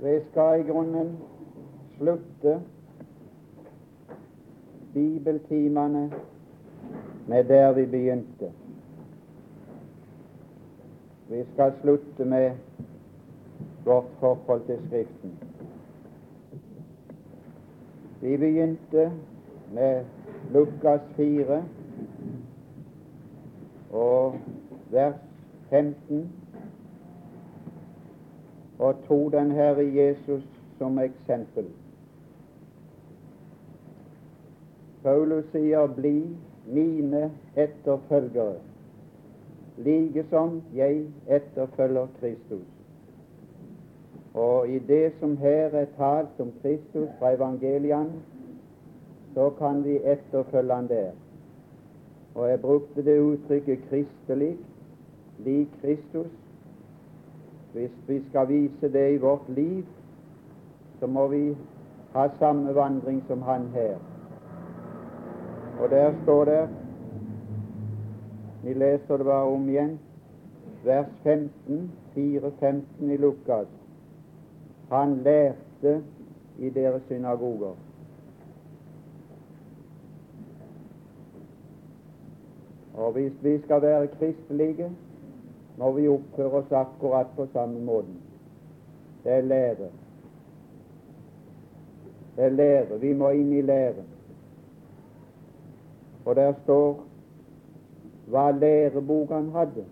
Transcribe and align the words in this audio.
Vi 0.00 0.20
skal 0.30 0.60
i 0.60 0.62
grunnen 0.62 1.16
slutte 1.96 2.62
bibeltimene 4.94 6.12
med 7.28 7.44
der 7.44 7.72
vi 7.72 7.86
begynte. 7.86 8.52
Vi 11.28 11.44
skal 11.52 11.72
slutte 11.80 12.24
med 12.24 12.52
vårt 13.84 14.10
forhold 14.20 14.66
til 14.66 14.78
Skriften. 14.86 15.38
Vi 18.20 18.36
begynte 18.36 19.12
med 19.72 20.04
Lukas 20.50 21.00
4 21.16 21.64
og 23.92 24.34
vers 24.90 25.14
15 25.70 26.32
og 28.78 28.94
tok 29.08 29.32
den 29.32 29.50
Herre 29.50 29.84
Jesus 29.94 30.42
som 30.78 30.98
eksempel. 30.98 31.64
Paulus 35.02 35.44
sier 35.52 35.86
'bli 35.86 36.36
mine 36.66 37.30
etterfølgere', 37.56 38.60
like 39.78 40.24
som 40.30 40.62
jeg 40.74 41.06
etterfølger 41.28 42.06
Kristus. 42.20 42.66
Og 44.34 44.68
i 44.68 44.78
det 44.78 45.12
som 45.20 45.36
her 45.36 45.66
er 45.66 45.86
talt 45.96 46.40
om 46.40 46.52
Kristus 46.62 47.08
fra 47.18 47.34
evangeliene, 47.34 48.12
så 49.34 49.50
kan 49.50 49.84
vi 49.84 49.96
etterfølge 49.96 50.74
han 50.74 50.88
der. 50.88 51.10
Og 52.34 52.50
jeg 52.50 52.60
brukte 52.60 53.04
det 53.04 53.20
uttrykket 53.20 53.78
'kristelig', 53.78 54.56
lik 55.38 55.68
Kristus. 55.82 56.45
Hvis 57.76 57.92
vi 58.08 58.22
skal 58.28 58.48
vise 58.48 58.92
det 58.92 59.14
i 59.14 59.16
vårt 59.16 59.48
liv, 59.48 59.84
så 61.00 61.06
må 61.06 61.26
vi 61.28 61.56
ha 62.12 62.28
samme 62.38 62.74
vandring 62.74 63.22
som 63.28 63.42
han 63.42 63.66
her. 63.74 63.96
Og 65.78 65.90
der 65.90 66.12
står 66.22 66.44
det 66.44 66.68
Vi 68.64 68.72
leser 68.72 69.16
det 69.16 69.26
bare 69.26 69.44
om 69.44 69.68
igjen. 69.68 69.98
Vers 70.84 71.06
15, 71.22 71.92
4-15 72.16 73.12
i 73.12 73.16
Lukas. 73.16 73.66
Han 74.90 75.16
lærte 75.16 76.02
i 76.58 76.70
deres 76.70 77.02
synagoger. 77.06 77.74
Og 82.94 83.12
hvis 83.12 83.32
vi 83.42 83.60
skal 83.62 83.82
være 83.82 84.06
kristelige, 84.06 84.90
må 85.78 85.92
vi 85.92 86.08
oppfører 86.08 86.58
oss 86.60 86.72
akkurat 86.72 87.26
på 87.36 87.46
samme 87.52 87.80
måten. 87.80 88.20
Det 89.24 89.32
er 89.32 89.40
lære. 89.40 89.88
Det 92.36 92.44
er 92.44 92.48
lære. 92.48 93.00
Vi 93.00 93.12
må 93.12 93.30
inn 93.30 93.52
i 93.52 93.60
lære. 93.60 94.04
Og 96.24 96.36
der 96.36 96.52
står 96.62 97.04
hva 98.26 98.50
læreboken 98.50 99.50
hadde. 99.52 99.84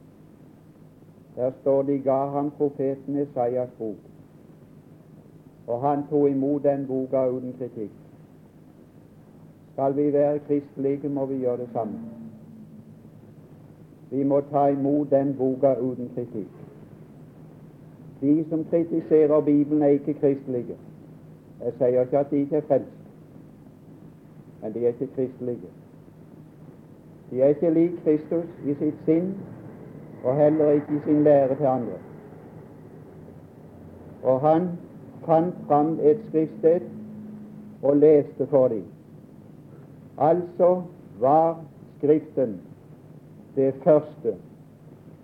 Der 1.36 1.50
står 1.60 1.82
de 1.82 1.98
ga 1.98 2.26
ham 2.30 2.50
profeten 2.50 3.16
Esaias 3.16 3.70
bok. 3.78 3.96
Og 5.66 5.80
han 5.80 6.02
tok 6.10 6.30
imot 6.30 6.62
den 6.62 6.86
boka 6.86 7.28
uten 7.28 7.54
kritikk. 7.58 7.92
Skal 9.72 9.96
vi 9.96 10.12
være 10.12 10.38
kristelige, 10.38 11.08
må 11.08 11.26
vi 11.26 11.38
gjøre 11.38 11.56
det 11.56 11.68
samme. 11.72 12.23
Vi 14.10 14.22
må 14.22 14.40
ta 14.40 14.66
imot 14.66 15.10
den 15.10 15.34
boka 15.38 15.74
uten 15.80 16.10
kritikk. 16.14 16.50
De 18.20 18.44
som 18.50 18.64
kritiserer 18.70 19.40
Bibelen, 19.40 19.82
er 19.82 19.86
ikke 19.86 20.14
kristelige. 20.14 20.76
Jeg 21.64 21.72
sier 21.78 22.00
ikke 22.00 22.18
at 22.18 22.30
de 22.30 22.36
ikke 22.36 22.56
er 22.56 22.66
frelst, 22.68 23.00
men 24.62 24.74
de 24.74 24.84
er 24.84 24.88
ikke 24.88 25.08
kristelige. 25.16 25.72
De 27.30 27.42
er 27.42 27.46
ikke 27.46 27.70
lik 27.70 27.90
Kristus 28.04 28.48
i 28.66 28.74
sitt 28.78 29.04
sinn, 29.04 29.34
og 30.24 30.36
heller 30.36 30.70
ikke 30.70 30.96
i 30.96 31.00
sin 31.04 31.22
lære 31.24 31.56
til 31.56 31.66
andre. 31.66 31.98
Og 34.22 34.40
han 34.40 34.68
fant 35.26 35.54
fram 35.66 35.98
et 36.02 36.20
skriftsted 36.28 36.80
og 37.82 37.96
leste 37.96 38.46
for 38.46 38.68
dem. 38.68 38.84
Altså 40.18 40.82
var 41.20 41.64
Skriften 41.98 42.60
det 43.56 43.74
første 43.84 44.34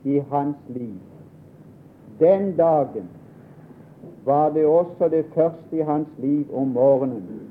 i 0.04 0.18
hans 0.30 0.56
liv. 0.68 0.98
Den 2.20 2.56
dagen 2.56 3.08
var 4.24 4.50
det 4.50 4.66
også 4.66 5.08
det 5.08 5.24
første 5.34 5.76
i 5.76 5.80
hans 5.80 6.08
liv 6.18 6.44
om 6.54 6.68
morgenen. 6.68 7.50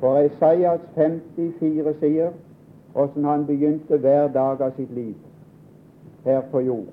For 0.00 0.18
Isaias 0.18 0.80
54 0.94 1.94
sier 2.00 2.30
åssen 2.94 3.24
han 3.24 3.46
begynte 3.46 3.98
hver 3.98 4.28
dag 4.28 4.62
av 4.62 4.76
sitt 4.76 4.90
liv 4.94 5.14
her 6.24 6.40
på 6.50 6.60
jord. 6.60 6.92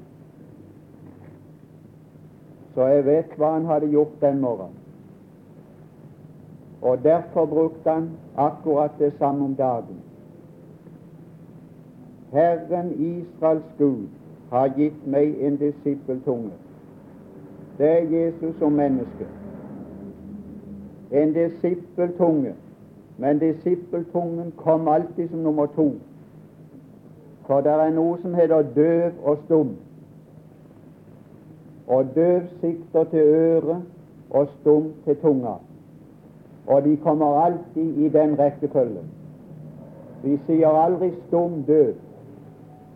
Så 2.74 2.88
jeg 2.91 3.06
vet 3.06 3.38
hva 3.38 3.53
han 3.56 3.69
hadde 3.69 3.91
gjort 3.94 4.18
den 4.22 4.41
morgenen. 4.41 4.81
Og 6.81 7.03
derfor 7.03 7.46
brukte 7.46 7.90
han 7.90 8.09
akkurat 8.38 8.91
det 9.00 9.14
samme 9.18 9.46
om 9.46 9.56
dagen. 9.56 10.02
Herren 12.35 12.91
Israels 13.00 13.72
Gud 13.78 14.07
har 14.51 14.68
gitt 14.75 15.07
meg 15.07 15.38
en 15.40 15.56
disippeltunge. 15.56 16.51
Det 17.78 17.90
er 17.90 18.09
Jesus 18.12 18.56
som 18.59 18.75
menneske. 18.75 19.28
En 21.12 21.34
disippeltunge. 21.34 22.53
Men 23.18 23.40
disippeltungen 23.40 24.51
kom 24.57 24.88
alltid 24.88 25.29
som 25.29 25.40
nummer 25.40 25.66
to. 25.66 25.94
For 27.47 27.62
det 27.62 27.72
er 27.72 27.94
noe 27.96 28.18
som 28.22 28.35
heter 28.35 28.67
døv 28.75 29.12
og 29.23 29.38
stum. 29.46 29.75
Og 31.88 32.16
døv 32.16 32.41
sikter 32.62 33.03
til 33.03 33.19
øret 33.19 33.84
og 34.29 34.47
stum 34.59 34.91
til 35.06 35.16
tunga. 35.22 35.56
Og 36.67 36.84
de 36.84 36.97
kommer 36.97 37.40
alltid 37.46 37.97
i 37.97 38.09
den 38.09 38.40
rekkefølgen. 38.40 39.07
Vi 40.23 40.40
sier 40.47 40.67
aldri 40.67 41.13
stum 41.28 41.63
døv. 41.67 41.94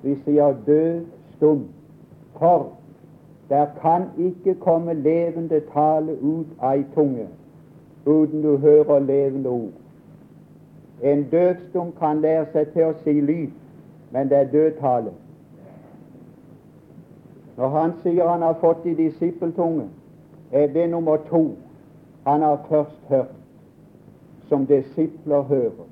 Vi 0.01 0.15
sier 0.15 0.55
død, 0.65 1.05
stum. 1.35 1.67
For 2.37 2.71
der 3.49 3.65
kan 3.81 4.03
ikke 4.17 4.55
komme 4.55 4.93
levende 4.93 5.61
tale 5.73 6.21
ut 6.21 6.47
ei 6.73 6.83
tunge 6.95 7.27
uten 8.05 8.41
du 8.43 8.57
hører 8.57 8.99
levende 8.99 9.49
ord. 9.49 9.71
En 11.03 11.23
dødstum 11.31 11.91
kan 11.99 12.21
lære 12.21 12.45
seg 12.51 12.71
til 12.73 12.83
å 12.89 12.93
si 13.03 13.13
lyd, 13.21 13.51
men 14.11 14.29
det 14.29 14.37
er 14.37 14.51
dødtale. 14.51 15.11
Når 17.57 17.69
han 17.69 17.93
sier 18.03 18.27
han 18.27 18.41
har 18.41 18.57
fått 18.61 18.85
i 18.85 18.93
disippeltunge, 18.95 19.87
er 20.51 20.67
det 20.67 20.89
nummer 20.89 21.17
to 21.29 21.43
han 22.27 22.41
har 22.41 22.65
først 22.69 22.99
hørt, 23.09 23.35
som 24.49 24.65
disipler 24.65 25.41
hører. 25.41 25.85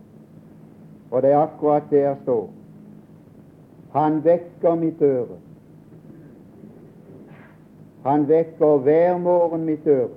Og 1.12 1.22
det 1.22 1.32
er 1.32 1.40
akkurat 1.40 1.84
det 1.90 2.02
jeg 2.02 2.16
står. 2.24 2.50
Han 3.98 4.24
vekker 4.24 4.76
mitt 4.76 5.02
øre. 5.02 5.38
Han 8.06 8.28
vekker 8.28 8.78
hver 8.78 9.18
morgen 9.18 9.64
mitt 9.66 9.88
øre. 9.88 10.10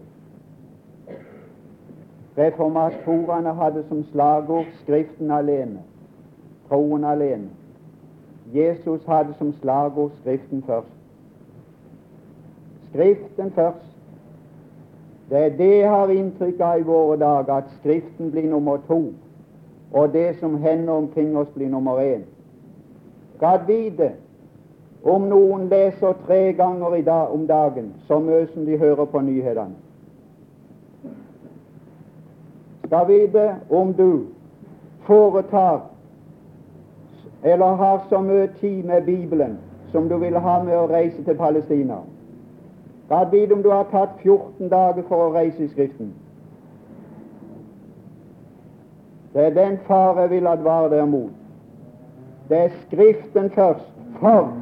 Reformatorene 2.39 3.55
hadde 3.55 3.85
som 3.89 4.03
slagord 4.13 4.65
'Skriften 4.65 5.31
alene', 5.31 5.81
troen 6.69 7.05
alene. 7.05 7.49
Jesus 8.55 9.07
hadde 9.07 9.35
som 9.39 9.53
slagord 9.53 10.11
'Skriften 10.11 10.63
først'. 10.63 11.01
Skriften 12.89 13.51
først. 13.51 13.97
Det 15.31 15.39
er 15.39 15.57
det 15.57 15.79
jeg 15.79 15.91
har 15.91 16.09
inntrykk 16.09 16.61
av 16.61 16.81
i 16.81 16.83
våre 16.83 17.17
dager, 17.19 17.55
at 17.55 17.71
Skriften 17.81 18.31
blir 18.31 18.51
nummer 18.51 18.77
to, 18.77 19.15
og 19.93 20.13
det 20.13 20.37
som 20.41 20.57
hender 20.57 20.93
omkring 20.93 21.37
oss, 21.39 21.49
blir 21.55 21.69
nummer 21.69 21.99
én. 22.15 22.30
Gad 23.41 23.67
vite 23.67 24.13
om 25.03 25.29
noen 25.29 25.69
leser 25.69 26.13
tre 26.27 26.53
ganger 26.53 27.03
dag, 27.03 27.33
om 27.33 27.47
dagen 27.47 27.95
så 28.09 28.19
mye 28.21 28.47
som 28.53 28.67
de 28.67 28.77
hører 28.79 29.05
på 29.05 29.21
nyhetene. 29.21 29.75
Skal 32.85 33.07
vite 33.09 33.47
om 33.71 33.95
du 33.95 34.27
foretar 35.07 35.81
eller 37.43 37.67
har 37.67 38.07
så 38.09 38.21
mye 38.21 38.47
tid 38.61 38.85
med 38.85 39.05
Bibelen 39.05 39.59
som 39.93 40.09
du 40.09 40.17
vil 40.19 40.37
ha 40.37 40.63
med 40.63 40.77
å 40.77 40.89
reise 40.91 41.25
til 41.25 41.37
Palestina. 41.39 42.03
Gad 43.09 43.31
vite 43.31 43.55
om 43.55 43.63
du 43.63 43.71
har 43.71 43.89
tatt 43.91 44.21
14 44.23 44.69
dager 44.69 45.03
for 45.09 45.29
å 45.29 45.33
reise 45.35 45.65
i 45.65 45.69
Skriften. 45.69 46.13
Det 49.33 49.47
er 49.47 49.55
den 49.55 49.79
fare 49.87 50.27
jeg 50.27 50.31
vil 50.31 50.47
advare 50.47 50.91
deg 50.93 51.09
mot. 51.09 51.40
Det 52.51 52.59
er 52.59 52.69
Skriften 52.87 53.51
først. 53.51 53.87
For 54.21 54.53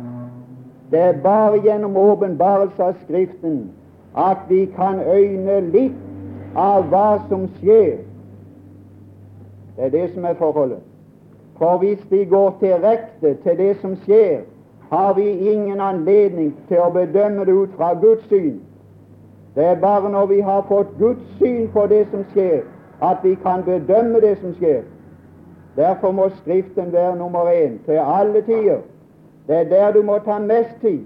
det 0.90 1.00
er 1.00 1.22
bare 1.22 1.60
gjennom 1.60 1.96
åpenbarelse 1.96 2.82
av 2.82 2.94
Skriften 3.04 3.70
at 4.16 4.36
vi 4.48 4.64
kan 4.76 5.00
øyne 5.00 5.60
litt 5.60 6.56
av 6.56 6.88
hva 6.92 7.18
som 7.28 7.48
skjer. 7.58 7.98
Det 9.76 9.84
er 9.84 9.90
det 9.90 10.06
som 10.14 10.24
er 10.24 10.34
forholdet. 10.34 10.80
For 11.58 11.78
hvis 11.78 12.04
vi 12.10 12.24
går 12.24 12.56
direkte 12.60 13.34
til 13.42 13.58
det 13.58 13.76
som 13.80 13.96
skjer, 14.04 14.40
har 14.90 15.14
vi 15.14 15.28
ingen 15.52 15.80
anledning 15.80 16.54
til 16.68 16.80
å 16.80 16.90
bedømme 16.90 17.44
det 17.44 17.52
ut 17.54 17.76
fra 17.76 17.92
Guds 18.00 18.28
syn. 18.28 18.60
Det 19.54 19.64
er 19.64 19.80
bare 19.80 20.10
når 20.10 20.26
vi 20.26 20.40
har 20.40 20.64
fått 20.68 20.94
Guds 20.98 21.24
syn 21.38 21.68
på 21.72 21.86
det 21.86 22.06
som 22.10 22.24
skjer, 22.32 22.62
at 23.02 23.18
vi 23.22 23.34
kan 23.42 23.64
bedømme 23.64 24.20
det 24.20 24.38
som 24.40 24.54
skjer. 24.54 24.82
Derfor 25.78 26.12
må 26.12 26.28
Skriften 26.28 26.92
være 26.92 27.16
nummer 27.16 27.44
én 27.50 27.84
til 27.84 27.92
alle 27.92 28.42
tider. 28.42 28.78
Det 29.46 29.56
er 29.56 29.64
der 29.64 29.92
du 29.92 30.02
må 30.02 30.18
ta 30.18 30.38
mest 30.38 30.80
tid. 30.80 31.00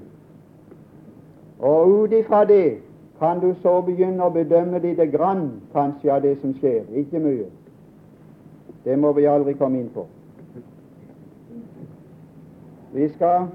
Og 1.59 1.89
ut 1.89 2.13
ifra 2.13 2.45
det 2.45 2.79
kan 3.19 3.41
du 3.41 3.55
så 3.63 3.81
begynne 3.81 4.25
å 4.25 4.33
bedømme 4.33 4.79
lite 4.79 5.07
grann 5.07 5.51
kanskje 5.75 6.13
av 6.13 6.23
det 6.25 6.39
som 6.41 6.55
skjer. 6.57 6.89
Ikke 6.91 7.21
mye. 7.21 7.51
Det 8.85 8.97
må 8.99 9.13
vi 9.13 9.29
aldri 9.29 9.53
komme 9.53 9.79
inn 9.79 9.93
på. 9.95 10.07
Vi 12.93 13.09
skal 13.13 13.47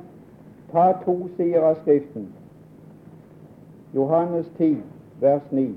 ta 0.71 0.91
to 1.01 1.17
sider 1.37 1.65
av 1.65 1.81
Skriften. 1.81 2.29
Johannes 3.95 4.45
10, 4.57 4.77
vers 5.19 5.51
9. 5.51 5.73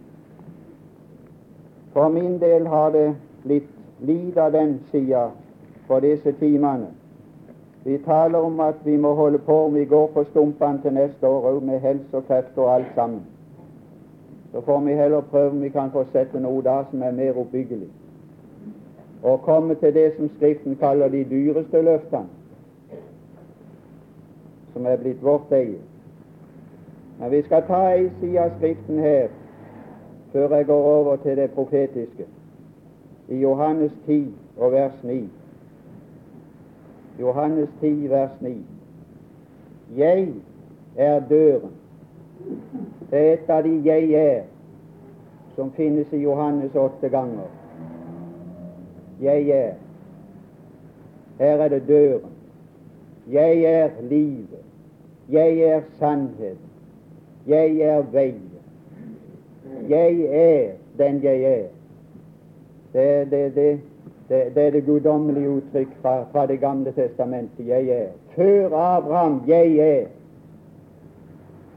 For 1.93 2.09
min 2.09 2.39
del 2.39 2.67
har 2.67 2.93
det 2.93 3.09
blitt 3.43 3.80
lid 4.00 4.38
av 4.38 4.52
den 4.52 4.81
sida 4.91 5.31
for 5.87 6.00
disse 6.00 6.32
timene. 6.32 6.87
Vi 7.85 7.99
taler 7.99 8.38
om 8.38 8.61
at 8.61 8.75
vi 8.85 8.97
må 8.97 9.14
holde 9.14 9.38
på 9.38 9.64
om 9.64 9.75
vi 9.75 9.85
går 9.85 10.06
på 10.06 10.25
stumpene 10.25 10.82
til 10.82 10.93
neste 10.93 11.26
år 11.26 11.52
òg, 11.52 11.62
med 11.62 11.81
helse 11.81 12.17
og 12.17 12.26
kreft 12.26 12.58
og 12.58 12.75
alt 12.75 12.94
sammen. 12.94 13.20
Så 14.52 14.61
får 14.61 14.81
vi 14.81 14.93
heller 14.93 15.20
prøve 15.20 15.50
om 15.50 15.62
vi 15.62 15.69
kan 15.69 15.91
få 15.91 16.05
sette 16.12 16.41
noe 16.41 16.62
da 16.62 16.82
som 16.91 17.02
er 17.02 17.12
mer 17.12 17.38
oppbyggelig. 17.38 17.88
Og 19.23 19.43
komme 19.43 19.75
til 19.75 19.94
det 19.94 20.12
som 20.17 20.31
Skriften 20.37 20.76
kaller 20.76 21.08
de 21.08 21.25
dyreste 21.25 21.82
løftene, 21.82 22.26
som 24.73 24.87
er 24.87 24.96
blitt 24.96 25.23
vårt 25.25 25.53
eie. 25.53 25.79
Men 27.20 27.31
vi 27.31 27.43
skal 27.43 27.62
ta 27.69 27.81
ei 27.93 28.11
side 28.20 28.41
av 28.41 28.50
Skriften 28.58 28.99
her 28.99 29.29
før 30.32 30.56
jeg 30.56 30.67
går 30.67 30.85
over 30.85 31.17
til 31.17 31.37
det 31.37 31.50
profetiske. 31.50 32.26
I 33.31 33.35
Johannes 33.35 33.93
10 34.06 34.35
og 34.56 34.73
vers 34.73 35.05
9. 35.05 35.29
Johannes 37.21 37.69
10, 37.81 38.11
vers 38.11 38.41
9. 38.41 38.56
Jeg 39.97 40.29
er 40.97 41.21
døren. 41.29 41.71
Det 43.11 43.19
er 43.19 43.32
et 43.32 43.50
av 43.50 43.62
de 43.62 43.82
'jeg 43.85 44.12
er' 44.12 44.44
som 45.56 45.73
finnes 45.73 46.12
i 46.12 46.17
Johannes 46.17 46.75
åtte 46.75 47.09
ganger. 47.09 47.49
Jeg 49.21 49.49
er. 49.49 49.73
Her 51.38 51.56
er 51.56 51.69
det 51.69 51.88
døren. 51.88 52.31
Jeg 53.31 53.62
er 53.62 53.91
livet. 54.03 54.65
Jeg 55.29 55.59
er 55.61 55.81
sannhet. 55.99 56.59
Jeg 57.47 57.81
er 57.81 58.03
veien. 58.03 58.50
Jeg 59.88 60.21
er 60.21 60.73
den 60.99 61.23
jeg 61.23 61.43
er. 61.43 61.80
Det, 62.93 63.31
det, 63.31 63.55
det, 63.55 63.81
det, 64.29 64.67
er 64.67 64.71
det 64.71 64.87
guddommelige 64.87 65.51
uttrykk 65.51 65.89
fra, 66.03 66.25
fra, 66.33 66.47
Det 66.47 66.61
gamle 66.61 66.93
testamentet. 66.93 67.69
Jeg 67.69 67.89
er. 67.89 68.07
Før 68.37 68.77
Abraham 68.77 69.43
jeg 69.47 69.77
er. 69.77 70.07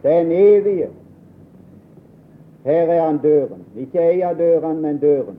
Den 0.04 0.32
evige. 0.32 0.88
Her 2.66 2.82
er 2.82 3.06
han 3.06 3.18
døren. 3.18 3.66
Ikke 3.78 4.00
ei 4.00 4.22
av 4.22 4.38
dørene, 4.38 4.82
men 4.82 4.98
døren. 4.98 5.38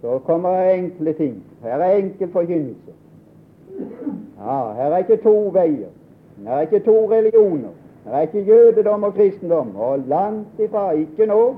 Så 0.00 0.18
kommer 0.18 0.60
det 0.60 0.78
enkle 0.78 1.12
ting. 1.12 1.42
Her 1.62 1.78
er 1.78 1.96
enkel 1.96 2.32
forkynnelse. 2.32 2.92
Ja, 4.38 4.72
her 4.72 4.90
er 4.90 4.98
ikke 4.98 5.16
to 5.22 5.36
veier. 5.54 5.92
Her 6.46 6.56
er 6.56 6.60
ikke 6.60 6.80
to 6.84 7.10
religioner. 7.10 7.70
Her 8.04 8.12
er 8.12 8.20
ikke 8.20 8.42
jødedom 8.42 9.02
og 9.02 9.14
kristendom. 9.14 9.76
Og 9.76 9.98
langt 9.98 10.58
ifra. 10.58 10.90
Ikke 10.90 11.26
nå. 11.26 11.54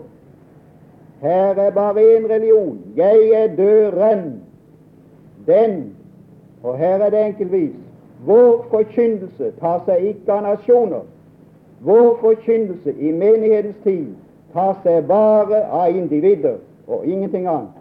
Her 1.20 1.54
er 1.54 1.70
bare 1.70 2.16
én 2.16 2.30
religion. 2.30 2.78
Jeg 2.96 3.30
er 3.34 3.56
døren. 3.56 4.42
Den, 5.46 5.96
og 6.62 6.78
her 6.78 6.98
er 6.98 7.10
det 7.10 7.26
enkeltvis, 7.26 7.74
vår 8.26 8.66
forkynnelse 8.70 9.52
tar 9.60 9.82
seg 9.86 10.04
ikke 10.10 10.32
av 10.32 10.42
nasjoner. 10.42 11.04
Vår 11.80 12.16
forkynnelse 12.20 12.92
i 12.98 13.12
menighetens 13.12 13.76
tid 13.84 14.06
tar 14.52 14.78
seg 14.82 15.04
bare 15.06 15.62
av 15.70 15.96
individer 15.96 16.56
og 16.88 17.06
ingenting 17.06 17.46
annet. 17.46 17.76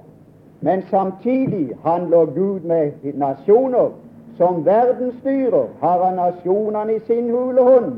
Men 0.61 0.83
samtidig 0.89 1.69
handler 1.85 2.25
Gud 2.25 2.59
med 2.59 2.91
nasjoner. 3.13 3.89
Som 4.37 4.65
verdensstyrer 4.65 5.67
har 5.79 6.03
han 6.03 6.15
nasjonene 6.19 6.95
i 6.95 6.99
sin 7.07 7.29
hule 7.31 7.61
hånd, 7.61 7.93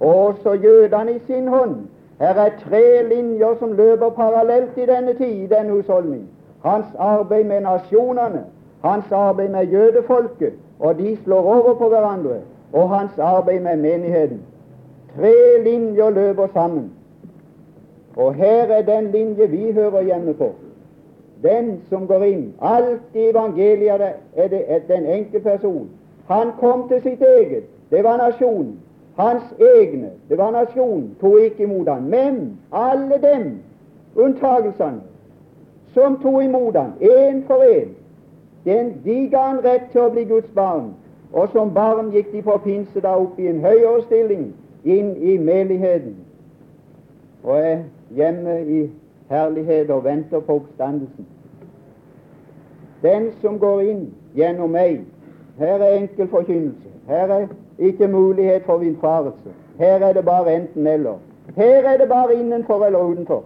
og 0.00 0.26
også 0.26 0.52
jødene 0.54 1.16
i 1.16 1.20
sin 1.26 1.48
hånd. 1.48 1.74
Her 2.22 2.34
er 2.34 2.50
tre 2.68 3.02
linjer 3.08 3.54
som 3.58 3.72
løper 3.72 4.10
parallelt 4.10 4.76
i 4.78 4.86
denne 4.86 5.14
tid, 5.14 5.42
i 5.42 5.46
denne 5.46 5.72
husholdning. 5.72 6.28
Hans 6.64 6.86
arbeid 6.98 7.44
med 7.44 7.60
nasjonene, 7.60 8.44
hans 8.84 9.12
arbeid 9.12 9.48
med 9.48 9.66
jødefolket, 9.66 10.52
og 10.80 10.98
de 10.98 11.16
slår 11.24 11.54
over 11.54 11.74
på 11.74 11.88
hverandre, 11.88 12.36
og 12.72 12.90
hans 12.90 13.18
arbeid 13.18 13.60
med 13.60 13.76
menigheten. 13.76 14.40
Tre 15.16 15.32
linjer 15.64 16.10
løper 16.10 16.46
sammen. 16.52 16.92
Og 18.16 18.34
her 18.34 18.62
er 18.62 18.82
den 18.82 19.10
linje 19.10 19.48
vi 19.48 19.72
hører 19.72 20.02
hjemme 20.02 20.34
på. 20.34 20.52
Den 21.42 21.80
som 21.88 22.06
går 22.06 22.22
inn. 22.22 22.54
Alt 22.60 23.02
i 23.14 23.28
evangeliet 23.30 24.00
er 24.36 24.48
det 24.48 24.82
den 24.88 25.06
enkeltperson. 25.06 25.90
Han 26.28 26.54
kom 26.60 26.88
til 26.88 27.02
sitt 27.02 27.22
eget. 27.22 27.64
Det 27.90 28.04
var 28.04 28.16
nasjonen. 28.16 28.78
Hans 29.16 29.42
egne, 29.60 30.10
det 30.28 30.38
var 30.38 30.50
nasjonen, 30.50 31.16
tok 31.20 31.40
ikke 31.40 31.62
imot 31.62 31.88
ham. 31.88 32.02
Men 32.02 32.58
alle 32.72 33.18
dem, 33.22 33.58
unntagelsene, 34.14 35.00
som 35.94 36.16
tok 36.22 36.42
imot 36.44 36.76
ham, 36.76 36.92
én 37.00 37.42
for 37.46 37.62
én, 37.62 37.92
de 39.04 39.28
ga 39.30 39.38
han 39.38 39.64
rett 39.64 39.90
til 39.92 40.00
å 40.00 40.10
bli 40.10 40.24
Guds 40.24 40.50
barn. 40.54 40.94
Og 41.32 41.48
som 41.52 41.74
barn 41.74 42.10
gikk 42.12 42.32
de 42.32 42.42
på 42.42 42.56
pinse 42.64 43.00
da 43.00 43.14
opp 43.16 43.38
i 43.40 43.48
en 43.48 43.60
høyere 43.60 44.02
stilling 44.06 44.50
inn 44.84 45.14
i 45.16 45.38
menigheten. 45.38 46.16
Og 47.44 47.56
er 47.58 47.78
hjemme 48.16 48.58
i 48.60 48.82
herlighet 49.32 49.90
og 49.90 50.04
venter 50.04 50.40
på 50.40 50.60
oppstandelsen. 50.60 51.26
Den 53.02 53.32
som 53.40 53.58
går 53.58 53.80
inn 53.80 54.04
gjennom 54.36 54.70
meg 54.70 55.00
Her 55.58 55.82
er 55.84 55.98
enkel 55.98 56.28
forkynnelse. 56.28 56.88
Her 57.08 57.28
er 57.28 57.48
ikke 57.78 58.08
mulighet 58.08 58.62
for 58.62 58.76
villfarelse. 58.76 59.52
Her 59.78 59.98
er 60.08 60.12
det 60.12 60.24
bare 60.24 60.54
enten-eller. 60.54 61.14
Her 61.56 61.88
er 61.88 61.96
det 61.96 62.08
bare 62.08 62.34
innenfor 62.34 62.84
eller 62.84 62.98
utenfor. 62.98 63.44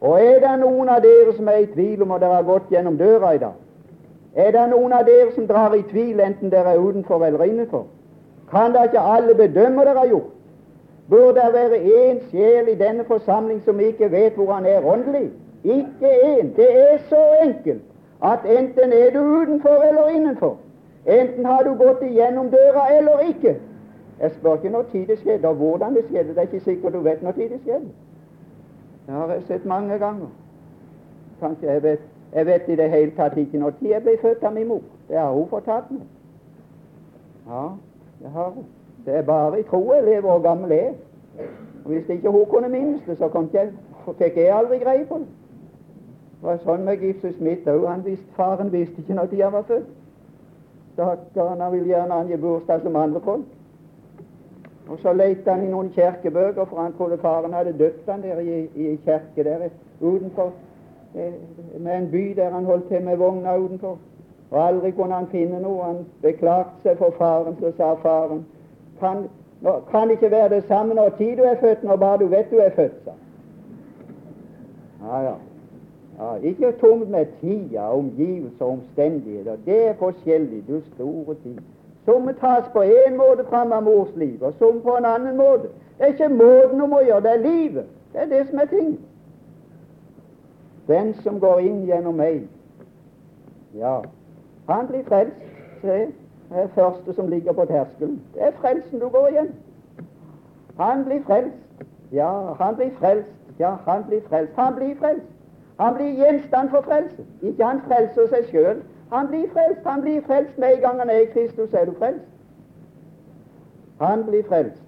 Og 0.00 0.24
er 0.24 0.40
det 0.40 0.60
noen 0.60 0.88
av 0.88 1.00
dere 1.02 1.32
som 1.36 1.48
er 1.48 1.62
i 1.62 1.66
tvil 1.66 2.02
om 2.02 2.10
at 2.12 2.20
dere 2.20 2.34
har 2.34 2.42
gått 2.48 2.70
gjennom 2.70 2.98
døra 2.98 3.32
i 3.32 3.38
dag? 3.38 3.54
Er 4.34 4.50
det 4.52 4.64
noen 4.70 4.92
av 4.92 5.06
dere 5.06 5.32
som 5.34 5.46
drar 5.46 5.74
i 5.74 5.84
tvil 5.90 6.20
enten 6.20 6.50
dere 6.50 6.74
er 6.74 6.82
utenfor 6.82 7.24
eller 7.24 7.44
innenfor? 7.44 7.86
Kan 8.50 8.74
da 8.74 8.82
ikke 8.84 9.00
alle 9.00 9.34
bedømme 9.34 9.84
dere 9.84 9.98
har 9.98 10.10
gjort? 10.10 10.34
Bør 11.10 11.32
det 11.36 11.48
være 11.52 11.78
én 11.78 12.20
sjel 12.30 12.68
i 12.68 12.76
denne 12.80 13.04
forsamling 13.04 13.62
som 13.64 13.80
ikke 13.80 14.10
vet 14.12 14.36
hvor 14.36 14.52
han 14.52 14.66
er 14.66 14.84
åndelig? 14.84 15.30
Ikke 15.64 16.10
én. 16.10 16.52
Det 16.56 16.68
er 16.68 16.98
så 17.08 17.22
enkelt 17.42 17.82
at 18.24 18.44
enten 18.58 18.92
er 18.92 19.10
du 19.14 19.20
utenfor 19.20 19.82
eller 19.88 20.08
innenfor. 20.08 20.56
Enten 21.06 21.44
har 21.44 21.62
du 21.62 21.74
gått 21.74 22.02
igjennom 22.02 22.50
døra 22.50 22.88
eller 22.98 23.18
ikke. 23.18 23.56
Jeg 24.20 24.30
spør 24.30 24.54
ikke 24.54 24.68
når 24.68 24.82
tid 24.92 25.06
det 25.06 25.18
skjedde, 25.18 25.48
og 25.48 25.54
hvordan 25.54 25.94
det 25.94 26.04
skjedde. 26.08 26.28
Det 26.28 26.38
er 26.38 26.42
ikke 26.42 26.60
sikkert 26.60 26.92
du 26.92 27.00
vet 27.00 27.22
når 27.22 27.32
tid 27.32 27.48
det 27.48 27.60
skjedde. 27.62 27.88
Det 29.06 29.14
har 29.14 29.32
jeg 29.32 29.42
sett 29.46 29.64
mange 29.64 29.98
ganger. 29.98 30.26
Kanskje 31.40 31.72
jeg 31.72 31.82
vet, 31.82 32.00
jeg 32.34 32.46
vet 32.46 32.68
i 32.68 32.76
det 32.76 32.90
hele 32.90 33.12
tatt 33.16 33.36
ikke 33.36 33.58
når 33.58 33.70
tid 33.80 33.88
jeg 33.88 34.02
ble 34.02 34.16
født 34.22 34.44
av 34.44 34.54
min 34.54 34.68
mor. 34.68 34.80
Det 35.08 35.18
har 35.18 35.32
hun 35.32 35.48
fortalt 35.48 35.90
meg. 35.90 36.06
Ja, 37.48 37.68
det 38.22 38.30
har 38.30 38.48
hun. 38.50 38.64
Det 39.06 39.14
er 39.14 39.22
bare 39.22 39.60
i 39.60 39.62
tro 39.62 39.92
jeg 39.92 40.04
lever 40.04 40.30
og 40.30 40.42
gammel 40.42 40.72
er. 40.72 40.92
Og 41.84 41.90
Hvis 41.90 42.08
ikke 42.08 42.30
hun 42.30 42.46
kunne 42.46 42.68
minnes 42.68 43.02
det, 43.06 43.18
så 43.18 43.46
jeg, 43.52 43.72
fikk 44.18 44.36
jeg 44.36 44.56
aldri 44.56 44.78
greie 44.78 45.04
på 45.04 45.18
det. 45.18 45.26
Det 46.40 46.48
var 46.48 46.56
sånn 46.64 46.84
med 46.84 47.00
Gipsy 47.00 47.30
Smith 47.36 47.68
òg. 47.68 47.84
Faren 48.36 48.72
visste 48.72 49.00
ikke 49.00 49.14
når 49.14 49.28
han 49.42 49.52
var 49.52 49.62
født. 49.68 50.03
Stakkaren, 50.94 51.60
han 51.60 51.72
ville 51.72 51.90
gjerne 51.90 52.14
angi 52.14 52.36
bursdag 52.36 52.82
som 52.82 52.96
andre 52.96 53.20
folk. 53.20 53.44
Og 54.88 54.98
så 55.02 55.12
lette 55.12 55.50
han 55.50 55.64
i 55.64 55.70
noen 55.70 55.90
kirkebøker, 55.94 56.64
for 56.64 56.80
han 56.80 56.92
trodde 56.96 57.18
faren 57.18 57.52
hadde 57.56 57.72
døpt 57.78 58.10
han 58.10 58.22
der 58.22 58.40
i, 58.40 58.64
i 58.74 58.96
kirke 59.04 59.44
der 59.44 59.68
utenfor, 60.00 60.52
eh, 61.14 61.32
med 61.80 61.96
en 61.96 62.10
by 62.10 62.24
der 62.36 62.50
han 62.50 62.64
holdt 62.64 62.88
til 62.88 63.02
med 63.02 63.16
vogna 63.16 63.56
utenfor. 63.56 63.98
Og 64.50 64.66
aldri 64.66 64.90
kunne 64.90 65.14
han 65.14 65.26
finne 65.32 65.60
noe. 65.60 65.82
Han 65.82 66.04
beklagte 66.22 66.82
seg 66.82 66.98
for 66.98 67.16
faren, 67.18 67.56
så 67.60 67.72
sa 67.76 67.94
faren 68.02 68.44
kan, 69.00 69.26
Nå 69.64 69.72
kan 69.90 70.08
det 70.08 70.18
ikke 70.18 70.30
være 70.30 70.48
det 70.48 70.64
samme 70.68 70.94
når 70.94 71.14
tid 71.18 71.36
du 71.36 71.42
er 71.42 71.56
født, 71.60 71.84
når 71.84 71.96
bare 71.96 72.18
du 72.18 72.26
vet 72.26 72.50
du 72.50 72.58
er 72.60 72.70
født. 72.76 72.98
Så. 73.04 73.10
Ja, 75.06 75.20
ja. 75.22 75.34
Ja 76.18 76.34
ikke 76.42 76.72
tomt 76.80 77.10
med 77.10 77.26
tida, 77.40 77.88
omgivelser 77.88 78.64
og 78.64 78.70
omstendigheter. 78.70 79.56
Det 79.66 79.88
er 79.88 79.94
forskjellig, 79.94 80.64
du 80.68 80.80
store 80.94 81.34
tid. 81.34 81.58
Somme 82.04 82.32
tas 82.32 82.64
på 82.72 82.82
én 82.82 83.16
måte 83.16 83.44
fram 83.48 83.72
av 83.72 83.82
mors 83.82 84.16
liv, 84.16 84.42
og 84.42 84.52
somme 84.58 84.80
på 84.80 84.96
en 84.96 85.04
annen 85.04 85.36
måte. 85.36 85.68
Det 85.98 86.06
er 86.06 86.06
ikke 86.06 86.28
måten 86.28 86.80
du 86.80 86.86
må 86.86 87.00
gjøre, 87.00 87.22
det 87.22 87.30
er 87.30 87.50
livet. 87.50 87.84
Det 88.12 88.20
er 88.20 88.26
det 88.26 88.48
som 88.48 88.58
er 88.58 88.64
ting. 88.64 89.00
Den 90.88 91.14
som 91.14 91.40
går 91.40 91.58
inn 91.58 91.86
gjennom 91.86 92.14
meg, 92.14 92.42
ja, 93.74 94.00
han 94.68 94.86
blir 94.86 95.04
frelst. 95.08 95.36
Se, 95.80 95.96
det 96.50 96.62
er 96.62 96.68
første 96.74 97.14
som 97.14 97.28
ligger 97.28 97.52
på 97.52 97.64
terskelen. 97.64 98.22
Det 98.34 98.42
er 98.42 98.52
frelsen 98.60 99.00
du 99.00 99.08
går 99.08 99.28
igjen. 99.28 99.54
Han 100.80 101.04
blir 101.04 101.22
frelst. 101.26 101.56
Ja, 102.12 102.52
han 102.60 102.76
blir 102.76 102.90
frelst. 102.98 103.30
Ja, 103.58 103.76
han 103.86 104.04
blir 104.08 104.20
frelst. 104.28 104.52
Han 104.56 104.74
blir 104.74 104.94
frelst. 105.00 105.33
Han 105.78 105.94
blir 105.94 106.12
gjenstand 106.24 106.70
for 106.70 106.80
frelse. 106.80 107.24
Ikke 107.42 107.64
han 107.64 107.80
frelser 107.88 108.28
seg 108.30 108.50
sjøl, 108.50 108.82
han 109.12 109.28
blir 109.28 109.48
frelst. 109.52 109.80
Han 109.86 110.00
blir 110.00 110.22
frelst 110.26 110.58
med 110.58 110.74
en 110.74 110.80
gang 110.80 110.98
han 110.98 111.10
er 111.10 111.24
i 111.24 111.30
Kristus, 111.32 111.72
er 111.72 111.84
du 111.84 111.94
frelst. 111.98 112.26
Han 114.00 114.24
blir 114.26 114.44
frelst. 114.48 114.82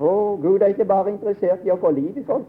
Å, 0.00 0.12
Gud 0.42 0.60
er 0.60 0.74
ikke 0.74 0.84
bare 0.84 1.10
interessert 1.10 1.64
i 1.64 1.72
å 1.72 1.78
få 1.80 1.90
liv 1.96 2.18
i 2.18 2.24
folk. 2.26 2.46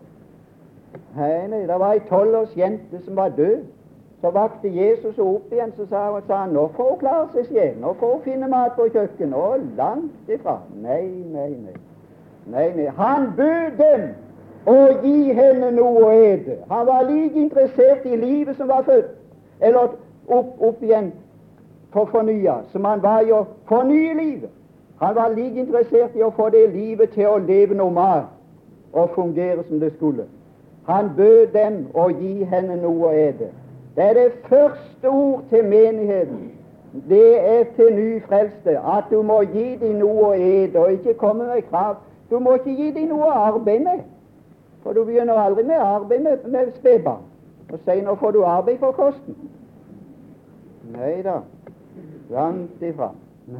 Nei, 1.15 1.47
nei, 1.47 1.63
det 1.69 1.79
var 1.79 1.95
ei 1.95 2.03
tolvårsjente 2.09 3.01
som 3.05 3.15
var 3.15 3.35
død. 3.37 3.65
Så 4.21 4.31
vakte 4.33 4.69
Jesus 4.73 5.15
henne 5.15 5.29
opp 5.29 5.51
igjen, 5.53 5.73
så 5.77 5.85
sa, 5.85 5.99
sa 6.27 6.39
han 6.41 6.55
nå 6.57 6.63
får 6.73 6.87
hun 6.89 7.01
klare 7.03 7.27
seg 7.35 7.51
selv, 7.51 7.75
nå 7.83 7.91
får 7.99 8.15
hun 8.15 8.23
finne 8.25 8.47
mat 8.49 8.73
på 8.77 8.87
kjøkkenet. 8.89 9.37
Og 9.37 9.67
langt 9.77 10.31
ifra. 10.33 10.57
Nei, 10.81 11.03
nei, 11.33 11.51
nei. 11.67 11.75
nei, 12.49 12.67
nei. 12.79 12.87
Han 12.97 13.29
bød 13.37 13.77
dem 13.77 14.07
å 14.67 14.75
gi 15.03 15.33
henne 15.33 15.71
noe 15.71 16.03
å 16.03 16.11
ete. 16.11 16.57
Han 16.69 16.87
var 16.87 17.05
like 17.07 17.39
interessert 17.39 18.05
i 18.05 18.17
livet 18.19 18.57
som 18.57 18.67
var 18.67 18.83
født, 18.83 19.13
eller 19.59 19.93
opp, 20.27 20.49
opp 20.59 20.83
igjen 20.83 21.11
for 21.93 22.09
fornya, 22.11 22.61
som 22.71 22.85
han 22.85 23.03
var 23.03 23.23
i 23.23 23.31
å 23.31 23.45
fornye 23.69 24.15
livet. 24.17 24.51
Han 24.99 25.15
var 25.15 25.29
like 25.35 25.59
interessert 25.59 26.15
i 26.15 26.23
å 26.25 26.33
få 26.35 26.49
det 26.49 26.65
livet 26.73 27.13
til 27.15 27.29
å 27.29 27.37
leve 27.37 27.77
normalt 27.77 28.33
og 28.93 29.13
fungere 29.15 29.63
som 29.67 29.79
det 29.79 29.93
skulle. 29.95 30.25
Han 30.87 31.13
bød 31.15 31.47
dem 31.53 31.79
å 31.93 32.09
gi 32.09 32.43
henne 32.47 32.75
noe 32.81 33.07
å 33.07 33.15
ete. 33.15 33.51
Det 33.95 34.03
er 34.03 34.13
det 34.13 34.31
første 34.49 35.09
ord 35.09 35.47
til 35.49 35.65
menigheten. 35.65 36.51
Det 37.09 37.39
er 37.39 37.63
til 37.75 37.93
nyfrelste 37.95 38.77
at 38.79 39.09
du 39.11 39.21
må 39.21 39.41
gi 39.53 39.75
dem 39.81 39.97
noe 40.01 40.31
å 40.31 40.35
ete, 40.35 40.79
og 40.79 40.91
ikke 40.91 41.17
komme 41.19 41.47
med 41.47 41.65
krav. 41.69 41.97
Du 42.29 42.39
må 42.39 42.57
ikke 42.57 42.75
gi 42.75 42.91
dem 42.95 43.11
noe 43.11 43.27
å 43.27 43.39
arbeide 43.47 43.83
med, 43.83 44.05
for 44.87 44.93
du 44.93 45.03
begynner 45.03 45.33
aldri 45.33 45.63
med 45.63 45.75
arbeid 45.75 46.19
med, 46.19 46.37
med 46.45 46.71
spedbarn. 46.75 47.23
Og 47.73 47.79
senere 47.85 48.17
får 48.17 48.31
du 48.31 48.43
arbeid 48.43 48.77
for 48.79 48.91
kosten. 48.91 49.35
Nei 50.93 51.17
da, 51.23 51.41
langt 52.31 52.81
ifra. 52.81 53.09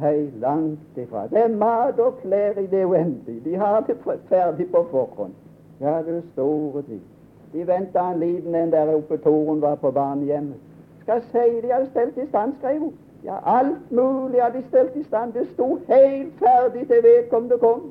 Nei, 0.00 0.30
langt 0.40 0.96
ifra. 0.96 1.26
Det 1.28 1.42
er 1.42 1.52
mat 1.52 2.00
og 2.00 2.16
klær 2.22 2.56
i 2.56 2.64
det 2.66 2.84
uendelige. 2.84 3.42
De 3.44 3.56
har 3.56 3.80
det 3.80 3.96
ferdig 4.28 4.70
på 4.72 4.86
forhånd. 4.90 5.36
Ja, 5.80 5.98
det 6.06 6.16
er 6.16 6.24
store 6.32 6.82
tid. 6.82 7.04
De 7.52 7.66
venta 7.66 8.08
en 8.08 8.24
liten 8.24 8.54
en 8.54 8.72
der 8.72 8.94
oppe 8.94 9.20
Torunn 9.20 9.60
var 9.60 9.74
på 9.74 9.90
barnehjemmet. 9.90 10.56
Skal 11.02 11.22
si 11.28 11.60
de 11.60 11.72
hadde 11.72 11.90
stelt 11.90 12.16
i 12.16 12.28
stand, 12.28 12.56
skrev 12.58 12.80
hun. 12.80 12.92
Ja, 13.24 13.36
alt 13.44 13.92
mulig 13.92 14.42
hadde 14.42 14.62
de 14.62 14.68
stelt 14.68 14.96
i 14.96 15.04
stand. 15.04 15.32
Det 15.32 15.46
sto 15.52 15.74
helt 15.88 16.32
ferdig 16.40 16.88
til 16.88 17.04
vedkommende 17.04 17.58
kom. 17.58 17.90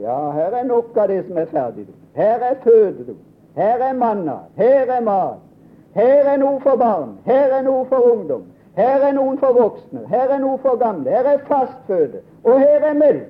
Ja, 0.00 0.30
her 0.30 0.56
er 0.56 0.64
nok 0.64 0.96
av 0.96 1.08
det 1.08 1.24
som 1.28 1.38
er 1.38 1.46
ferdig. 1.52 1.86
Her 2.14 2.44
er 2.50 2.54
føde. 2.64 3.16
Her 3.56 3.82
er 3.88 3.92
manna. 3.92 4.38
Her 4.56 4.90
er 4.90 5.00
mat. 5.00 5.40
Her 5.94 6.24
er 6.24 6.36
noe 6.40 6.60
for 6.60 6.76
barn, 6.80 7.18
her 7.26 7.52
er 7.52 7.62
noe 7.66 7.84
for 7.88 8.06
ungdom, 8.12 8.46
her 8.76 9.02
er 9.04 9.12
noen 9.12 9.36
for 9.38 9.52
voksne, 9.52 10.06
her 10.08 10.30
er 10.32 10.38
noe 10.40 10.56
for 10.62 10.78
gamle, 10.80 11.10
her 11.10 11.26
er 11.34 11.42
fastføde, 11.48 12.22
og 12.44 12.60
her 12.60 12.86
er 12.88 12.96
melk. 12.96 13.26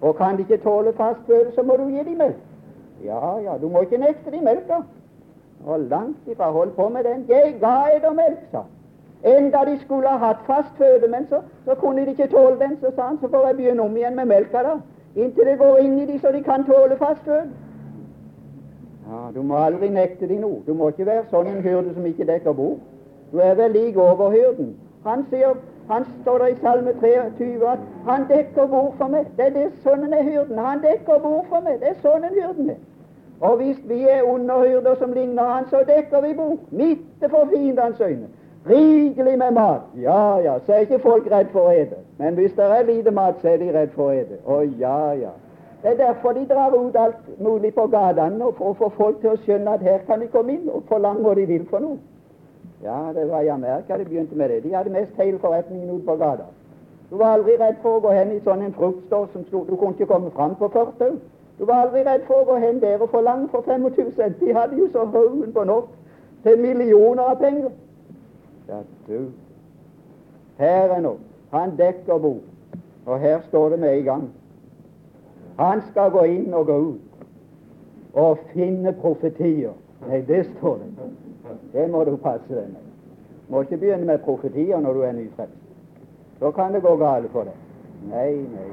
Og 0.00 0.16
kan 0.16 0.38
de 0.38 0.46
ikke 0.46 0.62
tåle 0.64 0.94
fastføde, 0.96 1.52
så 1.54 1.62
må 1.62 1.76
du 1.76 1.90
gi 1.92 2.04
dem 2.06 2.16
melk. 2.16 2.38
Ja, 3.04 3.36
ja, 3.44 3.58
du 3.60 3.68
må 3.68 3.82
ikke 3.84 4.00
nekte 4.00 4.32
dem 4.32 4.46
melk, 4.48 4.64
da. 4.68 4.80
Og 5.66 5.80
langt 5.80 6.28
ifra 6.32 6.48
hold 6.50 6.70
på 6.76 6.88
med 6.88 7.04
den. 7.04 7.26
Jeg 7.28 7.58
ga 7.60 7.74
eder 7.96 8.16
melk, 8.16 8.46
sa. 8.52 8.64
Enda 9.36 9.64
de 9.68 9.76
skulle 9.82 10.08
ha 10.08 10.16
hatt 10.16 10.40
fastføde, 10.46 11.08
men 11.12 11.26
så, 11.28 11.42
så, 11.64 11.74
kunne 11.74 12.06
de 12.06 12.14
ikke 12.16 12.30
tåle 12.32 12.56
den, 12.60 12.78
så 12.80 12.94
sa 12.96 13.10
han, 13.10 13.18
så 13.20 13.28
får 13.28 13.46
jeg 13.46 13.56
begynne 13.56 13.82
om 13.82 13.96
igjen 13.96 14.16
med 14.16 14.32
melka, 14.32 14.64
da. 14.64 14.78
Inntil 15.16 15.46
det 15.46 15.58
går 15.58 15.78
inn 15.78 15.98
i 15.98 16.06
dem 16.06 16.18
så 16.20 16.32
de 16.32 16.42
kan 16.42 16.64
tåle 16.64 16.96
fastføde. 16.96 17.50
Ja, 19.10 19.30
Du 19.34 19.42
må 19.42 19.56
aldri 19.58 19.88
nekte 19.88 20.28
dem 20.28 20.40
noe. 20.40 20.62
Du 20.66 20.74
må 20.74 20.88
ikke 20.88 21.06
være 21.06 21.24
sånn 21.30 21.48
en 21.50 21.62
hyrde 21.62 21.94
som 21.94 22.06
ikke 22.06 22.26
dekker 22.28 22.52
bord. 22.52 22.78
Du 23.32 23.38
er 23.38 23.54
vel 23.58 23.74
lik 23.74 23.96
overhyrden. 23.96 24.76
Han 25.06 25.24
sier, 25.30 25.56
han 25.88 26.04
står 26.22 26.38
der 26.38 26.46
i 26.46 26.56
Salme 26.60 26.92
23 27.00 27.68
at 27.68 27.78
'Han 28.06 28.28
dekker 28.28 28.66
bord 28.66 28.94
for 28.98 29.06
meg'. 29.06 29.26
Det 29.36 29.46
er 29.46 29.50
det 29.50 29.72
sånn 29.82 30.12
er 30.12 30.22
hyrden. 30.22 30.58
Han 30.58 30.82
dekker 30.82 31.18
bord 31.18 31.46
for 31.48 31.60
meg. 31.60 31.80
Det 31.80 31.88
er 31.88 31.94
sånn 32.02 32.24
en 32.24 32.34
hyrden 32.34 32.70
er. 32.70 32.80
Og 33.40 33.56
hvis 33.56 33.78
vi 33.88 34.02
er 34.08 34.22
underhyrder 34.22 34.94
som 34.94 35.12
ligner 35.12 35.44
han, 35.44 35.64
så 35.68 35.76
dekker 35.86 36.20
vi 36.20 36.34
bord. 36.34 36.58
Midt 36.70 37.30
for 37.30 37.48
fiendens 37.54 38.00
øyne. 38.00 38.28
Rikelig 38.68 39.38
med 39.38 39.52
mat. 39.52 39.80
Ja, 39.96 40.38
ja, 40.38 40.58
så 40.66 40.72
er 40.72 40.78
ikke 40.78 40.98
folk 40.98 41.30
redd 41.32 41.48
for 41.52 41.70
å 41.70 41.72
ete. 41.72 42.02
Men 42.18 42.34
hvis 42.36 42.52
det 42.56 42.64
er 42.64 42.82
lite 42.84 43.10
mat, 43.10 43.40
så 43.40 43.48
er 43.48 43.56
de 43.62 43.70
redd 43.72 43.94
for 43.94 44.10
å 44.10 44.18
ete. 44.20 44.36
Å 44.44 44.60
ja, 44.78 45.12
ja. 45.16 45.32
Det 45.82 45.94
er 45.94 45.96
derfor 45.96 46.32
de 46.36 46.44
drar 46.44 46.76
ut 46.76 46.96
alt 46.96 47.40
mulig 47.40 47.72
på 47.74 47.86
gatene 47.88 48.52
for 48.58 48.74
å 48.74 48.76
få 48.76 48.90
folk 48.98 49.20
til 49.22 49.32
å 49.32 49.40
skjønne 49.46 49.78
at 49.78 49.82
her 49.82 50.04
kan 50.06 50.20
de 50.20 50.28
komme 50.28 50.52
inn 50.52 50.68
og 50.68 50.84
forlange 50.92 51.24
hva 51.24 51.34
de 51.38 51.46
vil 51.48 51.64
for 51.70 51.80
noe. 51.80 51.96
Ja, 52.84 53.12
det 53.16 53.30
var 53.30 53.40
i 53.40 53.48
Amerika 53.48 53.96
de 53.96 54.04
begynte 54.04 54.36
med 54.36 54.50
det. 54.50 54.62
De 54.64 54.74
hadde 54.76 54.92
mest 54.92 55.16
hele 55.16 55.38
forretningen 55.38 55.90
ute 55.90 56.04
på 56.04 56.16
gata. 56.20 56.50
Du 57.10 57.16
var 57.16 57.38
aldri 57.38 57.56
redd 57.56 57.80
for 57.82 57.96
å 57.96 58.04
gå 58.04 58.12
hen 58.12 58.36
i 58.36 58.40
sånn 58.44 58.62
en 58.62 58.76
fruktstår 58.76 59.26
som 59.32 59.44
stod 59.48 59.68
Du 59.68 59.76
kunne 59.76 59.96
ikke 59.96 60.12
komme 60.12 60.30
fram 60.36 60.54
på 60.54 60.68
fortau. 60.68 61.16
Du 61.58 61.64
var 61.64 61.86
aldri 61.86 62.04
redd 62.04 62.28
for 62.28 62.40
å 62.40 62.46
gå 62.52 62.60
hen 62.60 62.80
der 62.80 63.00
og 63.00 63.10
forlange 63.10 63.48
for 63.52 63.64
25 63.66 64.12
cent. 64.16 64.40
De 64.40 64.52
hadde 64.54 64.76
jo 64.76 64.88
så 64.92 65.04
haugen 65.04 65.52
på 65.52 65.64
nok 65.64 65.88
til 66.44 66.60
millioner 66.60 67.22
av 67.22 67.40
penger. 67.40 67.72
Ja, 68.70 68.82
du. 69.06 69.32
Her 70.58 70.94
er 70.94 71.00
nå. 71.02 71.16
Han 71.50 71.74
dekker 71.78 72.18
bord. 72.18 72.46
Og 73.06 73.20
her 73.20 73.40
står 73.48 73.68
det 73.74 73.78
med 73.78 73.98
en 73.98 74.04
gang 74.04 74.28
han 75.60 75.82
skal 75.90 76.10
gå 76.10 76.22
inn 76.24 76.54
og 76.54 76.66
gå 76.66 76.76
ut 76.76 78.14
og 78.16 78.38
finne 78.54 78.94
profetier. 78.96 79.74
Nei, 80.08 80.22
det 80.28 80.46
står 80.46 80.78
det. 80.80 81.08
Det 81.74 81.84
må 81.90 82.04
du 82.08 82.14
passe 82.16 82.48
deg 82.48 82.70
med. 82.70 82.86
Må 83.52 83.60
ikke 83.66 83.76
begynne 83.82 84.08
med 84.08 84.24
profetier 84.24 84.80
når 84.80 84.96
du 84.96 85.02
er 85.04 85.12
nyfrelst. 85.18 85.58
Da 86.40 86.50
kan 86.56 86.72
det 86.72 86.80
gå 86.82 86.94
galt 86.96 87.28
for 87.34 87.50
deg. 87.50 87.60
Nei, 88.08 88.32
nei, 88.54 88.70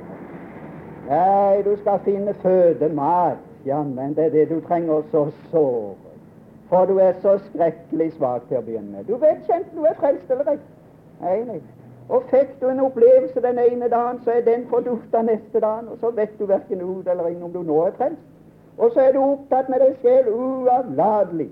nei. 1.10 1.62
du 1.66 1.74
skal 1.82 2.00
finne 2.06 2.34
føde, 2.39 2.89
mat. 2.89 3.44
Jammen, 3.66 4.16
det 4.16 4.25
er 4.25 4.30
det 4.30 4.50
du 4.50 4.62
trenger 4.63 5.04
så 5.12 5.27
såre. 5.51 6.07
For 6.69 6.86
du 6.86 6.97
er 6.97 7.13
så 7.21 7.38
skrekkelig 7.50 8.13
svak 8.17 8.47
til 8.47 8.59
å 8.59 8.62
begynne 8.62 8.91
med. 8.91 9.03
Du 9.07 9.15
vet 9.15 9.43
ikke 9.43 9.59
enten 9.62 9.77
du 9.79 9.86
er 9.88 10.00
frelst 10.00 10.31
eller 10.31 10.51
ikke. 10.51 10.71
Nei, 11.21 11.38
nei. 11.47 11.59
Og 12.09 12.24
fikk 12.31 12.55
du 12.62 12.67
en 12.69 12.79
opplevelse 12.79 13.41
den 13.43 13.59
ene 13.59 13.89
dagen, 13.91 14.19
så 14.24 14.31
er 14.31 14.41
den 14.41 14.65
fordufta 14.71 15.21
neste 15.21 15.59
dagen, 15.59 15.88
og 15.91 15.97
så 16.01 16.12
vet 16.15 16.36
du 16.39 16.45
verken 16.47 16.81
ut 16.81 17.07
eller 17.07 17.31
inn 17.31 17.43
om 17.43 17.53
du 17.53 17.63
nå 17.63 17.81
er 17.86 17.95
frelst. 18.00 18.21
Og 18.77 18.91
så 18.93 19.07
er 19.07 19.15
du 19.15 19.19
opptatt 19.24 19.69
med 19.69 19.81
deg 19.83 19.95
selv 20.01 20.36
uavlatelig. 20.36 21.50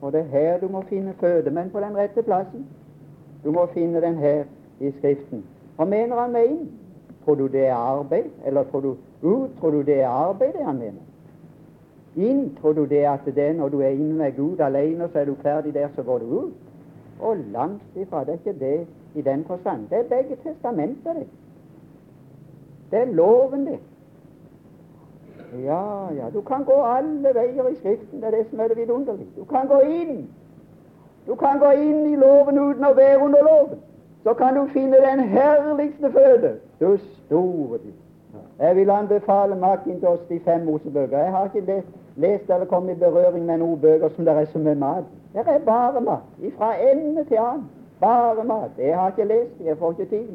Og 0.00 0.12
det 0.12 0.20
er 0.20 0.30
her 0.32 0.60
du 0.60 0.68
må 0.68 0.82
finne 0.88 1.14
føde, 1.20 1.50
men 1.50 1.70
på 1.70 1.80
den 1.80 1.96
rette 1.96 2.22
plassen. 2.22 2.66
Du 3.44 3.50
må 3.52 3.66
finne 3.74 4.00
den 4.00 4.16
her 4.16 4.44
i 4.80 4.92
Skriften. 4.98 5.44
Hva 5.76 5.84
mener 5.84 6.20
han 6.20 6.32
med 6.32 6.46
inn? 6.46 6.68
Tror 7.24 7.34
du 7.34 7.46
det 7.48 7.66
er 7.66 7.74
arbeid, 7.74 8.30
eller 8.46 8.64
tror 8.64 8.80
du 8.80 8.96
ut? 9.22 9.50
Tror 9.60 9.70
du 9.70 9.82
det 9.82 10.00
er 10.00 10.08
arbeid, 10.08 10.52
det 10.52 10.64
han 10.64 10.78
mener? 10.78 11.09
Inn, 12.16 12.56
tror 12.60 12.72
du 12.72 12.84
det 12.84 13.04
at 13.06 13.20
det 13.24 13.38
er 13.38 13.52
når 13.52 13.68
du 13.68 13.80
er 13.80 13.88
inne 13.88 14.14
med 14.14 14.36
Gud 14.36 14.60
alene, 14.60 15.08
så 15.12 15.18
er 15.18 15.24
du 15.24 15.34
ferdig 15.42 15.74
der, 15.74 15.88
så 15.94 16.02
går 16.02 16.18
du 16.18 16.38
ut? 16.38 16.52
Og 17.20 17.36
langt 17.52 17.82
ifra. 17.96 18.20
Det 18.20 18.28
er 18.28 18.32
ikke 18.32 18.60
det 18.60 18.86
i 19.14 19.22
den 19.22 19.44
forstand. 19.44 19.88
Det 19.90 19.98
er 19.98 20.02
begge 20.02 20.36
testamenter, 20.42 21.12
det. 21.12 21.26
Det 22.90 22.98
er 22.98 23.04
loven, 23.04 23.66
det. 23.66 23.78
Ja, 25.64 26.12
ja, 26.14 26.30
du 26.34 26.40
kan 26.40 26.64
gå 26.64 26.82
alle 26.82 27.34
veier 27.34 27.68
i 27.68 27.76
Skriften. 27.76 28.20
Det 28.20 28.26
er 28.26 28.30
det 28.30 28.46
som 28.50 28.60
er 28.60 28.68
det 28.68 28.76
vidunderlige. 28.76 29.28
Du 29.36 29.44
kan 29.44 29.68
gå 29.68 29.80
inn. 29.80 30.30
Du 31.26 31.34
kan 31.34 31.58
gå 31.58 31.70
inn 31.70 32.06
i 32.12 32.16
loven 32.16 32.58
uten 32.58 32.84
å 32.84 32.94
være 32.94 33.24
under 33.24 33.42
loven. 33.42 33.78
Så 34.22 34.34
kan 34.34 34.54
du 34.54 34.66
finne 34.72 34.96
den 35.02 35.20
herligste 35.28 36.10
føde. 36.12 36.54
Du 36.80 36.96
store 36.98 37.78
tid. 37.78 37.98
Jeg 38.58 38.76
vil 38.76 38.90
anbefale 38.90 39.56
Macintosh 39.56 40.22
de 40.28 40.40
fem 40.40 40.64
Mosebøker. 40.64 41.18
Jeg 41.18 41.30
har 41.30 41.44
ikke 41.44 41.72
lest, 41.72 41.88
lest 42.16 42.50
eller 42.50 42.66
kommet 42.66 42.96
i 42.96 43.00
berøring 43.00 43.44
med 43.46 43.58
noen 43.58 43.80
bøker 43.80 44.08
som 44.16 44.24
det 44.24 44.34
er 44.36 44.46
som 44.52 44.60
med 44.60 44.74
mat. 44.74 45.04
Det 45.32 45.44
er 45.46 45.58
bare 45.64 46.00
mat. 46.00 46.26
Fra 46.58 46.72
ende 46.92 47.24
til 47.24 47.36
annen. 47.36 47.68
Bare 48.00 48.44
mat. 48.44 48.70
Jeg 48.78 48.98
har 48.98 49.08
ikke 49.08 49.24
lest, 49.24 49.60
jeg 49.64 49.78
får 49.78 49.90
ikke 49.90 50.16
tid. 50.16 50.28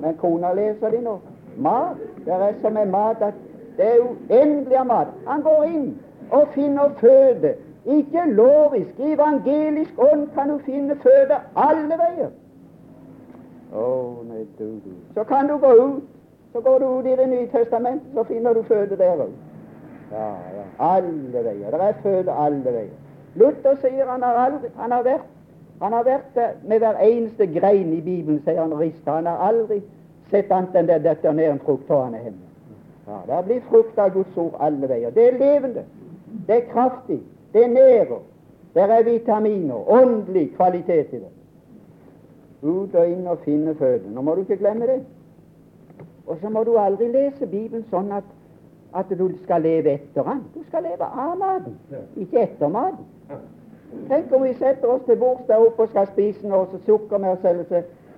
Men 0.00 0.16
kona 0.16 0.52
leser 0.54 0.90
de 0.90 1.02
nå. 1.04 1.18
mat. 1.56 1.96
Det 2.24 2.32
er 2.32 2.52
som 2.62 2.72
med 2.72 2.86
mat 2.86 3.22
at 3.22 3.34
det 3.76 3.86
er 3.86 4.00
uendelig 4.00 4.76
av 4.76 4.86
mat. 4.86 5.06
Han 5.26 5.42
går 5.42 5.64
inn 5.64 5.98
og 6.30 6.48
finner 6.54 6.88
føde. 7.00 7.54
Ikke 7.86 8.22
lovisk, 8.26 9.00
evangelisk 9.00 9.90
ånd 10.12 10.28
kan 10.34 10.48
du 10.48 10.58
finne 10.64 10.96
føde 11.02 11.38
alle 11.56 11.96
veier. 11.98 12.30
Oh, 13.72 14.26
nei, 14.28 14.46
du, 14.58 14.64
du. 14.84 14.90
Så 15.14 15.24
kan 15.24 15.48
du 15.48 15.56
gå 15.58 15.72
ut. 15.72 16.02
Så 16.52 16.60
går 16.60 16.78
du 16.78 16.86
ut 16.98 17.06
i 17.06 17.16
Det 17.16 17.28
nye 17.28 17.46
testamentet, 17.46 18.08
så 18.14 18.24
finner 18.24 18.52
du 18.52 18.62
føde 18.62 18.96
der 18.96 19.22
òg. 19.22 19.30
Ja, 20.10 20.30
ja. 20.56 20.64
Alle 20.78 21.44
veier. 21.44 21.70
Det 21.70 21.80
er 21.88 22.00
føde 22.02 22.32
alle 22.32 22.64
veier. 22.64 22.96
Luther 23.34 23.76
sier 23.82 24.08
han 24.10 24.22
har, 24.26 24.38
aldri, 24.46 24.68
han 24.76 24.92
har 24.92 25.04
vært 25.06 25.28
han 25.80 25.92
har 25.92 26.04
vært 26.04 26.34
der 26.34 26.48
med 26.68 26.78
hver 26.78 26.98
eneste 27.00 27.46
grein 27.46 27.92
i 27.92 28.00
Bibelen, 28.00 28.42
sier 28.44 28.60
han 28.60 28.74
Rista. 28.78 29.14
Han 29.16 29.26
har 29.26 29.40
aldri 29.48 29.80
sett 30.30 30.50
annet 30.52 30.74
enn 30.76 30.88
det 30.90 30.98
detter 31.06 31.32
ned 31.32 31.54
en 31.54 31.62
frukt 31.64 31.90
av 31.90 32.02
han 32.04 32.16
er 32.18 32.26
hjemme. 32.26 32.48
Ja, 33.08 33.20
det 33.28 33.44
blir 33.46 33.62
frukt 33.70 33.98
av 33.98 34.12
Guds 34.14 34.36
ord 34.38 34.58
alle 34.60 34.88
veier. 34.90 35.10
Det 35.10 35.24
er 35.28 35.38
levende. 35.38 35.86
Det 36.46 36.56
er 36.56 36.66
kraftig. 36.72 37.20
Det 37.52 37.64
er 37.64 37.72
nærer. 37.72 38.20
Det 38.74 38.82
er 38.82 39.04
vitaminer. 39.04 39.88
Åndelig 39.88 40.50
kvalitet 40.56 41.14
i 41.16 41.22
det. 41.22 41.32
Ut 42.62 42.94
og 42.94 43.08
inn 43.08 43.26
og 43.26 43.40
finne 43.44 43.74
føde. 43.74 44.12
Nå 44.12 44.22
må 44.22 44.34
du 44.34 44.44
ikke 44.44 44.60
glemme 44.60 44.86
det. 44.86 45.00
Og 46.26 46.36
så 46.42 46.48
må 46.48 46.64
du 46.64 46.76
aldri 46.78 47.08
lese 47.08 47.46
Bibelen 47.46 47.88
sånn 47.90 48.12
at, 48.12 48.28
at 48.94 49.10
du 49.18 49.30
skal 49.42 49.62
leve 49.62 49.92
etter 49.92 50.26
han. 50.26 50.42
Du 50.54 50.60
skal 50.68 50.82
leve 50.82 51.06
av 51.06 51.38
maten, 51.38 51.78
ikke 52.16 52.42
etter 52.42 52.68
maten. 52.68 53.06
Tenk 54.08 54.32
om 54.32 54.42
vi 54.42 54.52
setter 54.54 54.90
oss 54.90 55.02
til 55.06 55.18
bords 55.18 55.46
der 55.48 55.62
oppe 55.62 55.82
og 55.82 55.90
skal 55.90 56.06
spise 56.12 56.46
noe, 56.48 56.66
så 56.70 56.78
sukker 56.86 57.18
vi 57.18 57.32
oss 57.32 57.42
selv 57.42 57.64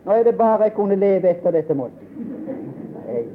nå 0.05 0.13
er 0.13 0.23
det 0.27 0.35
bare 0.37 0.63
jeg 0.63 0.75
kunne 0.75 0.97
leve 0.99 1.31
etter 1.31 1.51
dette 1.51 1.75
måltidet. 1.75 2.09
Hei, 3.07 3.27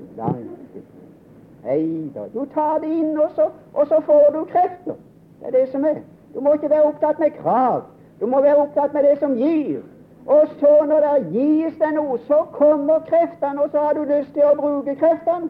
Hei 1.63 2.11
da. 2.15 2.25
Du 2.33 2.45
tar 2.53 2.79
det 2.79 2.89
inn, 2.91 3.19
og 3.19 3.29
så, 3.35 3.49
og 3.73 3.87
så 3.87 4.01
får 4.05 4.31
du 4.33 4.43
krefter. 4.51 4.97
Det 5.39 5.47
er 5.47 5.51
det 5.51 5.69
som 5.71 5.85
er. 5.85 6.01
Du 6.33 6.39
må 6.39 6.53
ikke 6.53 6.69
være 6.69 6.83
opptatt 6.83 7.19
med 7.19 7.37
krav. 7.41 7.81
Du 8.19 8.25
må 8.27 8.41
være 8.41 8.55
opptatt 8.55 8.93
med 8.93 9.03
det 9.03 9.19
som 9.19 9.35
gir. 9.35 9.79
Og 10.25 10.47
så, 10.59 10.73
når 10.87 10.99
det 11.05 11.27
gis 11.31 11.75
deg 11.79 11.93
noe, 11.95 12.17
så 12.27 12.41
kommer 12.51 12.99
kreftene, 13.07 13.63
og 13.63 13.71
så 13.71 13.79
har 13.79 13.93
du 13.93 14.03
lyst 14.03 14.33
til 14.33 14.43
å 14.43 14.55
bruke 14.59 14.95
kreftene. 14.95 15.47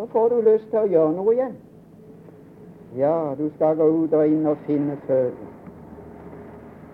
Så 0.00 0.06
får 0.06 0.28
du 0.28 0.38
lyst 0.40 0.70
til 0.72 0.78
å 0.80 0.88
gjøre 0.88 1.12
noe 1.12 1.32
igjen. 1.34 1.56
Ja, 2.96 3.34
du 3.36 3.50
skal 3.56 3.74
gå 3.76 3.88
ut 4.00 4.14
og 4.16 4.30
inn 4.32 4.46
og 4.48 4.62
finne 4.64 4.94
føden. 5.04 5.50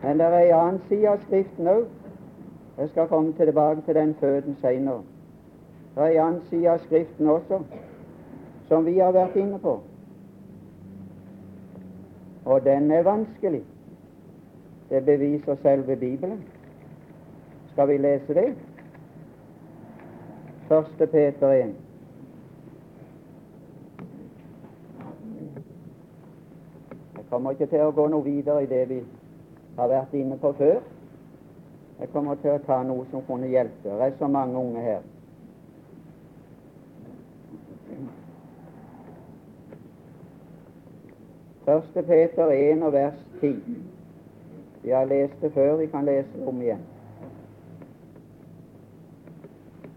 Men 0.01 0.19
det 0.19 0.27
er 0.27 0.35
ei 0.41 0.49
annen 0.57 0.81
side 0.89 1.13
av 1.13 1.23
Skriften 1.29 1.71
òg. 1.71 1.85
Jeg 2.81 2.91
skal 2.91 3.07
komme 3.13 3.37
tilbake 3.39 3.87
til 3.87 3.95
den 3.95 4.17
føden 4.19 4.59
seinere. 4.59 5.05
Det 5.95 6.03
er 6.03 6.17
ei 6.17 6.19
annen 6.25 6.43
side 6.51 6.75
av 6.75 6.83
Skriften 6.89 7.31
også, 7.37 7.61
som 8.67 8.91
vi 8.91 8.99
har 8.99 9.15
vært 9.15 9.39
inne 9.39 9.63
på. 9.63 9.79
Og 12.43 12.67
den 12.67 12.91
er 12.91 13.07
vanskelig. 13.07 13.63
Det 14.91 15.07
beviser 15.07 15.63
selve 15.63 15.97
Bibelen. 15.97 16.43
Skal 17.71 17.89
vi 17.95 18.03
lese 18.03 18.43
det? 18.43 18.51
Første 20.67 21.07
Peter 21.07 21.53
1. 21.63 21.86
kommer 27.37 27.53
ikke 27.53 27.67
til 27.69 27.83
å 27.85 27.93
gå 27.93 28.07
noe 28.09 28.25
videre 28.25 28.63
i 28.65 28.69
det 28.71 28.85
vi 28.89 29.03
har 29.77 29.91
vært 29.93 30.15
inne 30.17 30.39
på 30.41 30.55
før. 30.57 30.79
Jeg 31.99 32.09
kommer 32.13 32.39
til 32.41 32.55
å 32.55 32.63
ta 32.65 32.79
noe 32.85 33.05
som 33.11 33.25
kunne 33.27 33.51
hjelpe. 33.53 33.91
Det 33.91 34.07
er 34.07 34.15
så 34.17 34.29
mange 34.33 34.57
unge 34.57 34.81
her. 34.81 35.03
Første 41.67 42.05
Peter 42.09 42.53
1 42.55 42.85
og 42.87 42.95
vers 42.95 43.19
10. 43.43 43.59
Vi 44.85 44.95
har 44.95 45.05
lest 45.11 45.43
det 45.43 45.51
før, 45.53 45.75
vi 45.77 45.89
kan 45.93 46.09
lese 46.09 46.31
det 46.39 46.47
om 46.49 46.63
igjen. 46.63 46.87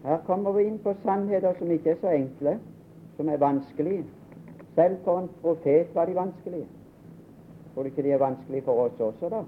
Her 0.04 0.20
kommer 0.26 0.52
vi 0.58 0.66
inn 0.66 0.76
på 0.84 0.92
sannheter 1.06 1.56
som 1.56 1.72
ikke 1.72 1.94
er 1.94 2.02
så 2.02 2.12
enkle, 2.18 2.58
som 3.16 3.32
er 3.32 3.40
vanskelige. 3.40 4.04
Selv 4.74 5.00
for 5.06 5.22
en 5.22 5.32
profet 5.40 5.94
var 5.96 6.10
de 6.10 6.18
vanskelige. 6.20 6.68
Tror 7.80 7.84
du 7.84 7.88
ikke 7.88 8.02
det 8.02 8.12
er 8.12 8.18
vanskelig 8.18 8.62
for 8.64 8.72
oss 8.72 9.00
også, 9.00 9.28
da? 9.28 9.38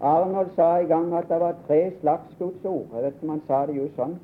Arnold 0.00 0.48
sa 0.56 0.76
i 0.76 0.86
gang 0.90 1.14
at 1.14 1.28
det 1.28 1.38
var 1.40 1.54
tre 1.66 1.92
slags 2.00 2.34
Guds 2.38 2.64
ord. 2.64 2.86
Jeg 2.94 3.02
vet 3.02 3.14
ikke 3.14 3.22
om 3.22 3.30
han 3.30 3.42
sa 3.46 3.60
det 3.66 3.76
jo 3.76 3.84
sånn. 3.94 4.16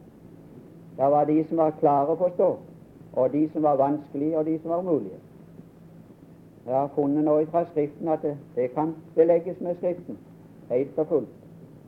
Det 0.97 1.13
var 1.15 1.31
de 1.31 1.39
som 1.45 1.63
var 1.63 1.79
klare 1.79 2.17
å 2.17 2.19
forstå, 2.25 2.51
og 3.13 3.31
de 3.37 3.45
som 3.53 3.63
var 3.63 3.79
vanskelige, 3.79 4.39
og 4.39 4.51
de 4.51 4.59
som 4.59 4.75
var 4.75 4.83
umulige. 4.83 5.23
Jeg 6.67 6.75
har 6.75 6.93
funnet 6.99 7.29
nå 7.31 7.39
fra 7.55 7.65
Skriften 7.71 8.11
at 8.11 8.27
det, 8.27 8.37
det 8.59 8.69
kan 8.75 8.97
belegges 9.15 9.63
med 9.63 9.79
Skriften, 9.79 10.19
helt 10.75 10.99
og 10.99 11.13
fullt. 11.15 11.41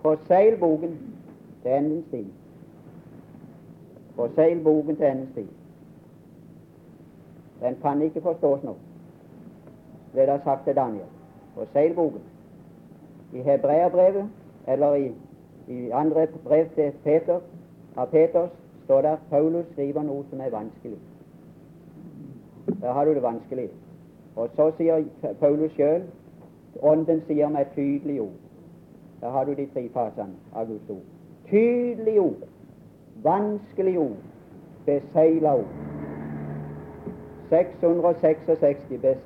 Forseil 0.06 0.60
boken 0.62 0.98
til 1.62 1.78
endens 1.82 2.10
tid. 2.14 2.30
Forseil 4.14 4.62
boken 4.62 4.96
til 4.96 5.14
endens 5.14 5.34
tid. 5.34 5.54
Den 7.60 7.82
kan 7.82 8.02
ikke 8.02 8.22
forstås 8.30 8.62
nå 8.62 8.78
ble 10.16 10.26
det 10.26 10.40
sagt 10.44 10.64
til 10.64 10.76
Daniel 10.76 11.08
på 11.54 11.64
seilboken. 11.72 12.22
I 13.32 13.42
hebreerbrevet, 13.44 14.28
eller 14.68 14.94
i, 14.94 15.12
i 15.68 15.90
andre 15.90 16.26
brev 16.44 16.68
til 16.74 16.92
Peter, 17.04 17.40
av 17.96 18.06
Peters, 18.12 18.50
står 18.84 19.02
det 19.02 19.08
at 19.08 19.28
Paulus 19.30 19.66
skriver 19.72 20.02
noe 20.02 20.24
som 20.30 20.40
er 20.40 20.52
vanskelig. 20.52 20.98
Der 22.80 22.92
har 22.92 23.04
du 23.04 23.14
det 23.14 23.22
vanskelig. 23.22 23.68
Og 24.36 24.48
så 24.56 24.70
sier 24.76 25.04
Paulus 25.40 25.72
sjøl 25.76 26.04
Ånden 26.84 27.22
sier 27.24 27.48
med 27.48 27.70
tydelig 27.74 28.20
ord. 28.20 28.34
Der 29.20 29.30
har 29.30 29.44
du 29.44 29.54
de 29.56 29.64
tre 29.72 29.88
fasene 29.94 30.36
av 30.52 30.66
Guds 30.68 30.90
ord. 30.90 31.04
Tydelig 31.48 32.20
ord, 32.20 32.42
vanskelig 33.24 33.98
ord, 33.98 34.18
besegla 34.84 35.54
ord. 35.56 35.95
666 37.48 38.78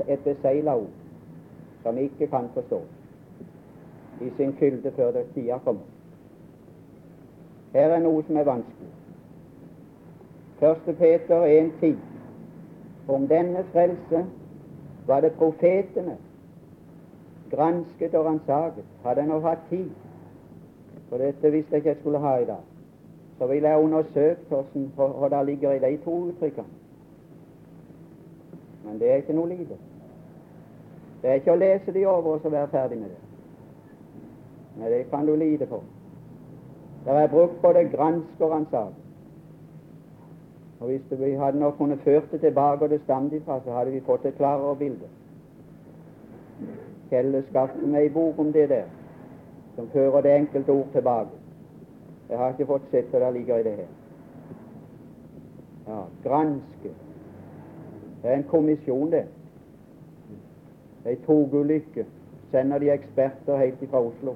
et 0.08 0.24
besegla 0.24 0.76
ord 0.76 0.90
som 1.82 1.98
ikke 1.98 2.26
kan 2.26 2.48
forstås 2.54 2.88
i 4.20 4.30
sin 4.36 4.52
fylde 4.52 4.90
før 4.96 5.10
det 5.10 5.26
tida 5.34 5.58
kommer. 5.64 5.82
Her 7.72 7.94
er 7.94 8.00
noe 8.02 8.22
som 8.26 8.36
er 8.36 8.44
vanskelig. 8.44 8.88
Første 10.60 10.92
Peter 10.92 11.46
1,10. 11.46 11.94
Om 13.08 13.28
denne 13.28 13.64
frelse 13.72 14.26
var 15.06 15.20
det 15.20 15.32
profetene 15.38 16.16
gransket 17.50 18.14
og 18.14 18.26
ransaket. 18.26 18.84
Hadde 19.04 19.20
jeg 19.20 19.30
nå 19.30 19.40
hatt 19.40 19.64
tid, 19.70 19.88
for 21.08 21.18
dette 21.18 21.52
visste 21.52 21.74
jeg 21.74 21.82
ikke 21.82 21.94
jeg 21.94 22.00
skulle 22.00 22.18
ha 22.18 22.36
i 22.38 22.44
dag, 22.44 22.66
så 23.38 23.46
ville 23.46 23.68
jeg 23.68 23.78
undersøkt 23.78 24.52
hva 24.96 25.30
det 25.32 25.46
ligger 25.46 25.72
i 25.72 25.82
de 25.82 25.96
to 26.04 26.18
uttrykkene. 26.28 26.79
Men 28.90 28.98
det 28.98 29.10
er 29.10 29.20
ikke 29.22 29.34
noe 29.38 29.48
lite. 29.48 29.76
Det 31.22 31.30
er 31.30 31.38
ikke 31.38 31.52
å 31.52 31.58
lese 31.60 31.92
de 31.94 32.06
over 32.10 32.40
og 32.40 32.52
være 32.52 32.68
ferdig 32.72 32.96
med 32.98 33.12
det. 33.12 33.18
Nei, 34.80 34.88
det 34.90 35.04
kan 35.10 35.26
du 35.26 35.36
lide 35.38 35.66
for. 35.70 35.84
Det 37.04 37.14
er 37.14 37.28
brukt 37.30 37.60
både 37.62 37.84
gransk 37.92 38.40
og 38.40 38.50
ransak. 38.50 38.96
Og 40.80 40.86
hvis 40.88 41.12
vi 41.20 41.30
hadde 41.38 41.60
nok 41.60 41.76
kunnet 41.78 42.02
ført 42.02 42.32
det 42.32 42.40
tilbake 42.40 42.84
og 42.84 42.90
det 42.90 43.00
stammet 43.04 43.36
ifra, 43.38 43.60
så 43.64 43.72
hadde 43.72 43.92
vi 43.94 44.00
fått 44.00 44.26
et 44.26 44.36
klarere 44.36 44.76
bilde. 44.76 45.10
Kjelle 47.10 47.42
skaffet 47.50 47.84
meg 47.84 48.08
ei 48.08 48.14
bok 48.14 48.38
om 48.38 48.50
det 48.52 48.68
der, 48.72 48.88
som 49.76 49.90
fører 49.92 50.26
det 50.26 50.34
enkelte 50.34 50.72
ord 50.72 50.90
tilbake. 50.92 51.38
Jeg 52.30 52.38
har 52.38 52.56
ikke 52.56 52.66
fått 52.72 52.90
sett 52.90 53.14
hva 53.14 53.22
det 53.22 53.30
ligger 53.38 53.62
i 53.62 53.68
det 53.68 53.76
her. 53.76 53.94
Ja, 55.86 56.02
granske, 56.24 56.94
det 58.22 58.30
er 58.30 58.36
en 58.36 58.48
kommisjon, 58.48 59.12
det. 59.12 59.24
Ei 61.06 61.16
togulykke 61.26 62.06
sender 62.50 62.78
de 62.78 62.90
eksperter 62.92 63.56
helt 63.56 63.84
fra 63.90 64.00
Oslo 64.04 64.34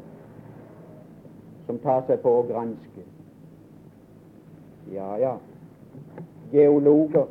som 1.67 1.79
tar 1.79 2.05
seg 2.09 2.21
på 2.21 2.31
å 2.39 2.45
granske. 2.49 3.05
Ja, 4.93 5.15
ja. 5.21 5.35
Geologer 6.53 7.27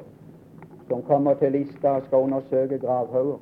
som 0.88 1.02
kommer 1.08 1.38
til 1.42 1.54
Lista 1.54 1.98
og 1.98 2.08
skal 2.08 2.28
undersøke 2.28 2.80
gravhauger. 2.82 3.38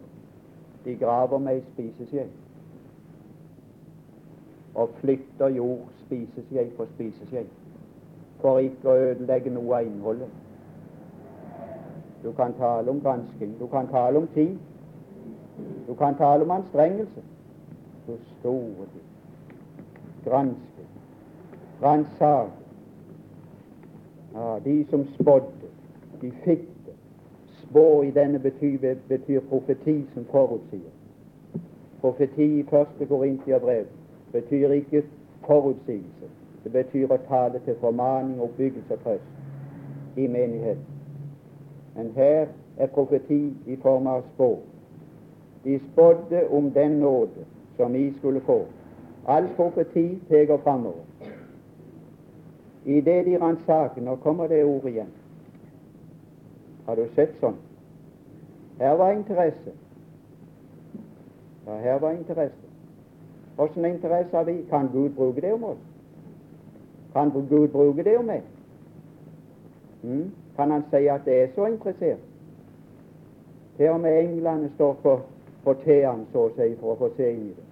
De 0.86 0.95
graver 0.95 1.39
med 1.39 1.60
ei 1.60 1.63
spiseskje 1.74 2.28
og 4.76 4.93
flytter 5.02 5.52
jord 5.56 5.89
spiseskje 6.06 6.69
for 6.78 6.88
spiseskje 6.95 7.43
for 8.41 8.60
ikke 8.63 8.89
å 8.89 9.02
ødelegge 9.12 9.52
noe 9.54 9.78
av 9.78 9.86
innholdet. 9.86 10.32
Du 12.23 12.31
kan 12.31 12.53
tale 12.53 12.89
om 12.89 13.01
gransking. 13.01 13.55
Du 13.60 13.67
kan 13.67 13.88
tale 13.88 14.17
om 14.17 14.27
tid. 14.27 14.57
Du 15.88 15.93
kan 15.93 16.15
tale 16.15 16.43
om 16.43 16.51
anstrengelse. 16.51 17.21
Så 18.05 18.17
store 18.39 18.86
tid. 18.93 19.07
Granske. 20.25 20.86
Ransake. 21.84 22.51
Ja, 24.34 24.60
de 24.65 24.86
som 24.89 25.07
spådde, 25.19 25.67
de 26.21 26.31
fikk 26.31 26.60
det. 26.86 26.93
Spå 27.47 28.01
i 28.01 28.12
denne 28.12 28.39
betyr, 28.39 28.95
betyr 29.07 29.39
profeti 29.49 30.05
som 30.13 30.25
forutsier. 30.25 30.91
Profeti 32.01 32.60
i 32.60 32.63
første 32.69 33.05
Korintiabrev 33.05 33.86
betyr 34.31 34.71
ikke 34.71 35.03
forutsigelse. 35.45 36.29
Det 36.63 36.71
betyr 36.71 37.12
å 37.12 37.17
tale 37.27 37.60
til 37.65 37.75
formaning, 37.81 38.41
oppbyggelse 38.41 38.93
og 38.93 39.03
trøst 39.03 40.17
i 40.17 40.27
menigheten. 40.27 40.90
Men 41.95 42.12
her 42.15 42.47
er 42.77 42.88
profeti 42.88 43.54
i 43.67 43.75
form 43.75 44.08
av 44.08 44.21
spå. 44.34 44.60
De 45.63 45.80
spådde 45.91 46.47
om 46.49 46.71
den 46.71 46.91
nåde 46.91 47.45
som 47.77 47.93
vi 47.93 48.13
skulle 48.17 48.39
få. 48.39 48.65
All 49.27 49.47
profeti 49.56 50.19
peker 50.30 50.58
framover. 50.58 51.04
I 52.86 53.01
det 53.01 53.25
de 53.25 53.38
ransaker 53.38 54.01
Nå 54.01 54.15
kommer 54.15 54.47
det 54.47 54.63
ordet 54.63 54.89
igjen. 54.89 55.12
Har 56.86 56.95
du 56.95 57.06
sett 57.15 57.36
sånn? 57.39 57.60
Her 58.80 58.95
var 58.97 59.13
interesse. 59.13 59.73
Ja, 61.67 61.77
her 61.77 61.99
var 61.99 62.12
interesse. 62.17 62.71
Åssen 63.62 63.86
interesse 63.86 64.38
har 64.38 64.43
vi? 64.43 64.63
Kan 64.69 64.89
Gud 64.93 65.13
bruke 65.15 65.41
det 65.41 65.54
om 65.54 65.63
oss? 65.63 65.84
Kan 67.13 67.30
Gud 67.49 67.69
bruke 67.69 68.04
det 68.04 68.17
om 68.17 68.25
meg? 68.25 68.41
Mm? 70.01 70.32
Kan 70.62 70.71
Han 70.71 70.84
si 70.91 71.08
at 71.08 71.21
det 71.26 71.43
er 71.43 71.47
så 71.56 71.65
interessert? 71.65 72.19
Til 73.78 73.89
og 73.89 74.00
med 74.00 74.19
englene 74.19 74.69
står 74.76 74.93
på, 74.93 75.19
på 75.63 75.74
teene, 75.74 76.26
så 76.32 76.43
å 76.45 76.52
si, 76.54 76.67
for 76.78 76.91
å 76.93 77.00
få 77.00 77.08
se 77.15 77.30
inn 77.34 77.47
i 77.47 77.54
det. 77.56 77.65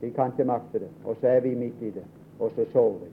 De 0.00 0.10
kan 0.16 0.32
ikke 0.32 0.46
makte 0.48 0.80
det. 0.80 0.88
Og 1.04 1.18
så 1.20 1.28
er 1.28 1.42
vi 1.44 1.52
midt 1.54 1.82
i 1.84 1.90
det, 1.92 2.04
og 2.40 2.54
så 2.56 2.64
sover 2.72 3.02
vi. 3.02 3.10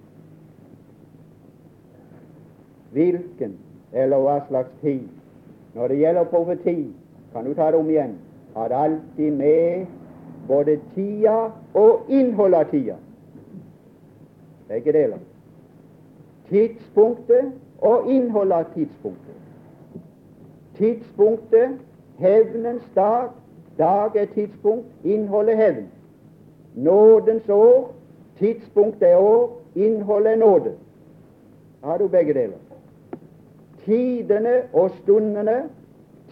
Hvilken 2.96 3.58
eller 3.92 4.24
hva 4.24 4.38
slags 4.48 4.72
tid 4.82 5.04
Når 5.76 5.88
det 5.92 5.98
gjelder 6.00 6.32
profeti, 6.32 6.78
kan 7.34 7.44
du 7.46 7.54
ta 7.54 7.68
det 7.72 7.80
om 7.84 7.90
igjen, 7.90 8.16
har 8.56 8.72
alltid 8.72 9.32
med 9.36 9.86
både 10.48 10.78
tida 10.96 11.52
og 11.74 12.08
innholdet 12.08 12.60
av 12.64 12.72
tida. 12.72 12.96
Begge 14.70 14.96
deler. 14.96 15.20
Tidspunktet 16.48 17.52
og 17.82 18.12
innholdet 18.12 18.54
av 18.56 18.74
tidspunktet. 18.74 19.36
Tidspunktet 20.78 21.80
hevnens 22.20 22.84
dag. 22.96 23.30
Dag 23.78 24.16
er 24.16 24.26
tidspunkt, 24.26 24.88
innholdet 25.04 25.58
hevn. 25.58 25.88
Nådens 26.76 27.50
år. 27.50 27.92
Tidspunktet 28.40 29.10
er 29.10 29.18
år, 29.18 29.62
innholdet 29.76 30.32
er 30.32 30.38
nåde. 30.38 30.72
Har 31.84 31.98
du 31.98 32.08
begge 32.08 32.34
deler 32.34 32.66
tidene 33.86 34.62
og 34.74 34.92
stundene, 35.02 35.64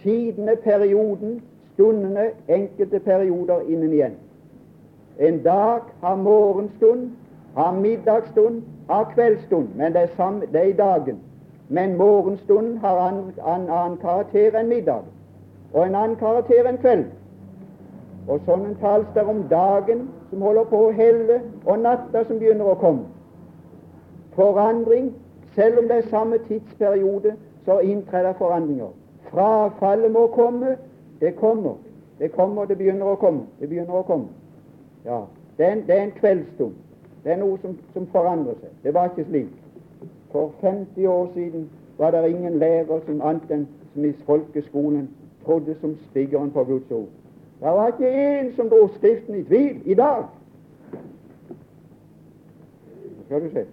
tidene, 0.02 0.56
perioden, 0.56 1.42
stundene, 1.72 2.30
enkelte 2.48 2.98
perioder 3.00 3.60
innen 3.68 3.92
igjen. 3.92 4.16
En 5.18 5.42
dag 5.42 5.80
har 6.00 6.16
morgenstund, 6.16 7.10
har 7.56 7.72
middagsstund, 7.72 8.62
har 8.90 9.12
kveldsstund, 9.14 9.68
men 9.76 9.92
det 9.92 10.02
er, 10.02 10.08
samme, 10.16 10.40
det 10.52 10.60
er 10.60 10.64
i 10.64 10.72
dagen. 10.72 11.18
Men 11.68 11.96
morgenstunden 11.96 12.78
har 12.78 13.08
en 13.08 13.32
annen, 13.40 13.96
karakter 13.98 14.58
enn 14.58 14.68
middag, 14.68 15.04
og 15.72 15.86
en 15.86 15.94
annen 15.94 16.16
karakter 16.16 16.68
enn 16.68 16.78
kveld. 16.82 17.06
Og 18.28 18.40
sånn 18.44 18.76
tales 18.80 19.08
det 19.14 19.24
om 19.28 19.42
dagen 19.48 20.06
som 20.30 20.44
holder 20.44 20.68
på 20.68 20.86
å 20.86 20.92
helle, 20.96 21.40
og 21.64 21.80
natta 21.80 22.24
som 22.24 22.40
begynner 22.40 22.72
å 22.72 22.78
komme. 22.80 23.08
Forandring 24.34 25.12
selv 25.54 25.78
om 25.78 25.88
det 25.88 25.96
er 25.96 26.08
samme 26.10 26.38
tidsperiode, 26.48 27.36
så 27.64 27.78
inntrer 27.78 28.26
det 28.26 28.36
forandringer. 28.36 28.88
Frafallet 29.30 30.12
må 30.12 30.26
komme. 30.26 30.76
Det 31.20 31.36
kommer. 31.36 31.74
Det 32.18 32.32
kommer, 32.32 32.64
det 32.64 32.78
begynner 32.78 33.06
å 33.06 33.14
komme. 33.16 33.46
Det 33.60 33.68
begynner 33.68 33.94
å 33.94 34.02
komme. 34.02 34.26
Ja, 35.04 35.24
Det 35.56 35.66
er 35.66 35.72
en, 35.72 35.84
det 35.86 35.96
en 35.98 36.10
kveldsstund. 36.10 36.74
Det 37.24 37.32
er 37.32 37.36
noe 37.38 37.58
som, 37.62 37.76
som 37.92 38.06
forandrer 38.10 38.56
seg. 38.60 38.70
Det 38.82 38.94
var 38.94 39.12
ikke 39.12 39.24
slik. 39.28 39.52
For 40.34 40.50
50 40.60 41.06
år 41.06 41.30
siden 41.34 41.70
var 41.98 42.10
det 42.10 42.28
ingen 42.28 42.58
lærer 42.58 43.00
som 43.06 43.20
annet 43.22 43.50
enn 43.54 43.68
som 43.92 44.04
i 44.04 44.12
folkeskolen 44.26 45.08
trodde 45.44 45.76
som 45.80 45.94
spiggeren 46.10 46.50
på 46.50 46.64
Guds 46.64 46.90
ord. 46.90 47.08
Det 47.60 47.74
var 47.78 47.92
ikke 47.92 48.10
én 48.10 48.50
som 48.56 48.68
dro 48.68 48.88
Skriften 48.96 49.38
i 49.38 49.44
tvil 49.44 49.82
i 49.84 49.94
dag. 49.94 50.24
Skal 53.26 53.44
du 53.44 53.50
se 53.50 53.66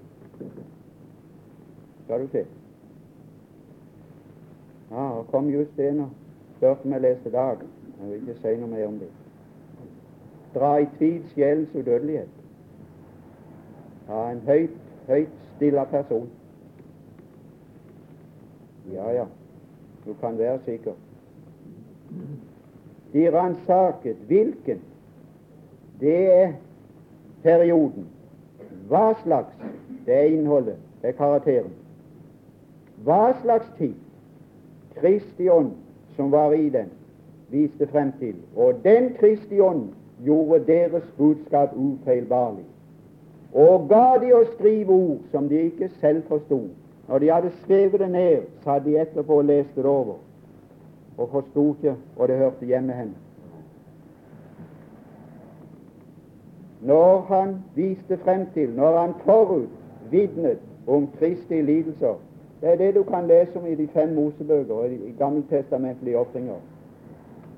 skal 2.11 2.21
du 2.21 2.27
se. 2.27 2.45
Ja, 4.91 5.09
og 5.09 5.27
kom 5.27 5.49
just 5.49 5.77
det 5.77 5.95
nå. 5.95 6.05
Spurte 6.57 6.85
om 6.85 6.91
jeg 6.91 7.01
leste 7.01 7.31
dag. 7.31 7.57
Jeg 8.01 8.09
vil 8.09 8.15
ikke 8.15 8.35
si 8.41 8.55
noe 8.59 8.67
mer 8.67 8.87
om 8.87 8.97
det. 8.99 9.07
Dra 10.55 10.73
i 10.77 10.89
tvil 10.97 11.21
sjelens 11.31 11.75
udødelighet. 11.75 12.27
Ja, 14.09 14.25
en 14.31 14.41
høyt, 14.45 14.75
høyt 15.07 15.37
stilla 15.55 15.83
person. 15.83 16.27
Ja, 18.93 19.11
ja, 19.11 19.25
du 20.05 20.13
kan 20.21 20.37
være 20.37 20.59
sikker. 20.65 20.93
De 23.13 23.27
ransaket 23.31 24.15
hvilken. 24.27 24.81
Det 25.99 26.31
er 26.33 26.53
perioden. 27.43 28.07
Hva 28.87 29.13
slags? 29.23 29.53
Det 30.05 30.15
er 30.15 30.33
innholdet. 30.33 30.75
Det 31.01 31.13
er 31.13 31.17
karakteren 31.17 31.71
hva 33.05 33.33
slags 33.41 33.69
tid 33.77 33.95
Kristi 34.99 35.49
ånd 35.49 35.71
som 36.15 36.31
var 36.31 36.53
i 36.53 36.69
den, 36.69 36.91
viste 37.49 37.87
frem 37.87 38.11
til. 38.19 38.35
Og 38.55 38.83
den 38.83 39.13
Kristi 39.17 39.59
ånd 39.59 39.87
gjorde 40.21 40.59
deres 40.67 41.07
budskap 41.17 41.73
ufeilbarlig, 41.75 42.65
og 43.53 43.87
ga 43.89 44.19
de 44.21 44.33
å 44.35 44.43
skrive 44.51 44.93
ord 44.93 45.23
som 45.31 45.47
de 45.49 45.63
ikke 45.71 45.89
selv 46.03 46.27
forsto. 46.29 46.59
Når 47.07 47.19
de 47.19 47.31
hadde 47.31 47.51
skrevet 47.63 47.99
det 47.99 48.11
ned, 48.11 48.41
satt 48.63 48.85
de 48.85 48.99
etterpå 49.01 49.37
og 49.37 49.45
leste 49.45 49.75
det 49.75 49.85
over, 49.85 50.15
og 51.17 51.29
forsto 51.29 51.73
ikke 51.73 51.95
og 52.17 52.27
det 52.27 52.37
hørte 52.37 52.65
hjemme 52.65 52.93
henne. 52.93 53.15
Når 56.81 57.21
han 57.21 57.55
viste 57.75 58.17
frem 58.17 58.45
til, 58.53 58.69
når 58.69 58.99
han 58.99 59.13
forut 59.25 59.69
vitnet 60.11 60.59
om 60.87 61.09
Kristi 61.19 61.61
lidelser, 61.61 62.15
det 62.61 62.69
er 62.69 62.75
det 62.75 62.95
du 62.95 63.03
kan 63.03 63.27
lese 63.27 63.59
om 63.59 63.65
i 63.67 63.75
de 63.75 63.87
fem 63.87 64.09
Mosebøker 64.15 64.73
og 64.73 64.91
i 64.91 65.15
gammeltestamentlige 65.17 66.17
ofringer. 66.17 66.55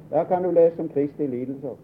Der 0.10 0.24
kan 0.24 0.44
du 0.44 0.52
lese 0.52 0.80
om 0.80 0.90
Kristi 0.90 1.28
lidelser. 1.28 1.76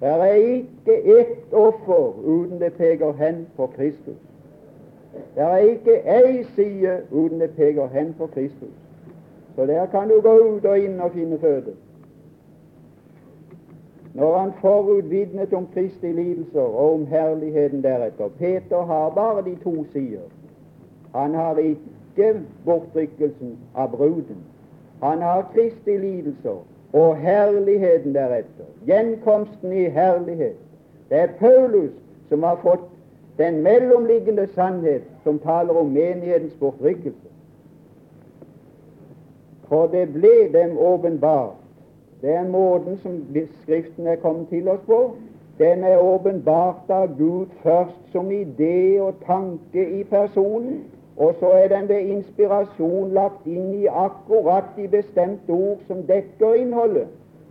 Det 0.00 0.08
er 0.08 0.24
ikke 0.24 1.20
ett 1.20 1.52
offer 1.52 2.12
uten 2.24 2.60
det 2.60 2.72
peker 2.72 3.12
hen 3.12 3.46
på 3.56 3.66
Kristus. 3.66 4.33
Det 5.34 5.42
er 5.42 5.56
ikke 5.56 5.96
ei 6.06 6.44
side 6.54 7.02
uten 7.10 7.40
det 7.40 7.50
peker 7.56 7.86
hen 7.86 8.14
på 8.18 8.26
Kristus. 8.26 8.74
Så 9.56 9.66
der 9.66 9.86
kan 9.86 10.08
du 10.08 10.20
gå 10.20 10.38
ut 10.38 10.64
og 10.64 10.78
inn 10.78 11.00
og 11.00 11.12
finne 11.12 11.38
føde. 11.38 11.74
Når 14.14 14.38
han 14.38 14.52
forutvitnet 14.60 15.52
om 15.52 15.66
Kristi 15.74 16.12
lidelser 16.12 16.60
og 16.60 16.94
om 16.94 17.06
herligheten 17.06 17.82
deretter 17.82 18.28
Peter 18.38 18.84
har 18.86 19.10
bare 19.10 19.44
de 19.44 19.56
to 19.64 19.84
sider. 19.92 20.26
Han 21.14 21.34
har 21.34 21.56
ikke 21.56 22.40
bortrykkelsen 22.64 23.58
av 23.74 23.90
bruden. 23.90 24.38
Han 25.02 25.22
har 25.22 25.50
Kristi 25.54 25.96
lidelser 25.96 26.62
og 26.92 27.16
herligheten 27.16 28.14
deretter. 28.14 28.70
Gjenkomsten 28.86 29.72
i 29.72 29.88
herlighet. 29.88 30.56
Det 31.10 31.18
er 31.18 31.28
Paulus 31.38 31.90
som 32.28 32.42
har 32.42 32.58
fått 32.62 32.93
den 33.38 33.62
mellomliggende 33.62 34.46
sannhet 34.54 35.02
som 35.22 35.38
taler 35.38 35.74
om 35.74 35.86
menighetens 35.86 36.54
bortrykkelse. 36.60 37.28
For 39.68 39.86
det 39.86 40.08
ble 40.12 40.52
dem 40.52 40.78
åpenbart. 40.78 41.56
Det 42.22 42.30
er 42.30 42.48
måten 42.48 42.98
som 42.98 43.22
Skriften 43.62 44.06
er 44.06 44.16
kommet 44.16 44.48
til 44.48 44.68
oss 44.68 44.80
på. 44.86 45.16
Den 45.58 45.84
er 45.84 45.98
åpenbart 45.98 46.90
av 46.90 47.18
Gud 47.18 47.46
først 47.62 48.12
som 48.12 48.30
idé 48.30 49.00
og 49.00 49.14
tanke 49.26 50.00
i 50.00 50.04
personen, 50.04 50.84
og 51.16 51.34
så 51.40 51.46
er 51.46 51.68
den 51.68 51.88
ved 51.88 52.00
inspirasjon 52.00 53.12
lagt 53.14 53.46
inn 53.46 53.74
i 53.74 53.86
akkurat 53.86 54.72
de 54.76 54.88
bestemte 54.88 55.52
ord 55.52 55.78
som 55.86 56.02
dekker 56.06 56.54
innholdet. 56.54 57.06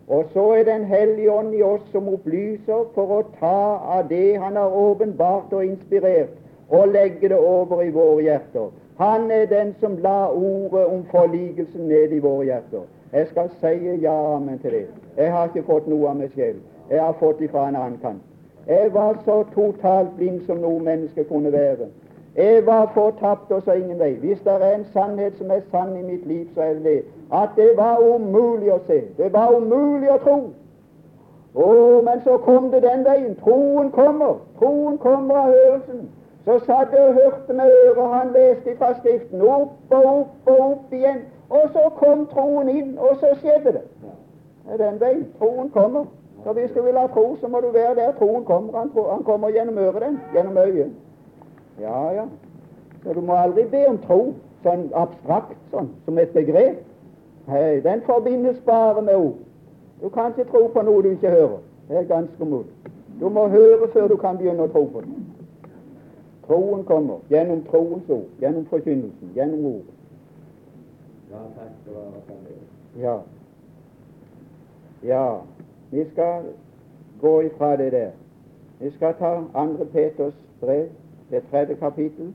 Og 0.08 0.26
så 0.34 0.52
er 0.52 0.64
Den 0.64 0.86
hellige 0.86 1.32
ånd 1.32 1.54
i 1.56 1.62
oss 1.62 1.82
som 1.92 2.08
opplyser 2.08 2.90
for 2.96 3.12
å 3.18 3.22
ta 3.40 3.60
av 3.98 4.10
det 4.10 4.40
Han 4.40 4.56
har 4.56 4.76
åpenbart 4.76 5.54
og 5.54 5.66
inspirert, 5.66 6.34
og 6.70 6.88
legge 6.88 7.30
det 7.30 7.38
over 7.38 7.82
i 7.82 7.90
våre 7.90 8.24
hjerter. 8.24 8.72
Han 8.98 9.32
er 9.32 9.46
den 9.46 9.76
som 9.80 9.98
la 9.98 10.28
ordet 10.28 10.86
om 10.86 11.06
forligelsen 11.12 11.88
ned 11.88 12.12
i 12.12 12.20
våre 12.20 12.46
hjerter. 12.46 12.86
Jeg 13.14 13.28
skal 13.28 13.50
si 13.62 13.74
ja 14.02 14.36
amen 14.36 14.60
til 14.60 14.72
det. 14.72 14.86
Jeg 15.18 15.32
har 15.32 15.48
ikke 15.48 15.64
fått 15.64 15.88
noe 15.88 16.10
av 16.10 16.16
meg 16.18 16.32
selv. 16.36 16.62
Jeg 16.90 17.02
har 17.02 17.14
fått 17.20 17.40
det 17.40 17.50
fra 17.52 17.68
en 17.68 17.76
annen 17.76 18.00
kant. 18.02 18.22
Jeg 18.68 18.94
var 18.94 19.18
så 19.26 19.44
totalt 19.56 20.16
blind 20.18 20.42
som 20.46 20.58
noe 20.58 20.80
menneske 20.80 21.24
kunne 21.24 21.52
være 21.52 21.90
Jeg 22.36 22.66
var 22.66 22.92
fortapt 22.94 23.52
og 23.52 23.62
så 23.62 23.72
ingen 23.72 24.00
vei. 24.00 24.14
Hvis 24.14 24.40
det 24.42 24.54
er 24.54 24.76
en 24.76 24.86
sannhet 24.94 25.38
som 25.38 25.52
er 25.52 25.62
sann 25.72 25.98
i 25.98 26.02
mitt 26.02 26.28
liv, 26.28 26.46
så 26.56 26.62
er 26.62 26.74
det 26.74 26.84
det 26.84 27.04
at 27.34 27.50
det 27.56 27.78
var 27.78 27.98
umulig 28.02 28.74
å 28.74 28.80
se. 28.88 29.02
Det 29.18 29.34
var 29.34 29.54
umulig 29.58 30.10
å 30.12 30.18
tro. 30.18 30.40
Å, 31.54 32.02
men 32.06 32.22
så 32.26 32.38
kom 32.38 32.72
det 32.72 32.82
den 32.82 33.06
veien. 33.06 33.36
Troen 33.44 33.92
kommer. 33.92 34.40
Troen 34.60 34.98
kommer 34.98 35.38
av 35.38 35.54
hørelsen. 35.54 36.10
Så 36.46 36.58
satt 36.66 36.92
jeg 36.92 37.08
og 37.08 37.14
hørte 37.14 37.54
med 37.54 37.72
øret, 37.72 38.10
han 38.14 38.34
leste 38.34 38.76
fra 38.78 38.94
Skriften, 38.98 39.42
opp 39.42 39.94
og 39.94 40.06
opp 40.06 40.50
og 40.50 40.60
opp 40.72 40.94
igjen. 40.94 41.22
Og 41.50 41.70
så 41.72 41.86
kom 42.02 42.26
troen 42.34 42.70
inn, 42.70 42.98
og 42.98 43.16
så 43.22 43.32
skjedde 43.40 43.78
det. 43.78 43.86
Det 44.66 44.74
er 44.74 44.82
den 44.82 45.00
veien. 45.00 45.26
Troen 45.40 45.70
kommer. 45.70 46.06
Så 46.44 46.54
hvis 46.54 46.72
du 46.76 46.82
vil 46.82 46.98
ha 46.98 47.08
tro, 47.08 47.38
så 47.42 47.48
må 47.48 47.62
du 47.62 47.72
være 47.72 47.96
der 47.96 48.12
troen 48.20 48.44
kommer. 48.46 48.78
Han, 48.80 48.92
han 49.12 49.24
kommer 49.24 49.50
gjennom 49.50 49.78
øret, 49.78 50.02
den. 50.02 50.20
Gjennom 50.34 50.58
øyet. 50.58 50.92
Ja, 51.82 52.12
ja. 52.12 52.26
Så 53.04 53.14
du 53.14 53.22
må 53.22 53.34
aldri 53.34 53.66
be 53.72 53.86
om 53.90 53.98
tro 54.06 54.20
sånn 54.64 54.88
abstrakt, 54.96 55.58
sånn, 55.72 55.90
som 56.06 56.20
et 56.22 56.34
begrep. 56.36 56.82
Hei, 57.48 57.82
den 57.84 58.02
forbindes 58.08 58.60
bare 58.68 59.02
med 59.02 59.16
ord. 59.16 59.42
Du 60.02 60.10
kan 60.10 60.32
ikke 60.32 60.48
tro 60.52 60.68
på 60.72 60.84
noe 60.88 61.04
du 61.04 61.10
ikke 61.12 61.32
hører. 61.32 61.60
Det 61.90 61.98
er 62.00 62.08
ganske 62.08 62.44
umulig. 62.44 62.72
Du 63.20 63.28
må 63.30 63.48
høre 63.52 63.88
før 63.94 64.08
du 64.08 64.16
kan 64.18 64.40
begynne 64.40 64.68
å 64.68 64.72
tro 64.72 64.86
på 64.94 65.04
det. 65.04 65.18
Troen 66.48 66.84
kommer 66.88 67.22
gjennom 67.32 67.62
troens 67.70 68.10
ord, 68.12 68.28
gjennom 68.42 68.66
forkynnelsen, 68.72 69.32
gjennom 69.36 69.66
ordet. 69.66 69.94
Ja, 71.32 71.44
takk 71.58 71.72
skal 71.82 71.94
du 71.94 72.00
ha. 72.00 72.42
Ja. 73.04 73.16
Ja, 75.04 75.28
vi 75.92 76.04
skal 76.12 76.44
gå 77.22 77.42
ifra 77.48 77.76
det 77.80 77.92
der. 77.92 78.12
Vi 78.80 78.92
skal 78.92 79.16
ta 79.20 79.32
andre 79.54 79.86
Peters 79.86 80.36
brev, 80.62 80.90
det 81.34 81.44
tredje 81.52 81.76
kapittel. 81.76 82.34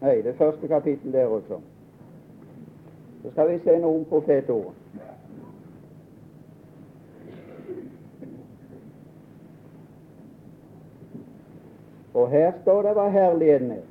Nei, 0.00 0.22
det 0.22 0.34
første 0.38 0.68
kapittel 0.68 1.12
der 1.12 1.26
også. 1.26 1.60
Så 3.22 3.30
skal 3.30 3.52
vi 3.52 3.58
se 3.64 3.78
noe 3.78 4.00
om 4.00 4.04
profetordet. 4.10 4.74
Og 12.16 12.30
her 12.32 12.52
står 12.62 12.82
det 12.82 12.96
hva 12.96 13.06
herligheten 13.12 13.70
er. 13.76 13.84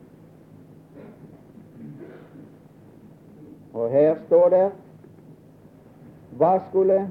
Og 3.74 3.90
her 3.90 4.16
står 4.28 4.50
det 4.50 4.66
hva 6.40 6.54
skulle 6.70 7.02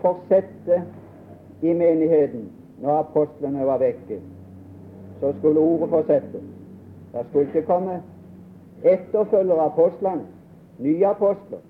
fortsette 0.00 0.82
i 1.62 1.74
menigheten 1.74 2.48
når 2.82 3.02
apostlene 3.04 3.66
var 3.66 3.82
vekke. 3.82 4.22
Så 5.22 5.32
skulle 5.38 5.60
ordet 5.60 5.88
fortsette. 5.88 6.40
Det 7.12 7.26
skulle 7.28 7.46
ikke 7.46 7.62
komme 7.62 8.02
etterfølgere 8.82 9.60
av 9.60 9.68
apostlene, 9.70 10.24
nye 10.78 11.06
apostler. 11.06 11.60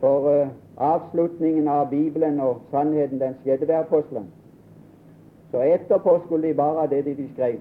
For 0.00 0.28
uh, 0.32 0.48
avslutningen 0.76 1.68
av 1.68 1.90
Bibelen 1.90 2.40
og 2.40 2.62
sannheten 2.70 3.20
den 3.20 3.36
skjedde 3.42 3.68
ved 3.68 3.74
apostlene. 3.74 4.26
Så 5.50 5.60
etterpå 5.60 6.16
skulle 6.24 6.48
de 6.48 6.54
bare 6.54 6.80
ha 6.80 6.86
det 6.86 7.04
de 7.04 7.28
skrev, 7.34 7.60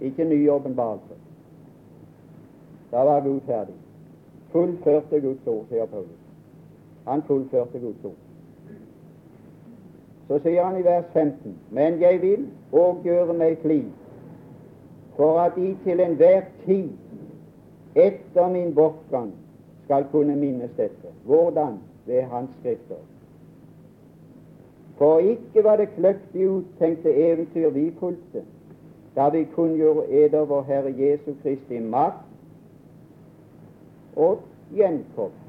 ikke 0.00 0.24
nye 0.24 0.52
åpenbarelser. 0.52 1.22
Da 2.90 3.04
var 3.06 3.20
Gud 3.20 3.40
ferdig. 3.46 3.78
Fullførte 4.50 5.20
Guds 5.20 5.46
ord, 5.46 5.64
sier 5.70 5.86
Paulus. 5.86 6.18
Han 7.06 7.22
fullførte 7.22 7.78
Guds 7.78 8.04
ord. 8.04 8.18
Så 10.28 10.42
sier 10.42 10.64
han 10.64 10.80
i 10.80 10.84
vers 10.84 11.06
15.: 11.12 11.54
Men 11.70 12.00
jeg 12.00 12.22
vil 12.22 12.48
òg 12.74 13.04
gjøre 13.06 13.32
meg 13.38 13.58
flid, 13.62 13.88
for 15.16 15.38
at 15.40 15.54
de 15.56 15.76
til 15.84 16.00
enhver 16.00 16.42
tid 16.64 16.90
etter 17.94 18.48
min 18.50 18.74
bortgang 18.74 19.32
skal 19.84 20.06
kunne 20.10 20.36
minnes 20.36 20.70
dette. 20.76 21.12
Hvordan? 21.24 21.78
Ved 22.06 22.22
Hans 22.22 22.50
skrifter. 22.60 23.00
For 24.98 25.18
ikke 25.18 25.64
var 25.64 25.76
det 25.76 25.88
kløktig 25.96 26.50
uttenkte 26.50 27.14
eventyr 27.14 27.70
vi 27.70 27.92
fulgte, 27.98 28.42
da 29.16 29.28
vi 29.28 29.44
kunngjorde 29.44 30.08
eder 30.10 30.44
vår 30.44 30.62
Herre 30.62 30.94
Jesu 30.98 31.32
Kristi 31.42 31.78
makt 31.78 32.26
og 34.16 34.42
gjenkomst. 34.74 35.40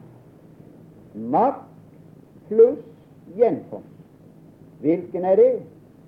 Makt 1.13 1.65
pluss 2.47 2.79
gjenkomst. 3.37 3.95
Hvilken 4.79 5.25
er 5.25 5.35
det? 5.35 5.53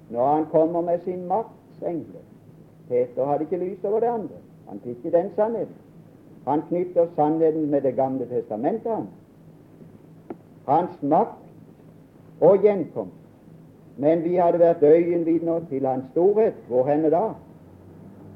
Når 0.09 0.27
han 0.27 0.45
kommer 0.51 0.81
med 0.81 0.99
sin 0.99 1.27
maktsengel. 1.27 2.21
Peter 2.89 3.25
hadde 3.25 3.43
ikke 3.43 3.57
lys 3.57 3.83
over 3.83 3.99
det 3.99 4.07
andre. 4.07 4.39
Han 4.69 4.79
fikk 4.79 5.05
ikke 5.05 5.17
den 5.17 5.31
sannheten. 5.35 5.75
Han 6.47 6.61
knytter 6.69 7.07
sannheten 7.15 7.69
med 7.71 7.81
Det 7.81 7.95
gamle 7.95 8.25
testamentet. 8.25 8.91
Han. 8.91 9.07
Hans 10.67 11.01
makt 11.01 12.41
og 12.41 12.57
gjenkomst. 12.61 13.13
Men 13.97 14.23
vi 14.23 14.35
hadde 14.35 14.59
vært 14.59 14.83
øyenvitner 14.83 15.59
til 15.69 15.85
hans 15.85 16.05
storhet. 16.11 16.53
Hvor 16.67 16.85
henne 16.85 17.09
da? 17.09 17.29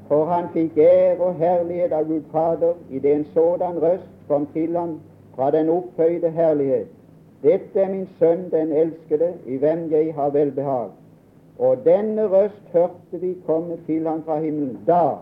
For 0.08 0.24
han 0.24 0.48
fikk 0.52 0.78
ære 0.78 1.20
og 1.20 1.34
herlighet 1.34 1.92
av 1.92 2.08
Gud 2.08 2.24
Fader 2.32 2.74
idet 2.90 3.14
en 3.16 3.24
sådan 3.34 3.82
røst 3.82 4.10
kom 4.28 4.46
til 4.52 4.76
ham 4.76 5.00
fra 5.34 5.50
den 5.50 5.68
opphøyde 5.68 6.30
herlighet. 6.30 6.88
Dette 7.42 7.80
er 7.80 7.88
min 7.90 8.08
sønn, 8.18 8.50
den 8.50 8.72
elskede, 8.72 9.32
i 9.46 9.56
hvem 9.56 9.90
jeg 9.90 10.14
har 10.14 10.30
velbehag. 10.30 10.90
Og 11.58 11.84
denne 11.84 12.26
røst 12.28 12.72
hørte 12.72 13.20
vi 13.20 13.36
komme 13.46 13.76
til 13.86 14.06
ham 14.06 14.22
fra 14.24 14.38
himmelen 14.40 14.78
da 14.86 15.16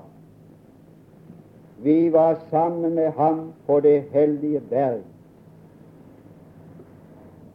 vi 1.83 2.13
var 2.13 2.41
sammen 2.51 2.95
med 2.95 3.11
ham 3.11 3.53
på 3.67 3.81
det 3.81 4.03
hellige 4.13 4.61
berg. 4.61 5.01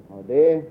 Og 0.10 0.24
Det 0.28 0.64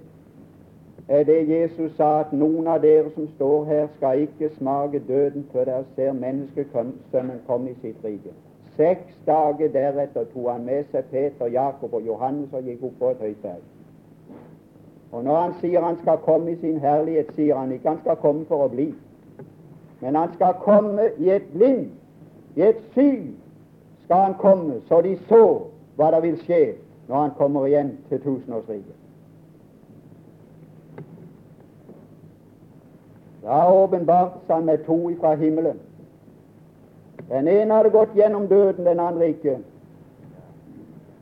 er 1.08 1.24
det 1.24 1.48
Jesus 1.48 1.96
sa, 1.96 2.20
at 2.20 2.32
noen 2.32 2.66
av 2.66 2.80
dere 2.82 3.10
som 3.14 3.28
står 3.36 3.64
her, 3.64 3.86
skal 3.96 4.20
ikke 4.20 4.50
smake 4.56 5.02
døden 5.08 5.46
før 5.52 5.64
dere 5.64 5.84
ser 5.96 6.12
menneskesønnen 6.12 7.42
komme 7.46 7.70
i 7.70 7.76
sitt 7.82 8.04
rike. 8.04 8.32
Seks 8.76 9.20
dager 9.26 9.68
deretter 9.68 10.24
tok 10.32 10.48
han 10.50 10.64
med 10.64 10.88
seg 10.90 11.04
Peter, 11.10 11.46
Jakob 11.46 11.94
og 11.94 12.06
Johannes 12.06 12.52
og 12.52 12.62
gikk 12.62 12.82
opp 12.88 12.98
på 12.98 13.10
et 13.10 13.20
høyt 13.20 13.42
berg. 13.42 13.73
Og 15.14 15.24
Når 15.24 15.40
han 15.40 15.53
sier 15.61 15.81
han 15.81 15.96
skal 16.03 16.18
komme 16.24 16.53
i 16.53 16.57
sin 16.59 16.81
herlighet, 16.83 17.29
sier 17.37 17.55
han 17.57 17.72
ikke 17.72 17.88
han 17.88 18.00
skal 18.03 18.16
komme 18.18 18.46
for 18.48 18.64
å 18.64 18.70
bli, 18.72 18.88
men 20.00 20.16
han 20.18 20.33
skal 20.35 20.57
komme 20.62 21.05
i 21.22 21.29
et 21.31 21.44
blind, 21.53 21.92
i 22.59 22.64
et 22.66 22.81
syn, 22.96 23.37
skal 24.05 24.24
han 24.24 24.35
komme, 24.40 24.81
så 24.88 24.98
de 25.07 25.12
så 25.29 25.44
hva 25.94 26.09
det 26.11 26.20
vil 26.24 26.40
skje 26.42 26.59
når 27.07 27.20
han 27.20 27.35
kommer 27.38 27.68
igjen 27.68 27.92
til 28.09 28.20
tusenårsriket. 28.24 28.96
Da 33.44 33.61
åpenbart 33.70 34.50
han 34.50 34.66
med 34.66 34.83
to 34.88 34.96
ifra 35.12 35.37
himmelen. 35.38 35.79
Den 37.29 37.48
ene 37.48 37.74
hadde 37.74 37.92
gått 37.94 38.16
gjennom 38.18 38.48
døden, 38.50 38.83
den 38.85 39.00
andre 39.00 39.29
ikke. 39.31 39.55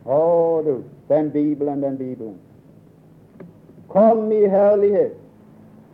Å, 0.07 0.23
du, 0.65 0.73
den 1.13 1.31
Bibelen, 1.35 1.85
den 1.85 2.01
Bibelen. 2.01 2.41
Kom 3.93 4.33
i 4.33 4.47
herlighet 4.49 5.13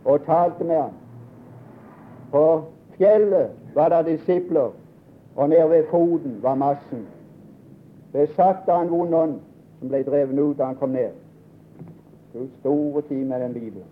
og 0.05 0.25
talte 0.25 0.63
med 0.63 0.75
ham. 0.75 0.93
På 2.31 2.61
fjellet 2.97 3.49
var 3.75 3.89
det 3.89 4.05
disipler 4.05 4.69
og 5.35 5.49
nede 5.49 5.69
ved 5.69 5.83
foten 5.91 6.39
var 6.41 6.55
massen. 6.55 7.07
Besatt 8.11 8.69
av 8.69 8.81
en 8.81 8.91
vond 8.91 9.13
ånd 9.15 9.35
som 9.79 9.91
ble 9.91 10.03
drevet 10.03 10.39
ut 10.39 10.57
da 10.57 10.69
han 10.71 10.79
kom 10.79 10.95
ned. 10.95 11.11
Du 12.33 12.47
store 12.59 13.01
tid 13.01 13.25
med 13.25 13.41
den 13.41 13.53
Bibelen. 13.53 13.87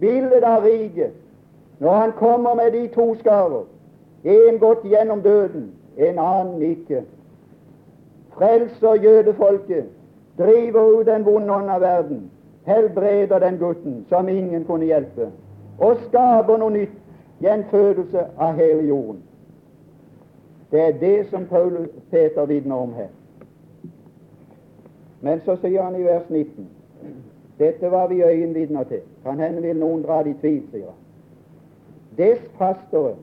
Bildet 0.00 0.42
av 0.42 0.62
riket 0.64 1.12
når 1.78 1.94
han 1.94 2.12
kommer 2.12 2.54
med 2.54 2.72
de 2.72 2.88
to 2.94 3.14
skarer, 3.14 3.64
en 4.24 4.58
gått 4.58 4.84
gjennom 4.84 5.22
døden, 5.22 5.70
en 5.96 6.18
annen 6.18 6.62
ikke. 6.62 7.04
Frelser 8.36 8.94
jødefolket, 8.94 9.86
driver 10.38 11.00
ut 11.00 11.06
den 11.06 11.24
vonde 11.24 11.54
ånd 11.54 11.70
av 11.70 11.80
verden, 11.80 12.30
helbreder 12.70 13.38
den 13.38 13.58
gutten 13.58 14.04
som 14.08 14.28
ingen 14.28 14.64
kunne 14.64 14.88
hjelpe, 14.88 15.30
og 15.78 16.02
skaper 16.08 16.60
noe 16.60 16.74
nytt, 16.74 16.96
gjenfødelse 17.40 18.26
av 18.36 18.58
hele 18.60 18.82
jorden. 18.88 19.22
Det 20.70 20.80
er 20.80 20.98
det 21.00 21.30
som 21.30 21.46
Paul 21.48 21.88
Peter 22.10 22.46
vitner 22.46 22.76
om 22.76 22.92
her. 22.94 23.08
Men 25.20 25.40
så 25.44 25.56
sier 25.60 25.82
han 25.82 25.96
i 25.96 26.04
vers 26.04 26.28
19 26.28 26.68
dette 27.60 27.90
var 27.92 28.06
vi 28.08 28.22
øyenvitner 28.22 28.84
til. 28.88 29.00
Kan 29.24 29.40
hende 29.40 29.62
vil 29.62 29.76
noen 29.76 30.02
dra 30.02 30.22
det 30.24 30.30
i 30.30 30.38
tvil, 30.40 30.62
sier 30.72 30.86
han. 30.86 31.00
Dess 32.16 32.46
fastere 32.58 33.16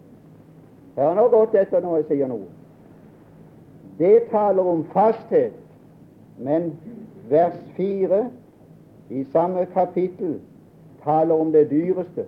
Hør 0.97 1.13
nå 1.13 1.27
godt 1.29 1.55
etter 1.55 1.81
når 1.81 1.99
jeg 1.99 2.05
sier 2.09 2.29
noe. 2.29 2.45
Det 3.99 4.29
taler 4.31 4.65
om 4.65 4.79
fasthet, 4.93 5.53
men 6.41 6.71
vers 7.29 7.57
4 7.77 8.23
i 9.09 9.23
samme 9.31 9.65
kapittel 9.73 10.39
taler 11.03 11.35
om 11.35 11.51
det 11.51 11.69
dyreste. 11.69 12.25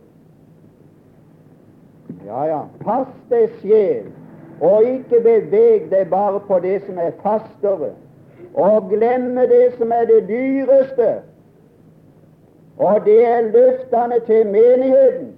Ja, 2.25 2.43
ja. 2.43 2.61
Pass 2.83 3.11
deg 3.29 3.49
sjel 3.61 4.07
Og 4.61 4.83
ikke 4.83 5.21
beveg 5.23 5.87
deg 5.91 6.09
bare 6.11 6.39
på 6.47 6.59
det 6.59 6.81
som 6.83 6.97
er 6.99 7.11
fastere, 7.23 7.93
og 8.53 8.89
glemme 8.91 9.45
det 9.47 9.73
som 9.77 9.91
er 9.95 10.05
det 10.09 10.25
dyreste, 10.27 11.21
og 12.77 13.05
det 13.05 13.25
er 13.27 13.41
løftene 13.41 14.19
til 14.25 14.47
menigheten. 14.47 15.29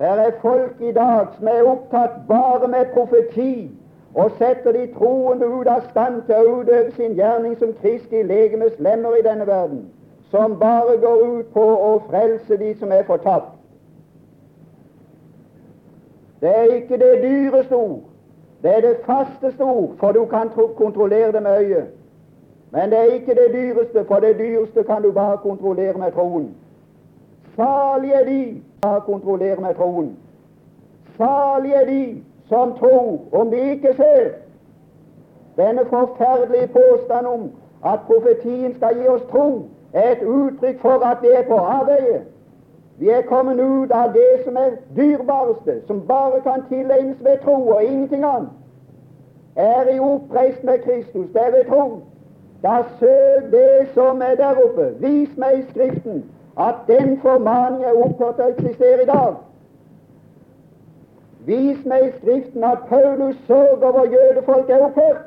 Her 0.00 0.20
er 0.26 0.30
folk 0.42 0.80
i 0.80 0.92
dag 0.92 1.26
som 1.38 1.48
er 1.48 1.62
opptatt 1.62 2.20
bare 2.28 2.68
med 2.68 2.92
profeti, 2.92 3.70
og 4.14 4.30
setter 4.38 4.72
de 4.72 4.86
troende 4.94 5.46
ut 5.46 5.66
av 5.66 5.82
stand 5.90 6.22
til 6.28 6.34
å 6.34 6.60
utøve 6.60 6.92
sin 6.94 7.16
gjerning 7.18 7.56
som 7.58 7.74
Kristi 7.82 8.22
legemes 8.22 8.78
lemmer 8.78 9.16
i 9.18 9.24
denne 9.26 9.46
verden, 9.46 9.88
som 10.30 10.58
bare 10.58 10.96
går 11.02 11.22
ut 11.38 11.52
på 11.54 11.64
å 11.64 11.92
frelse 12.10 12.56
de 12.56 12.74
som 12.78 12.92
er 12.92 13.02
fortapt. 13.08 13.50
Det 16.40 16.52
er 16.56 16.74
ikke 16.76 16.98
det 17.00 17.22
dyreste 17.22 17.74
ord, 17.74 18.02
det 18.62 18.76
er 18.76 18.80
det 18.80 18.96
fasteste 19.06 19.64
ord, 19.64 19.96
for 19.98 20.12
du 20.12 20.24
kan 20.30 20.50
kontrollere 20.76 21.32
det 21.32 21.42
med 21.42 21.58
øyet. 21.58 21.86
Men 22.70 22.90
det 22.90 22.98
er 22.98 23.12
ikke 23.14 23.34
det 23.34 23.48
dyreste, 23.52 24.04
for 24.04 24.20
det 24.20 24.38
dyreste 24.38 24.82
kan 24.82 25.02
du 25.02 25.12
bare 25.12 25.38
kontrollere 25.38 25.98
med 25.98 26.12
troen. 26.12 26.54
Salige 27.56 28.24
de 28.26 28.62
som 28.82 29.00
kontrollerer 29.00 29.60
med 29.60 29.74
troen. 29.74 30.16
Salige 31.16 31.84
de 31.86 32.22
som 32.54 32.78
tror, 32.78 33.20
om 33.32 33.50
de 33.50 33.70
ikke 33.70 33.94
ser. 33.96 34.28
Denne 35.56 35.84
forferdelige 35.84 36.66
påstand 36.66 37.26
om 37.26 37.50
at 37.84 37.98
profetien 38.06 38.74
skal 38.74 38.96
gi 39.00 39.08
oss 39.08 39.22
tro, 39.30 39.62
er 39.92 40.10
et 40.12 40.22
uttrykk 40.22 40.80
for 40.80 41.06
at 41.10 41.18
vi 41.22 41.28
er 41.34 41.42
på 41.48 41.54
avveie. 41.54 42.20
Vi 42.98 43.08
er 43.10 43.22
kommet 43.22 43.60
ut 43.60 43.90
av 43.90 44.12
det 44.14 44.44
som 44.44 44.56
er 44.56 44.76
dyrebareste, 44.96 45.80
som 45.86 46.06
bare 46.06 46.40
kan 46.42 46.62
tilegnes 46.68 47.24
ved 47.24 47.38
tro 47.44 47.68
og 47.68 47.84
ingenting 47.84 48.24
annet. 48.24 48.50
Er 49.56 49.94
i 49.94 49.98
oppreist 49.98 50.64
med 50.64 50.78
Kristus, 50.78 51.28
det 51.32 51.42
er 51.46 51.50
ved 51.50 51.64
tro. 51.68 52.02
Da 52.62 52.76
søk 53.00 53.50
det 53.50 53.88
som 53.94 54.22
er 54.22 54.34
der 54.34 54.62
oppe. 54.64 54.86
Vis 55.00 55.36
meg 55.36 55.58
i 55.58 55.66
Skriften 55.70 56.24
at 56.58 56.74
den 56.86 57.18
formaning 57.22 57.84
er 57.84 57.98
opphørt 58.04 58.38
å 58.38 58.48
eksistere 58.54 59.02
i 59.02 59.10
dag. 59.10 59.34
Vis 61.46 61.84
meg 61.84 62.06
i 62.06 62.12
Skriften 62.18 62.64
at 62.64 62.78
Paulus 62.88 63.36
sørger 63.46 63.86
over 63.88 64.04
jødefolk 64.04 64.70
er 64.70 64.84
opphørt. 64.84 65.24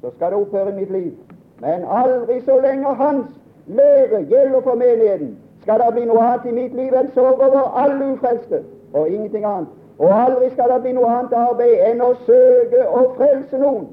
Så 0.00 0.10
skal 0.16 0.30
det 0.30 0.38
opphøre 0.38 0.70
i 0.70 0.74
mitt 0.74 0.90
liv. 0.90 1.12
Men 1.60 1.84
aldri 1.88 2.40
så 2.40 2.60
lenge 2.60 2.94
hans 2.94 3.26
lære 3.66 4.24
gjelder 4.30 4.60
for 4.60 4.74
menigheten, 4.74 5.38
skal 5.62 5.78
det 5.78 5.94
bli 5.94 6.04
noe 6.04 6.22
annet 6.22 6.46
i 6.50 6.54
mitt 6.54 6.74
liv 6.74 6.94
enn 6.98 7.10
sorg 7.14 7.42
over 7.46 7.76
alle 7.82 8.12
ufrelste, 8.12 8.62
og 8.92 9.08
ingenting 9.08 9.44
annet. 9.44 9.68
Og 9.98 10.14
aldri 10.24 10.50
skal 10.50 10.70
det 10.74 10.80
bli 10.82 10.92
noe 10.96 11.10
annet 11.10 11.36
arbeid 11.38 11.84
enn 11.90 12.02
å 12.02 12.14
søke 12.26 12.86
å 12.88 13.04
frelse 13.18 13.58
noen 13.58 13.86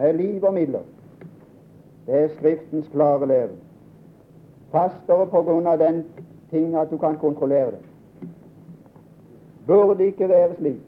med 0.00 0.16
liv 0.16 0.44
og 0.44 0.54
midler. 0.56 0.86
Det 2.06 2.22
er 2.22 2.32
Skriftens 2.38 2.88
klare 2.92 3.28
lære. 3.28 3.56
Fastere 4.72 5.26
på 5.26 5.42
grunn 5.42 5.66
av 5.66 5.78
den 5.78 6.04
ting 6.50 6.76
at 6.78 6.90
du 6.90 6.96
kan 6.98 7.18
kontrollere 7.20 7.76
det. 7.76 7.89
Burde 9.70 10.06
ikke 10.06 10.28
være 10.28 10.54
slik. 10.58 10.80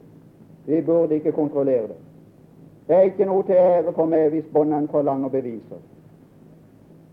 Vi 0.65 0.81
burde 0.81 1.15
ikke 1.15 1.31
kontrollere 1.31 1.87
det. 1.87 1.95
Det 2.87 2.95
er 2.95 3.01
ikke 3.01 3.25
noe 3.25 3.43
til 3.47 3.55
ære 3.55 3.93
for 3.95 4.09
meg 4.11 4.29
hvis 4.29 4.47
båndene 4.53 4.87
forlanger 4.91 5.29
beviser. 5.31 5.79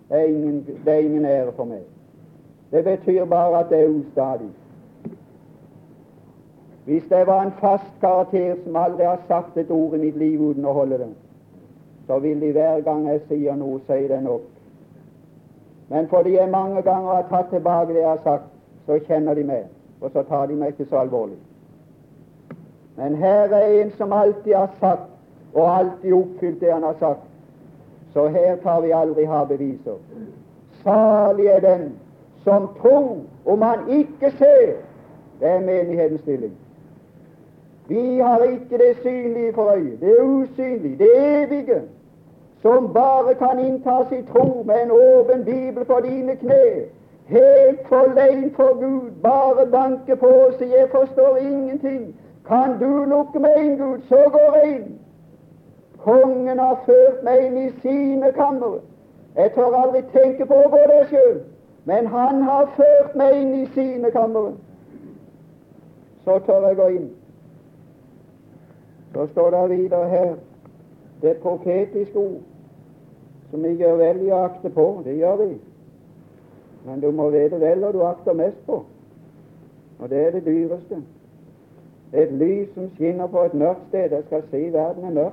Det 0.09 0.18
er, 0.18 0.24
ingen, 0.24 0.56
det 0.85 0.94
er 0.94 0.98
ingen 0.98 1.24
ære 1.24 1.52
for 1.56 1.64
meg. 1.64 1.85
Det 2.72 2.85
betyr 2.85 3.24
bare 3.24 3.61
at 3.61 3.70
det 3.70 3.80
er 3.80 3.88
ustadig. 3.88 4.48
Hvis 6.85 7.04
det 7.11 7.26
var 7.26 7.42
en 7.42 7.52
fast 7.61 8.00
karakter 8.00 8.56
som 8.64 8.76
aldri 8.76 9.04
har 9.04 9.20
sagt 9.28 9.56
et 9.56 9.70
ord 9.70 9.94
i 9.94 10.00
mitt 10.02 10.18
liv 10.18 10.40
uten 10.40 10.66
å 10.66 10.72
holde 10.74 10.98
det, 10.98 11.09
så 12.06 12.18
vil 12.18 12.40
de 12.40 12.50
hver 12.52 12.80
gang 12.80 13.06
jeg 13.09 13.20
sier 13.28 13.54
noe, 13.54 13.78
si 13.87 14.09
det 14.11 14.22
nok. 14.22 14.42
Men 15.88 16.09
fordi 16.09 16.35
jeg 16.35 16.50
mange 16.50 16.83
ganger 16.83 17.14
har 17.14 17.30
tatt 17.30 17.54
tilbake 17.54 17.94
det 17.94 18.02
jeg 18.02 18.11
har 18.11 18.26
sagt, 18.26 18.50
så 18.87 18.98
kjenner 19.06 19.38
de 19.38 19.46
meg, 19.46 19.70
og 20.00 20.11
så 20.11 20.26
tar 20.26 20.50
de 20.50 20.59
meg 20.59 20.74
ikke 20.74 20.88
så 20.90 21.04
alvorlig. 21.04 21.38
Men 23.00 23.14
her 23.14 23.48
er 23.48 23.82
en 23.82 23.92
som 23.96 24.12
alltid 24.12 24.54
har 24.54 24.70
sagt, 24.80 25.10
og 25.54 25.78
alltid 25.78 26.12
oppfylt 26.12 26.60
det 26.60 26.72
han 26.72 26.82
har 26.82 26.96
sagt. 26.98 27.20
Så 28.12 28.28
her 28.28 28.56
tar 28.56 28.80
vi 28.80 28.90
aldri 28.90 29.24
ha 29.24 29.44
beviser. 29.44 29.96
Salig 30.82 31.46
er 31.46 31.60
den 31.60 31.92
som 32.44 32.68
tror 32.80 33.16
om 33.46 33.62
han 33.62 33.88
ikke 33.88 34.30
ser. 34.30 34.74
Det 35.40 35.48
er 35.48 35.60
menighetens 35.60 36.20
stilling. 36.20 36.52
Vi 37.88 38.18
har 38.18 38.42
ikke 38.42 38.78
det 38.78 38.96
synlige 39.02 39.52
for 39.52 39.72
øyet, 39.72 40.00
det 40.00 40.16
usynlige, 40.20 40.98
det 40.98 41.10
evige 41.16 41.82
som 42.62 42.92
bare 42.92 43.34
kan 43.34 43.58
inntas 43.58 44.12
i 44.12 44.22
tro 44.32 44.62
med 44.62 44.82
en 44.82 44.90
åpen 44.90 45.44
bibel 45.44 45.84
på 45.84 46.00
dine 46.04 46.36
kne, 46.36 46.84
helt 47.26 47.88
forlein 47.88 48.52
for 48.56 48.80
Gud, 48.80 49.10
bare 49.22 49.66
banke 49.66 50.16
på 50.16 50.26
og 50.26 50.52
'Jeg 50.60 50.88
forstår 50.90 51.36
ingenting'. 51.36 52.14
Kan 52.50 52.78
du 52.80 53.04
lukke 53.06 53.38
meg 53.38 53.58
inn, 53.62 53.76
Gud, 53.78 54.00
så 54.08 54.18
går 54.34 54.56
jeg 54.56 54.70
inn. 54.74 54.86
Kongen 56.02 56.58
har 56.58 56.80
ført 56.86 57.20
meg 57.22 57.44
inn 57.46 57.58
i 57.60 57.68
sine 57.82 58.32
kamre. 58.34 58.80
Jeg 59.36 59.52
tør 59.54 59.76
aldri 59.78 60.00
tenke 60.10 60.48
på 60.50 60.58
å 60.58 60.70
gå 60.72 60.80
der 60.90 61.06
sjøl, 61.12 61.36
men 61.86 62.08
han 62.10 62.42
har 62.42 62.66
ført 62.74 63.14
meg 63.20 63.36
inn 63.38 63.52
i 63.60 63.68
sine 63.76 64.10
kamre. 64.10 64.56
Så 66.24 66.40
tør 66.48 66.66
jeg 66.66 66.80
gå 66.80 66.88
inn. 66.96 67.06
Så 69.14 69.28
står 69.30 69.54
det 69.54 69.62
videre 69.76 70.08
her 70.08 70.34
det 71.22 71.36
profetiske 71.44 72.18
ord 72.18 72.42
som 73.50 73.62
vi 73.62 73.76
gjør 73.78 73.96
vel 74.02 74.26
i 74.26 74.34
å 74.34 74.42
akte 74.48 74.74
på. 74.74 74.88
Det 75.06 75.14
gjør 75.22 75.38
vi. 75.44 75.48
Men 76.84 77.00
du 77.00 77.10
må 77.14 77.30
vite 77.30 77.62
vel 77.62 77.78
hva 77.82 77.94
du 77.94 78.02
akter 78.10 78.34
mest 78.34 78.60
på, 78.66 78.82
og 80.00 80.10
det 80.10 80.26
er 80.26 80.38
det 80.38 80.46
dyreste. 80.50 81.02
Et 82.12 82.33
lys 82.33 82.68
som 82.75 82.90
skinner 82.94 83.27
på 83.27 83.44
et 83.44 83.55
mørkt 83.55 83.88
sted. 83.88 84.11
Jeg 84.11 84.23
skal 84.27 84.42
si 84.51 84.73
verden 84.73 85.05
er 85.05 85.11
mørk. 85.11 85.33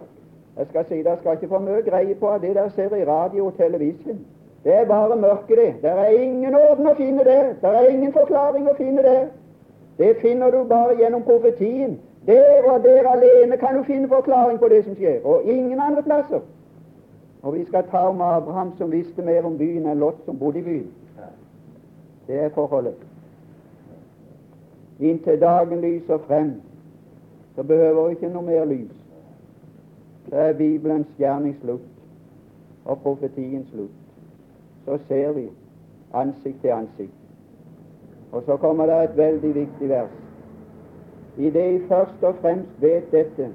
Jeg 0.57 0.67
skal 0.69 0.85
si 0.85 1.03
Dere 1.03 1.17
skal 1.19 1.33
ikke 1.33 1.47
få 1.47 1.59
mye 1.59 1.81
greie 1.85 2.15
på 2.15 2.27
av 2.27 2.41
det 2.41 2.55
dere 2.55 2.69
ser 2.73 2.95
i 2.95 3.05
radio 3.05 3.45
og 3.45 3.57
televisjon. 3.57 4.19
Det 4.63 4.73
er 4.73 4.85
bare 4.85 5.15
mørke, 5.15 5.55
det. 5.55 5.73
Det 5.81 5.89
er 5.89 6.07
ingen 6.21 6.55
orden 6.55 6.87
å 6.87 6.93
finne 6.97 7.23
der. 7.23 7.53
Det 7.61 7.69
er 7.69 7.89
ingen 7.89 8.13
forklaring 8.13 8.69
å 8.69 8.73
finne 8.77 9.03
der. 9.03 9.27
Det 9.97 10.15
finner 10.21 10.51
du 10.51 10.63
bare 10.69 10.97
gjennom 10.99 11.23
profetien. 11.23 11.99
Der 12.27 12.65
og 12.71 12.83
der 12.83 13.07
alene 13.09 13.57
kan 13.57 13.77
du 13.77 13.83
finne 13.83 14.07
forklaring 14.07 14.59
på 14.59 14.67
det 14.67 14.83
som 14.85 14.95
skjer, 14.95 15.21
og 15.23 15.45
ingen 15.45 15.79
andre 15.79 16.03
plasser. 16.03 16.41
Og 17.41 17.53
vi 17.53 17.65
skal 17.65 17.83
ta 17.91 17.97
om 18.09 18.21
Abraham 18.21 18.73
som 18.77 18.91
visste 18.91 19.21
mer 19.21 19.45
om 19.45 19.57
byen 19.57 19.85
enn 19.87 19.99
Lot 19.99 20.25
som 20.25 20.39
bodde 20.39 20.59
i 20.59 20.65
byen. 20.65 20.89
Det 22.27 22.39
er 22.43 22.49
forholdet. 22.49 22.97
Inntil 24.99 25.39
dagen 25.39 25.81
lyser 25.81 26.17
frem, 26.27 26.57
så 27.57 27.63
behøver 27.63 28.07
vi 28.07 28.11
ikke 28.11 28.29
noe 28.29 28.45
mer 28.45 28.65
lys. 28.69 28.97
Det 30.25 30.39
er 30.39 30.53
Bibelens 30.53 31.07
gjerningsslutt 31.17 31.87
og 32.85 32.99
profetiens 33.01 33.69
slutt. 33.71 33.95
Så 34.85 34.97
ser 35.07 35.31
vi 35.31 35.47
ansikt 36.13 36.61
til 36.61 36.69
ansikt. 36.69 37.17
Og 38.31 38.43
så 38.45 38.57
kommer 38.57 38.85
det 38.85 38.99
et 39.03 39.17
veldig 39.17 39.55
viktig 39.55 39.89
vers. 39.89 40.13
I 41.37 41.49
det 41.49 41.63
jeg 41.63 41.81
først 41.87 42.23
og 42.23 42.35
fremst 42.41 42.81
vet 42.81 43.11
dette, 43.11 43.49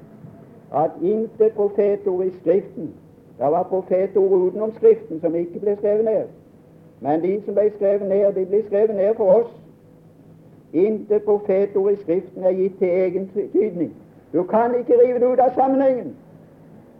at 0.73 0.91
intet 1.01 1.55
profetord 1.55 2.25
i 2.25 2.31
Skriften 2.41 2.91
det 3.39 3.51
var 3.51 3.63
profetord 3.63 4.31
utenom 4.31 4.71
Skriften 4.71 5.21
som 5.21 5.35
ikke 5.35 5.59
ble 5.59 5.75
skrevet 5.75 6.05
ned. 6.05 6.27
Men 6.99 7.21
de 7.21 7.41
som 7.45 7.55
ble 7.55 7.71
skrevet 7.75 8.07
ned, 8.09 8.33
de 8.33 8.45
ble 8.45 8.65
skrevet 8.67 8.95
ned 8.95 9.15
for 9.15 9.31
oss. 9.33 9.62
Intet 10.73 11.23
profetord 11.23 11.91
i 11.91 11.95
Skriften 11.95 12.43
er 12.43 12.51
gitt 12.51 12.77
til 12.79 12.87
egen 12.87 13.31
tydning. 13.53 13.93
Du 14.33 14.43
kan 14.43 14.75
ikke 14.79 14.93
rive 15.01 15.19
det 15.19 15.27
ut 15.33 15.39
av 15.39 15.53
sammenhengen. 15.55 16.15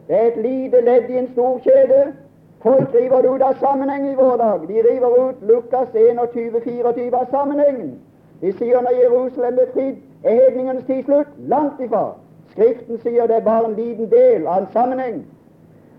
Det 0.07 0.15
er 0.15 0.27
et 0.27 0.37
lite 0.37 0.81
ledd 0.81 1.09
i 1.09 1.17
en 1.17 1.31
stor 1.33 1.59
kjede. 1.63 2.13
Folk 2.61 2.93
river 2.95 3.21
det 3.21 3.29
ut 3.29 3.41
av 3.41 3.55
sammenhengen 3.59 4.11
i 4.11 4.15
vår 4.15 4.37
dag. 4.37 4.67
De 4.67 4.81
river 4.89 5.29
ut 5.29 5.35
Lukas 5.41 5.87
21-24 5.87 7.15
av 7.15 7.25
sammenhengen. 7.31 7.95
De 8.41 8.51
sier 8.53 8.81
når 8.81 8.99
Jerusalem 9.01 9.57
er 9.61 9.71
fridd, 9.73 9.97
er 10.23 10.37
hedningenes 10.41 10.85
tid 10.85 11.03
slutt. 11.03 11.33
Langt 11.37 11.81
ifra. 11.81 12.05
Skriften 12.51 12.99
sier 13.01 13.27
det 13.27 13.35
er 13.35 13.47
bare 13.47 13.65
en 13.71 13.75
liten 13.75 14.11
del 14.11 14.47
av 14.47 14.61
en 14.61 14.69
sammenheng. 14.73 15.25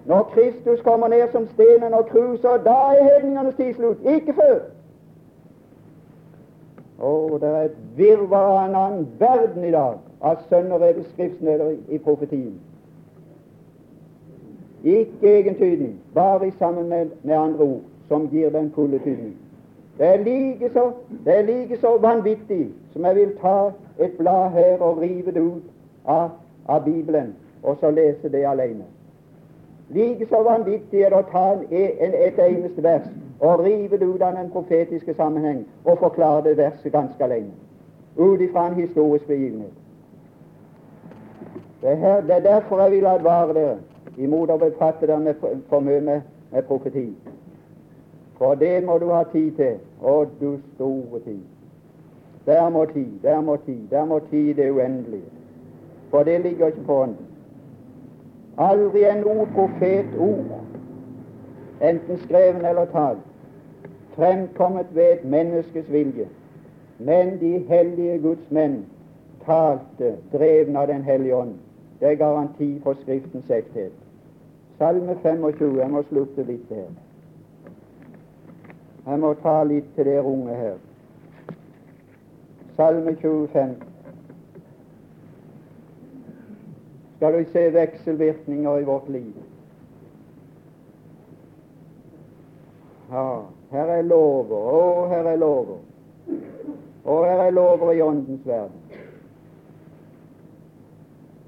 Når 0.07 0.22
Kristus 0.34 0.80
kommer 0.80 1.09
ned 1.09 1.28
som 1.32 1.48
stenen 1.48 1.94
og 1.94 2.07
kruser, 2.07 2.57
da 2.64 2.78
er 2.94 3.05
hedningenes 3.11 3.55
tid 3.55 3.74
slutt. 3.74 4.07
Ikke 4.16 4.32
før. 4.32 4.59
Å, 6.99 7.38
det 7.40 7.49
er 7.49 7.64
et 7.68 7.78
virvar 7.97 8.45
av 8.51 8.59
en 8.68 8.76
annen 8.78 9.07
verden 9.18 9.64
i 9.64 9.72
dag 9.74 9.99
av 10.20 10.45
sønner 10.49 11.03
skriftsneder 11.12 11.74
i, 11.88 11.99
profetien. 11.99 12.55
Ikke 14.84 15.32
egen 15.38 15.57
tydning, 15.59 15.97
bare 16.14 16.53
sammen 16.59 16.88
med, 16.88 17.11
med 17.22 17.36
andre 17.38 17.64
ord 17.64 17.82
som 18.09 18.28
gir 18.30 18.51
den 18.51 18.70
fulle 18.74 18.99
tydning. 18.99 19.34
Det 19.99 20.07
er 20.07 20.24
like 20.24 20.70
så, 20.72 20.90
er 21.26 21.42
like 21.42 21.76
så 21.80 21.97
vanvittig 21.99 22.68
som 22.92 23.05
jeg 23.05 23.14
vil 23.14 23.36
ta 23.40 23.70
et 23.99 24.16
blad 24.18 24.51
her 24.51 24.82
og 24.82 25.01
rive 25.01 25.32
det 25.32 25.40
ut 25.40 25.62
av, 26.05 26.30
av 26.68 26.84
Bibelen 26.84 27.34
og 27.62 27.76
så 27.80 27.90
lese 27.90 28.28
det 28.28 28.47
alene. 28.47 28.84
Like 29.88 30.26
så 30.26 30.42
vanvittig 30.42 31.03
er 31.03 31.11
det 31.14 31.18
å 31.18 31.28
ta 31.30 31.45
en, 31.53 31.64
en, 31.70 32.14
et 32.26 32.38
eneste 32.38 32.82
vers 32.82 33.07
og 33.41 33.64
rive 33.64 33.99
det 33.99 34.07
ut 34.07 34.22
av 34.22 34.37
den 34.37 34.51
profetiske 34.51 35.14
sammenheng 35.14 35.66
og 35.85 35.99
forklare 35.99 36.45
det 36.45 36.57
verset 36.57 36.93
ganske 36.93 37.24
alene, 37.24 37.53
ut 38.16 38.41
ifra 38.41 38.66
en 38.68 38.74
historisk 38.74 39.26
begivenhet. 39.26 39.72
Det 41.82 41.91
er, 41.91 41.97
her, 41.97 42.20
det 42.20 42.37
er 42.37 42.41
derfor 42.41 42.80
jeg 42.82 42.91
vil 42.91 43.07
advare 43.07 43.55
dere 43.55 43.76
imot 44.16 44.51
å 44.51 44.57
befatte 44.57 45.07
dere 45.07 45.20
med 45.20 45.35
for 45.68 45.80
mye 45.85 46.01
med, 46.01 46.20
med 46.53 46.62
profeti. 46.62 47.11
For 48.39 48.55
det 48.55 48.85
må 48.85 48.99
du 48.99 49.11
ha 49.12 49.22
tid 49.32 49.53
til. 49.59 49.76
Å, 50.01 50.24
du 50.41 50.57
store 50.74 51.20
tid. 51.24 51.43
Der 52.47 52.68
må 52.68 52.85
tid, 52.85 53.18
der 53.22 53.41
må 53.41 53.57
tid, 53.57 53.87
der 53.91 54.05
må 54.05 54.18
tid 54.30 54.55
det 54.55 54.70
uendelige. 54.70 55.28
For 56.11 56.22
det 56.22 56.41
ligger 56.41 56.66
ikke 56.66 56.87
på 56.87 56.99
ånden. 57.03 57.26
Aldri 58.59 59.03
er 59.03 59.16
noe 59.18 59.47
profetord, 59.55 60.51
enten 61.80 62.18
skreven 62.18 62.64
eller 62.64 62.84
talt, 62.84 63.18
fremkommet 64.16 64.86
ved 64.94 65.12
et 65.12 65.24
menneskes 65.24 65.92
vilje, 65.92 66.28
men 66.98 67.40
de 67.40 67.58
hellige 67.58 68.18
Guds 68.18 68.50
menn 68.50 68.84
talte 69.46 70.16
drevne 70.32 70.78
av 70.78 70.86
Den 70.86 71.02
hellige 71.02 71.36
ånd. 71.36 71.54
Det 72.00 72.08
er 72.08 72.14
garanti 72.14 72.80
for 72.82 72.94
Skriftens 73.02 73.50
ekthet. 73.50 73.92
Salme 74.78 75.16
25. 75.22 75.78
Jeg 75.78 75.90
må 75.90 76.02
slutte 76.02 76.42
litt 76.42 76.70
her. 76.70 76.90
Jeg 79.06 79.20
må 79.20 79.34
ta 79.42 79.62
litt 79.64 79.90
til 79.96 80.08
dere 80.08 80.24
unge 80.24 80.54
her. 80.56 80.78
Salme 82.76 83.16
25. 83.20 83.74
Skal 87.16 87.38
du 87.38 87.50
se 87.52 87.66
vekselvirkninger 87.74 88.78
i 88.78 88.84
vårt 88.84 89.08
liv. 89.08 89.34
Ja, 93.14 93.42
her 93.70 93.90
er 93.94 94.02
lover, 94.02 94.62
å, 94.74 94.78
her 95.06 95.26
er 95.30 95.36
lover. 95.38 95.76
Og 97.04 97.20
her 97.28 97.42
er 97.44 97.52
lover 97.54 97.92
i 97.94 98.00
Åndens 98.02 98.42
verden. 98.46 98.80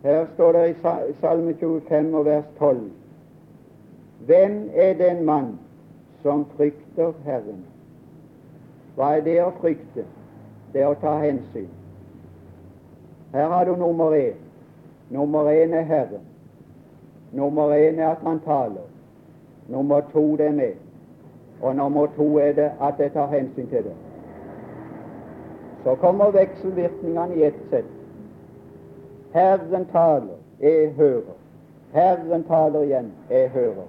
Her 0.04 0.28
står 0.34 0.52
det 0.54 0.62
i 0.68 0.76
Salme 1.18 1.56
25 1.58 2.14
og 2.14 2.24
vers 2.28 2.44
12 2.58 2.84
Hvem 4.28 4.54
er 4.74 4.94
den 5.00 5.24
mann 5.26 5.50
som 6.22 6.46
frykter 6.54 7.10
Herren? 7.26 7.64
Hva 8.94 9.16
er 9.16 9.26
det 9.26 9.36
å 9.42 9.50
frykte? 9.58 10.06
Det 10.70 10.86
er 10.86 10.94
å 10.94 11.00
ta 11.02 11.18
hensyn. 11.18 11.66
Her 13.34 13.50
har 13.50 13.66
du 13.66 13.74
nummer 13.74 14.14
én. 14.14 14.38
Nummer 15.10 15.50
én 15.50 15.74
er 15.74 15.90
Herren. 15.90 16.26
Nummer 17.34 17.74
én 17.74 17.98
er 17.98 18.12
at 18.14 18.22
han 18.22 18.38
taler. 18.46 18.86
Nummer 19.66 20.06
to 20.14 20.28
det 20.38 20.52
er 20.52 20.60
med. 20.62 20.86
Og 21.62 21.76
nummer 21.76 22.07
to 22.16 22.38
er 22.38 22.52
det 22.52 22.70
at 22.80 22.94
jeg 22.98 23.12
tar 23.12 23.26
hensyn 23.26 23.66
til 23.66 23.84
det. 23.84 23.94
Så 25.84 25.94
kommer 25.94 26.30
vekselvirkningene 26.30 27.34
i 27.34 27.42
ett 27.44 27.61
sett. 27.70 27.84
Herren 29.32 29.86
taler, 29.92 30.36
jeg 30.61 30.92
hører. 30.96 31.36
Herren 31.92 32.44
taler 32.44 32.82
igjen, 32.82 33.12
jeg 33.30 33.48
hører. 33.48 33.86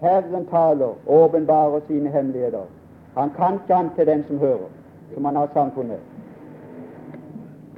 Herren 0.00 0.46
taler, 0.46 0.94
åpenbarer 1.06 1.80
sine 1.86 2.10
hemmeligheter. 2.10 2.66
Han 3.16 3.30
kan 3.30 3.54
ikke 3.54 3.74
annet 3.74 3.92
til 3.96 4.06
den 4.06 4.24
som 4.28 4.38
hører, 4.38 4.68
som 5.14 5.24
han 5.24 5.36
har 5.36 5.48
samfunnet. 5.54 6.00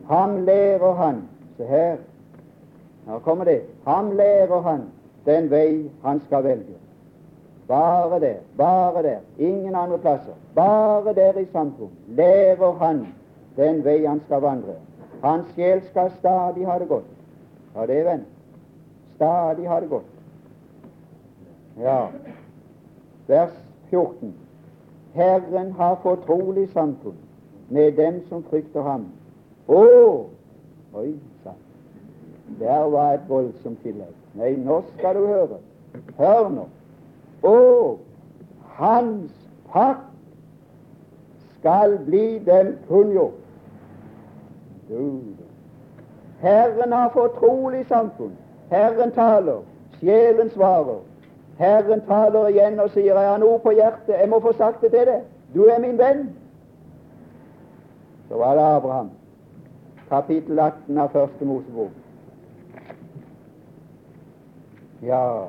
Ham 0.08 0.36
lærer 0.44 0.94
han 0.94 1.22
Se 1.56 1.66
her, 1.66 1.96
nå 3.06 3.18
kommer 3.18 3.44
det. 3.44 3.60
Ham 3.86 4.10
lærer 4.10 4.60
han 4.60 4.80
den 5.26 5.50
vei 5.50 5.90
han 6.04 6.20
skal 6.26 6.44
velge. 6.44 6.76
Bare 7.70 8.20
der, 8.20 8.34
bare 8.56 9.02
der, 9.02 9.18
ingen 9.38 9.74
andre 9.74 9.98
plasser. 9.98 10.32
Bare 10.54 11.14
der 11.14 11.38
i 11.38 11.46
samfunn 11.52 11.90
lærer 12.08 12.72
han 12.72 13.06
den 13.56 13.84
vei 13.84 14.06
han 14.06 14.20
skal 14.26 14.40
vandre. 14.42 14.74
Hans 15.22 15.46
sjel 15.54 15.82
skal 15.90 16.10
stadig 16.18 16.66
ha 16.66 16.78
det 16.78 16.88
godt. 16.88 17.04
Ja, 17.76 17.86
det, 17.86 18.04
venn. 18.04 18.24
Stadig 19.14 19.68
ha 19.68 19.80
det 19.80 19.88
godt. 19.90 20.10
Ja. 21.78 22.06
Vers 23.28 23.52
14. 23.90 24.34
Herren 25.14 25.72
har 25.72 25.98
fortrolig 26.02 26.68
samfunn 26.72 27.16
med 27.68 27.92
dem 27.92 28.22
som 28.28 28.42
frykter 28.50 28.82
ham. 28.82 29.06
Å! 29.68 30.26
Oi 30.94 31.14
sann. 31.44 31.62
Der 32.58 32.90
var 32.90 33.14
et 33.14 33.28
voldsomt 33.28 33.78
tillegg. 33.86 34.14
Nei, 34.34 34.56
nå 34.58 34.82
skal 34.96 35.14
du 35.14 35.26
høre. 35.30 35.62
Hør 36.18 36.50
nå. 36.50 36.66
Å! 37.42 37.98
Hans 38.80 39.30
pakt 39.72 40.06
skal 41.58 41.98
bli 42.06 42.38
dem 42.38 42.74
kunngjort. 42.88 43.36
Herren 46.40 46.92
har 46.92 47.10
fortrolig 47.12 47.84
samfunn. 47.88 48.32
Herren 48.70 49.12
taler. 49.12 49.60
Sjelen 50.00 50.50
svarer. 50.50 51.00
Herren 51.58 52.00
taler 52.08 52.48
igjen 52.48 52.80
og 52.80 52.90
sier 52.90 53.14
'Jeg 53.14 53.28
har 53.28 53.38
noe 53.38 53.58
på 53.58 53.70
hjertet. 53.70 54.18
Jeg 54.20 54.28
må 54.28 54.40
få 54.40 54.52
sagt 54.52 54.80
det 54.80 54.90
til 54.90 55.06
deg. 55.06 55.22
Du 55.54 55.64
er 55.64 55.78
min 55.78 55.98
venn.' 55.98 56.28
Så 58.28 58.36
var 58.36 58.54
det 58.54 58.62
Abraham, 58.62 59.10
kapittel 60.08 60.58
18 60.58 60.98
av 60.98 61.08
Første 61.08 61.44
Mosebok. 61.44 61.90
Ja, 65.02 65.46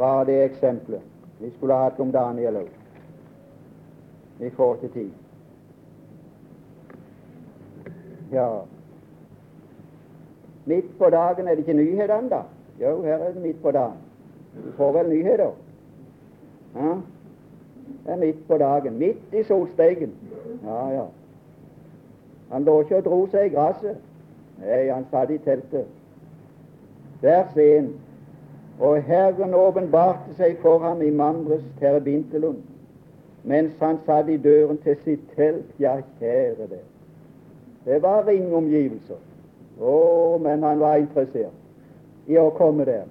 bare 0.00 0.26
det 0.26 0.44
eksempelet. 0.44 1.02
Vi 1.40 1.50
skulle 1.50 1.74
ha 1.76 1.88
hatt 1.88 2.00
om 2.00 2.12
Daniel 2.12 2.56
òg. 2.56 2.68
Vi 4.40 4.50
får 4.56 4.74
ikke 4.74 4.94
tid. 4.94 5.10
Ja, 8.32 8.48
midt 10.64 10.98
på 10.98 11.10
dagen 11.10 11.48
er 11.48 11.54
det 11.54 11.58
ikke 11.58 11.72
nyheter 11.72 12.28
da? 12.30 12.42
Jo, 12.80 13.02
her 13.02 13.18
er 13.18 13.32
det 13.32 13.42
midt 13.42 13.62
på 13.62 13.70
dagen. 13.70 13.96
Du 14.64 14.72
får 14.76 14.92
vel 14.92 15.08
nyheter? 15.08 15.50
Ja, 16.74 16.94
det 18.04 18.12
er 18.12 18.16
midt 18.16 18.46
på 18.48 18.58
dagen. 18.58 18.98
Midt 18.98 19.34
i 19.34 19.42
solsteigen. 19.42 20.14
Ja, 20.64 20.88
ja. 20.88 21.04
Han 22.52 22.64
lå 22.64 22.80
ikke 22.80 22.96
og 22.96 23.04
dro 23.04 23.26
seg 23.30 23.46
i 23.50 23.54
gresset. 23.54 23.98
Nei, 24.60 24.88
han 24.88 25.06
satt 25.10 25.30
i 25.30 25.38
teltet. 25.38 25.86
Der 27.22 27.44
ser 27.54 27.78
1. 27.78 27.90
Og 28.80 29.02
Herren 29.04 29.54
åpenbarte 29.54 30.34
seg 30.38 30.56
for 30.62 30.78
ham 30.80 31.02
i 31.02 31.10
Mamres 31.12 31.64
terbintelund 31.80 32.62
mens 33.44 33.72
han 33.80 33.98
satt 34.06 34.28
i 34.28 34.36
døren 34.36 34.78
til 34.84 34.96
sitt 35.04 35.20
telt. 35.36 35.66
Ja, 35.80 35.96
kjære 36.18 36.66
det. 36.68 36.82
Det 37.84 38.02
var 38.02 38.26
ringomgivelser. 38.26 39.20
Å, 39.80 40.38
men 40.42 40.62
han 40.62 40.80
var 40.80 41.00
interessert 41.00 42.28
i 42.28 42.36
å 42.36 42.50
komme 42.56 42.84
der. 42.84 43.06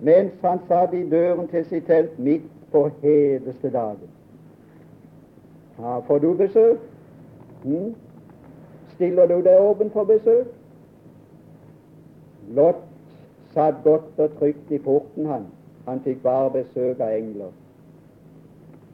Mens 0.00 0.32
han 0.42 0.62
satt 0.68 0.94
i 0.96 1.04
døren 1.10 1.48
til 1.48 1.64
sitt 1.68 1.86
telt 1.86 2.16
midt 2.18 2.48
på 2.72 2.86
hedeste 3.02 3.70
dagen. 3.72 4.08
Ja, 5.76 5.98
får 6.08 6.18
du 6.24 6.32
besøk? 6.34 6.80
Hm? 7.64 7.92
Stiller 8.94 9.28
du 9.28 9.42
deg 9.44 9.60
åpen 9.60 9.92
for 9.92 10.08
besøk? 10.08 10.48
Lot 12.56 12.80
satt 13.56 13.74
godt 13.84 14.18
og 14.18 14.38
trygt 14.38 14.70
i 14.70 14.78
porten, 14.78 15.26
han. 15.26 15.46
Han 15.88 16.00
fikk 16.04 16.22
bare 16.22 16.50
besøk 16.50 17.00
av 17.00 17.14
engler. 17.16 17.52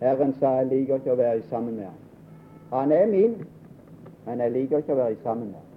Herren 0.00 0.34
sa 0.38 0.56
jeg 0.60 0.68
liker 0.70 1.00
ikke 1.00 1.14
å 1.14 1.18
være 1.18 1.42
sammen 1.50 1.76
med 1.76 1.88
ham. 1.88 1.98
Han 2.72 2.92
er 2.92 3.06
min, 3.06 3.34
men 4.26 4.42
jeg 4.44 4.52
liker 4.52 4.82
ikke 4.82 4.94
å 4.94 5.00
være 5.00 5.16
sammen 5.22 5.50
med 5.50 5.58
ham. 5.58 5.70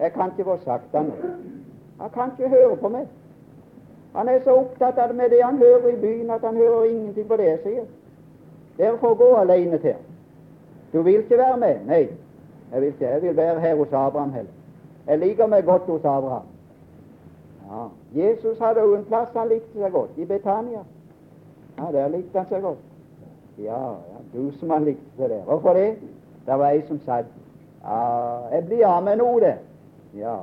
Jeg 0.00 0.12
kan 0.12 0.30
ikke 0.32 0.46
få 0.48 0.56
sagt 0.64 0.94
han 0.94 1.10
noe. 1.10 1.32
Han 2.00 2.12
kan 2.14 2.30
ikke 2.34 2.52
høre 2.52 2.76
på 2.80 2.92
meg. 2.94 3.08
Han 4.14 4.28
er 4.28 4.38
så 4.44 4.54
opptatt 4.62 4.98
av 4.98 5.10
det 5.10 5.16
med 5.16 5.30
det 5.30 5.42
han 5.44 5.58
hører 5.58 5.90
i 5.90 5.98
byen, 6.00 6.30
at 6.30 6.46
han 6.46 6.56
hører 6.56 6.84
ingenting 6.84 7.28
på 7.28 7.36
det 7.36 7.48
jeg 7.50 7.60
sier. 7.64 7.90
Dere 8.78 8.98
får 8.98 9.14
gå 9.14 9.28
alene 9.42 9.78
til. 9.78 9.98
Du 10.92 11.02
vil 11.02 11.20
ikke 11.20 11.38
være 11.38 11.56
med? 11.56 11.84
Nei, 11.86 12.06
jeg 12.72 12.80
vil 12.80 12.88
ikke. 12.94 13.06
Jeg 13.06 13.22
vil 13.22 13.36
være 13.36 13.60
her 13.60 13.76
hos 13.76 13.92
Abraham 13.92 14.32
heller. 14.32 14.56
Jeg 15.06 15.18
liker 15.18 15.46
meg 15.46 15.64
godt 15.64 15.90
hos 15.90 16.04
Abraham. 16.04 16.49
Ja, 17.70 17.88
Jesus 18.14 18.58
hadde 18.58 18.80
jo 18.80 18.94
en 18.96 19.04
plass 19.04 19.28
han 19.34 19.48
likte 19.48 19.78
seg 19.78 19.92
godt, 19.92 20.16
i 20.16 20.24
Betania. 20.24 20.82
Ja, 21.78 21.92
Der 21.92 22.08
likte 22.08 22.38
han 22.38 22.48
seg 22.48 22.62
godt. 22.62 22.78
Ja, 23.58 23.82
ja 24.10 24.22
du 24.32 24.50
som 24.58 24.70
han 24.70 24.84
likte 24.84 25.16
seg 25.16 25.30
der. 25.30 25.42
Hvorfor 25.44 25.74
det? 25.74 25.96
Det 26.46 26.58
var 26.58 26.70
ei 26.70 26.82
som 26.88 27.00
sa 27.04 27.22
ja, 27.84 28.00
jeg 28.52 28.64
blir 28.66 28.86
av 28.86 29.04
med 29.04 29.16
noe, 29.16 29.40
det. 29.40 29.54
Ja. 30.14 30.36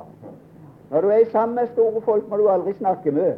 Når 0.90 1.00
du 1.00 1.08
er 1.08 1.24
sammen 1.32 1.54
med 1.54 1.68
store 1.72 2.00
folk, 2.00 2.28
må 2.28 2.36
du 2.36 2.48
aldri 2.48 2.72
snakke 2.78 3.10
mye. 3.10 3.36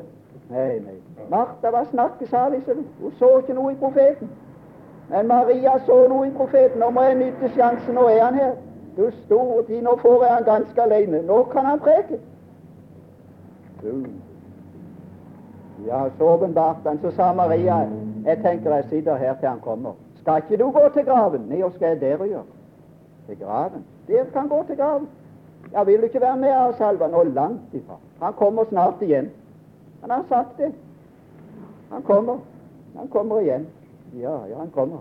Nei, 0.50 0.78
nei. 0.78 0.96
Martha 1.30 1.70
var 1.70 1.84
snakkesalig, 1.90 2.62
så 2.64 2.74
hun 2.74 3.12
så 3.18 3.38
ikke 3.38 3.54
noe 3.54 3.72
i 3.72 3.76
profeten. 3.76 4.30
Men 5.10 5.26
Maria 5.26 5.78
så 5.86 6.06
noe 6.08 6.28
i 6.28 6.34
profeten. 6.36 6.80
Nå 6.80 6.90
må 6.90 7.02
jeg 7.02 7.18
nytte 7.18 7.50
sjansen. 7.54 7.94
Nå 7.94 8.08
er 8.08 8.24
han 8.24 8.34
her. 8.34 8.54
Du 8.96 9.10
store 9.24 9.62
tid, 9.66 9.82
nå 9.82 9.96
får 10.02 10.24
jeg 10.24 10.34
han 10.34 10.44
ganske 10.44 10.82
alene. 10.82 11.22
Nå 11.26 11.42
kan 11.52 11.66
han 11.66 11.78
preke. 11.78 12.18
Ja, 15.86 16.08
så 16.18 16.24
åpenbart 16.24 16.76
han. 16.84 16.98
Så 17.02 17.10
sa 17.10 17.32
Maria, 17.34 17.88
jeg 18.24 18.42
tenker 18.42 18.74
jeg 18.74 18.84
sitter 18.90 19.16
her 19.16 19.34
til 19.34 19.48
han 19.48 19.60
kommer. 19.60 19.92
Skal 20.20 20.42
ikke 20.42 20.64
du 20.64 20.70
gå 20.70 20.88
til 20.94 21.04
graven? 21.04 21.46
Nei, 21.48 21.62
hva 21.62 21.70
skal 21.74 21.94
jeg 21.94 22.00
der 22.00 22.24
gjøre? 22.26 22.44
Til 23.26 23.38
graven? 23.40 23.84
Dere 24.08 24.26
kan 24.32 24.48
gå 24.48 24.62
til 24.66 24.76
graven. 24.76 25.08
Jeg 25.72 25.86
vil 25.86 26.04
ikke 26.04 26.20
være 26.20 26.36
med, 26.36 26.52
av 26.52 26.74
Salva. 26.76 27.08
Nå 27.08 27.22
langt 27.22 27.74
ifra. 27.74 27.96
Han 28.20 28.32
kommer 28.32 28.64
snart 28.68 29.02
igjen. 29.02 29.30
Han 30.00 30.10
har 30.10 30.24
sagt 30.28 30.58
det. 30.58 30.72
Han 31.90 32.02
kommer. 32.02 32.38
Han 32.96 33.08
kommer 33.08 33.40
igjen. 33.40 33.66
Ja, 34.14 34.36
ja, 34.50 34.58
han 34.58 34.70
kommer. 34.70 34.98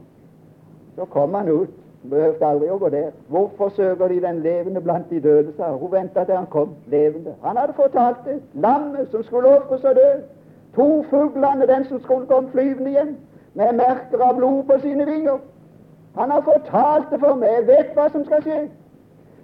Så 0.96 1.06
kom 1.06 1.34
han 1.34 1.48
ut. 1.48 1.70
Behøvde 2.08 2.45
aldri 2.45 2.70
å 2.72 2.78
gå 2.80 2.89
der. 2.89 3.12
Hvorfor 3.28 3.70
søker 3.76 4.08
de 4.08 4.22
den 4.24 4.39
levende 4.39 4.82
blant 4.82 5.10
de 5.10 5.20
døde, 5.20 5.54
sa 5.58 5.72
hun. 5.72 5.91
venta 5.91 6.24
til 6.24 6.36
han 6.36 6.45
kom 6.47 6.76
levende. 6.88 7.34
Han 7.43 7.58
hadde 7.58 7.74
fortalt 7.74 8.18
det. 8.26 8.39
Lammet 8.54 9.12
som 9.12 9.24
skulle 9.24 9.58
ofres 9.58 9.84
og 9.84 9.95
dø. 9.95 10.12
To 10.76 11.04
fuglene, 11.10 11.68
den 11.68 11.86
som 11.86 12.02
skulle 12.02 12.28
komme 12.28 12.50
flyvende 12.52 12.89
igjen, 12.89 13.18
med 13.54 13.74
merker 13.74 14.24
av 14.24 14.36
blod 14.36 14.64
på 14.64 14.80
sine 14.82 15.06
vinger. 15.06 15.39
Han 16.16 16.32
har 16.32 16.41
fortalt 16.41 17.12
det 17.12 17.20
for 17.20 17.36
meg. 17.36 17.50
Jeg 17.58 17.68
vet 17.68 17.91
hva 17.95 18.08
som 18.12 18.26
skal 18.26 18.41
skje. 18.43 18.60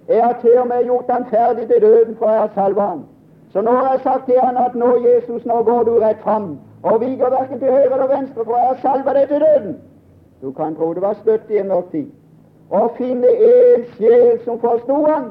Jeg 0.08 0.24
har 0.24 0.38
til 0.40 0.58
og 0.58 0.68
med 0.68 0.84
gjort 0.84 1.10
han 1.10 1.26
ferdig 1.30 1.68
til 1.68 1.82
døden, 1.82 2.16
for 2.16 2.30
jeg 2.30 2.40
har 2.40 2.50
salvet 2.54 2.82
han. 2.82 3.04
Så 3.52 3.60
nå 3.60 3.70
har 3.70 3.90
jeg 3.92 4.00
sagt 4.02 4.26
til 4.26 4.40
han 4.40 4.56
at 4.56 4.74
nå, 4.74 4.96
Jesus, 5.04 5.44
nå 5.44 5.62
går 5.62 5.82
du 5.82 5.98
rett 5.98 6.20
fram, 6.22 6.58
og 6.82 7.00
vi 7.00 7.16
går 7.16 7.30
verken 7.30 7.58
til 7.58 7.70
høyre 7.70 7.92
eller 7.92 8.16
venstre, 8.16 8.44
for 8.44 8.56
jeg 8.56 8.66
har 8.66 8.78
salvet 8.82 9.16
deg 9.16 9.28
til 9.28 9.40
døden. 9.40 9.76
Du 10.42 10.52
kan 10.52 10.74
tro 10.76 10.94
det 10.94 11.02
var 11.02 11.18
støtt 11.22 11.50
i 11.50 11.58
en 11.58 11.68
mørk 11.68 11.90
tid. 11.90 12.06
Å 12.70 12.88
finne 12.96 13.28
en 13.28 13.84
sjel 13.94 14.40
som 14.44 14.58
forsto 14.60 15.02
han. 15.06 15.30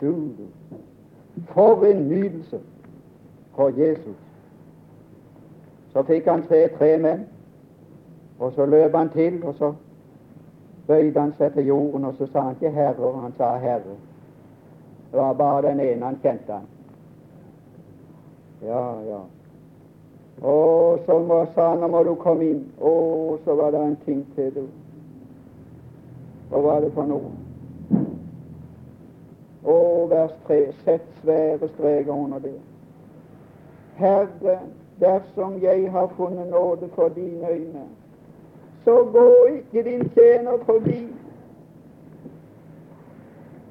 Du, 0.00 0.12
du. 0.38 0.78
For 1.52 1.84
en 1.86 2.06
nydelse 2.08 2.60
for 3.56 3.74
Jesus. 3.76 4.16
Så 5.92 6.04
fikk 6.06 6.28
han 6.28 6.44
tre 6.46 6.68
tre 6.76 6.92
menn, 7.00 7.26
og 8.38 8.52
så 8.52 8.66
løp 8.68 8.94
han 8.94 9.10
til, 9.10 9.40
og 9.44 9.54
så 9.58 9.72
bøyde 10.86 11.20
han 11.20 11.32
seg 11.38 11.54
til 11.54 11.66
jorden, 11.72 12.04
og 12.04 12.14
så 12.18 12.26
sa 12.32 12.40
han 12.40 12.54
ikke 12.54 12.70
'Herre', 12.70 13.20
han 13.20 13.32
sa 13.36 13.56
'Herre'. 13.58 13.96
Det 15.12 15.20
var 15.20 15.32
bare 15.32 15.68
den 15.68 15.80
ene 15.80 16.04
han 16.04 16.18
kjente 16.22 16.52
han. 16.52 16.66
Ja, 18.62 19.00
ja. 19.00 19.20
Og 20.42 20.98
så 21.06 21.18
må, 21.18 21.46
sa 21.54 21.68
han, 21.68 21.78
nå 21.78 21.86
må 21.86 22.02
du 22.02 22.14
komme 22.14 22.44
inn. 22.44 22.64
Å, 22.80 23.38
så 23.44 23.54
var 23.54 23.70
det 23.70 23.80
en 23.80 23.96
ting 24.04 24.26
til, 24.34 24.54
du. 24.54 24.66
Hva 26.48 26.62
var 26.62 26.80
det 26.80 26.92
for 26.94 27.08
noe? 27.10 27.32
Å, 29.66 29.76
vers 30.10 30.34
3. 30.46 30.58
Sett 30.84 31.06
svære 31.20 31.68
streker 31.74 32.12
under 32.14 32.38
det. 32.38 32.54
Herre, 33.96 34.58
dersom 35.00 35.56
jeg 35.62 35.90
har 35.90 36.10
funnet 36.16 36.50
nåde 36.50 36.88
for 36.94 37.08
dine 37.08 37.50
øyne, 37.50 37.86
så 38.84 39.04
gå 39.12 39.30
ikke 39.56 39.82
din 39.82 40.10
tjener 40.14 40.58
forbi. 40.66 41.00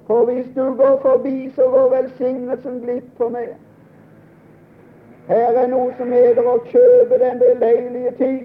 For 0.07 0.25
hvis 0.25 0.45
du 0.55 0.75
går 0.75 0.99
forbi, 1.01 1.51
så 1.55 1.61
går 1.61 1.89
velsignelsen 1.95 2.81
glipp 2.81 3.07
for 3.17 3.29
meg. 3.29 3.55
Her 5.27 5.57
er 5.63 5.67
noe 5.67 5.93
som 5.97 6.11
heter 6.13 6.45
å 6.45 6.59
kjøpe 6.67 7.17
den 7.23 7.39
beleilige 7.41 8.11
tid. 8.19 8.43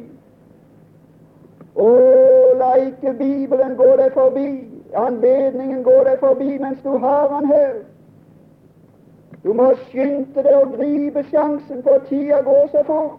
Å, 1.76 1.90
la 2.60 2.74
ikke 2.84 3.14
Bibelen 3.18 3.76
gå 3.76 3.88
deg 4.00 4.12
forbi, 4.12 4.48
anledningen 4.96 5.82
gå 5.86 5.96
deg 6.08 6.20
forbi 6.20 6.58
mens 6.62 6.82
du 6.84 6.92
har 7.02 7.28
den 7.32 7.48
her. 7.50 7.72
Du 9.42 9.52
må 9.56 9.70
skynde 9.88 10.44
deg 10.44 10.52
å 10.52 10.68
gripe 10.74 11.24
sjansen, 11.30 11.82
for 11.82 12.04
tida 12.08 12.42
går 12.44 12.68
så 12.74 12.84
fort. 12.86 13.18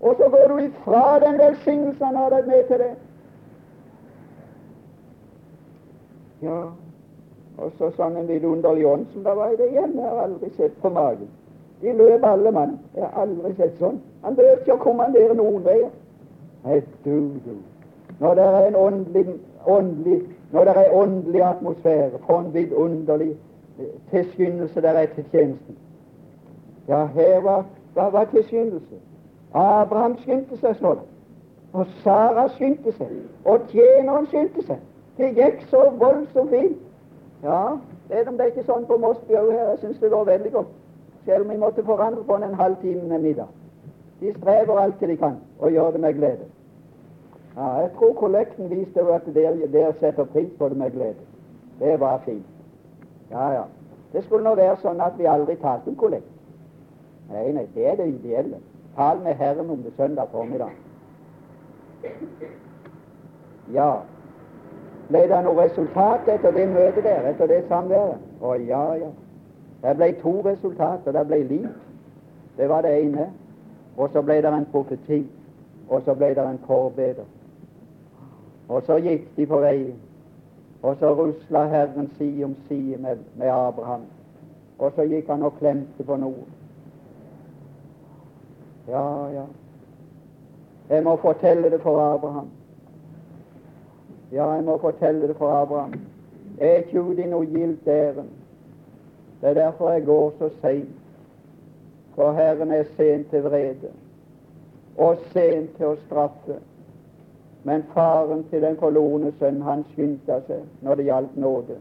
Og 0.00 0.16
så 0.18 0.28
går 0.32 0.48
du 0.48 0.62
ifra 0.64 1.18
den 1.22 1.38
velsignelsen 1.38 2.06
han 2.06 2.16
har 2.16 2.34
deg 2.34 2.46
med 2.48 2.68
til 2.68 2.78
det. 2.82 2.92
Ja, 6.42 6.60
og 7.60 7.72
så 7.78 7.90
sånn 7.98 8.16
en 8.16 8.28
vidunderlig 8.30 8.86
ånd 8.88 9.10
som 9.12 9.26
det 9.26 9.34
var 9.36 9.52
i 9.52 9.58
det 9.60 9.68
hjemme, 9.74 10.00
jeg 10.00 10.08
har 10.08 10.22
aldri 10.24 10.50
sett 10.56 10.78
på 10.80 10.90
magen. 10.94 11.28
De 11.80 11.92
løp 11.96 12.24
alle 12.24 12.52
mann. 12.52 12.78
Jeg 12.96 13.04
har 13.04 13.22
aldri 13.22 13.52
sett 13.56 13.76
sånn. 13.80 14.00
Han 14.24 14.36
behøvde 14.36 14.64
ikke 14.64 14.76
å 14.76 14.84
kommandere 14.84 15.36
noen 15.36 15.62
veier. 15.64 15.92
Nei, 16.64 16.80
du, 17.04 17.12
du. 17.44 17.54
Når 18.20 18.34
det 18.34 18.44
er 18.44 18.66
en 18.66 18.76
åndelig, 18.76 19.26
åndelig 19.66 20.22
når 20.52 20.64
det 20.64 20.72
er 20.76 20.92
åndelig 20.92 21.42
atmosfære, 21.42 22.10
for 22.26 22.40
en 22.40 22.54
vidunderlig 22.54 23.30
eh, 23.78 23.84
tilskyndelse 24.10 24.82
der 24.82 24.90
er 24.90 25.06
til 25.06 25.24
tjenesten. 25.30 25.76
Ja, 26.88 27.06
her 27.06 27.40
var, 27.40 27.64
hva 27.94 28.08
var 28.10 28.24
tilskyndelse? 28.24 29.00
Abraham 29.54 30.18
skyndte 30.18 30.58
seg, 30.58 30.76
står 30.76 30.94
det. 30.94 31.02
Og 31.72 31.86
Sara 32.02 32.48
skyndte 32.48 32.92
seg. 32.92 33.08
Og 33.44 33.60
tjeneren 33.68 34.26
skyndte 34.26 34.66
seg. 34.66 34.78
Det 35.18 35.34
gikk 35.34 35.64
så 35.70 35.86
voldsomt 35.98 36.50
fint. 36.50 36.78
Ja, 37.42 37.62
selv 38.08 38.28
om 38.28 38.36
det 38.36 38.46
er 38.46 38.52
ikke 38.52 38.66
sånn 38.66 38.86
på 38.86 38.98
Mosby 38.98 39.38
òg 39.38 39.52
her. 39.52 39.68
Jeg 39.70 39.78
syns 39.84 39.98
det 40.02 40.10
går 40.10 40.24
veldig 40.24 40.52
godt 40.52 40.76
selv 41.24 41.44
om 41.44 41.50
vi 41.50 41.56
måtte 41.56 41.84
forandre 41.84 42.24
på 42.24 42.36
den 42.36 42.44
en 42.44 42.54
halvtime 42.54 43.02
med 43.08 43.18
middag. 43.18 43.46
De 44.20 44.34
strever 44.38 44.78
alltid 44.78 45.08
de 45.08 45.16
kan, 45.16 45.36
og 45.58 45.70
gjør 45.72 45.90
det 45.90 46.00
med 46.00 46.14
glede. 46.14 46.46
Ja, 47.56 47.80
jeg 47.80 47.90
tror 47.98 48.12
kollekten 48.12 48.70
viste 48.70 49.00
at 49.00 49.26
dere, 49.34 49.68
dere 49.72 49.92
setter 49.98 50.24
pris 50.24 50.50
på 50.58 50.68
det 50.68 50.76
med 50.76 50.90
glede. 50.90 51.26
Det 51.78 52.00
var 52.00 52.20
fint. 52.24 52.46
Ja, 53.30 53.50
ja. 53.52 53.62
Det 54.12 54.24
skulle 54.24 54.44
nå 54.44 54.54
være 54.58 54.76
sånn 54.82 55.00
at 55.00 55.18
vi 55.18 55.26
aldri 55.30 55.56
talte 55.62 55.90
om 55.90 55.96
kollekt. 55.96 56.30
Nei, 57.30 57.52
nei, 57.54 57.66
det 57.74 57.86
er 57.86 57.98
det 57.98 58.08
ideelle. 58.08 58.58
Tal 58.96 59.20
med 59.22 59.34
Herren 59.38 59.70
om 59.70 59.82
det 59.82 59.92
søndag 59.96 60.32
formiddag. 60.32 60.74
Ja, 63.72 63.90
ble 65.10 65.26
det 65.30 65.42
noe 65.44 65.64
resultat 65.64 66.28
etter 66.28 66.54
det 66.54 66.68
møtet 66.70 67.04
der, 67.06 67.28
etter 67.30 67.50
det 67.50 67.64
samværet? 67.68 68.18
Å 68.42 68.54
ja, 68.66 68.84
ja. 68.98 69.10
Det 69.82 69.96
ble 69.96 70.12
to 70.20 70.40
resultater. 70.44 71.12
Det 71.12 71.26
ble 71.26 71.42
liv. 71.48 71.68
Det 72.56 72.68
var 72.68 72.82
det 72.82 72.96
ene. 73.02 73.30
Og 73.96 74.10
så 74.12 74.22
ble 74.22 74.40
det 74.42 74.52
en 74.52 74.66
profeti. 74.72 75.22
Og 75.88 76.02
så 76.04 76.14
ble 76.14 76.34
det 76.34 76.44
en 76.44 76.58
forbeder. 76.66 77.26
Og 78.70 78.82
så 78.86 79.00
gikk 79.02 79.26
de 79.36 79.46
på 79.50 79.58
veien. 79.60 79.98
Og 80.82 80.96
så 81.00 81.10
rusla 81.14 81.66
Herren 81.68 82.10
side 82.18 82.44
om 82.44 82.54
side 82.68 82.96
med, 83.02 83.18
med 83.36 83.50
Abraham. 83.50 84.06
Og 84.78 84.92
så 84.96 85.04
gikk 85.10 85.28
han 85.28 85.42
og 85.42 85.58
klemte 85.58 86.06
på 86.06 86.16
noe. 86.16 86.46
Ja, 88.88 89.02
ja. 89.34 89.44
Jeg 90.90 91.04
må 91.04 91.16
fortelle 91.16 91.70
det 91.70 91.82
for 91.82 92.00
Abraham. 92.14 92.48
Ja, 94.32 94.50
jeg 94.50 94.64
må 94.64 94.78
fortelle 94.78 95.28
det 95.28 95.36
for 95.36 95.50
Abraham. 95.50 96.00
Jeg 96.58 96.68
er 96.68 96.76
ikke 96.76 97.02
ute 97.02 97.22
i 97.22 97.28
noe 97.30 97.46
gildt 97.46 97.88
ærend. 97.88 98.30
Det 99.40 99.48
er 99.48 99.54
derfor 99.54 99.90
jeg 99.90 100.04
går 100.04 100.32
så 100.38 100.48
seint. 100.60 100.96
For 102.14 102.32
Herren 102.32 102.70
er 102.70 102.84
sent 102.96 103.30
til 103.30 103.42
vrede 103.42 103.90
og 104.96 105.16
sent 105.32 105.76
til 105.76 105.86
å 105.86 105.96
straffe. 106.06 106.58
Men 107.64 107.82
faren 107.94 108.44
til 108.50 108.62
den 108.62 108.76
forlorne 108.80 109.32
sønn, 109.38 109.62
han 109.62 109.84
skyndte 109.92 110.40
seg 110.46 110.84
når 110.84 110.94
det 110.94 111.08
gjaldt 111.10 111.36
nåde. 111.36 111.76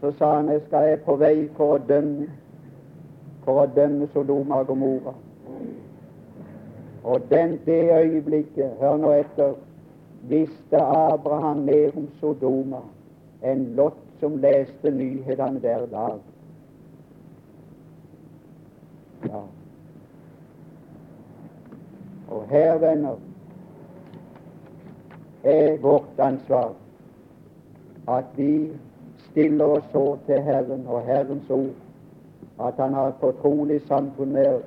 Så 0.00 0.10
sa 0.18 0.36
han 0.36 0.48
jeg 0.50 0.62
skal 0.66 0.88
jeg 0.88 1.02
på 1.06 1.16
vei 1.16 1.36
for 1.56 1.76
å 1.76 1.82
dømme, 1.88 2.26
for 3.44 3.62
å 3.62 3.68
dømme 3.76 4.08
Sodoma 4.14 4.62
og 4.62 4.72
Gomorra. 4.72 5.14
Og 7.04 7.22
den, 7.30 7.58
det 7.66 7.82
øyeblikket, 7.94 8.74
hør 8.80 8.96
nå 8.96 9.12
etter, 9.14 9.54
visste 10.30 10.78
Abraham 10.78 11.64
mer 11.66 11.94
om 11.98 12.08
Sodoma 12.20 12.82
enn 13.42 13.72
Lot 13.78 13.98
som 14.20 14.38
leste 14.42 14.90
nyhetene 14.90 15.58
hver 15.62 15.86
dag. 15.90 16.20
Ja. 19.26 19.42
Og 22.30 22.46
her, 22.50 22.78
venner, 22.78 23.18
er 25.44 25.76
vårt 25.82 26.18
ansvar 26.18 26.72
at 28.08 28.24
vi 28.36 28.72
stiller 29.30 29.64
oss 29.64 29.84
så 29.92 30.16
til 30.26 30.42
Herren 30.42 30.86
og 30.86 31.02
Herrens 31.06 31.50
ord 31.50 31.74
at 32.60 32.74
Han 32.76 32.94
har 32.94 33.08
et 33.08 33.20
fortrolig 33.20 33.80
samfunn 33.86 34.32
med 34.32 34.46
oss 34.46 34.64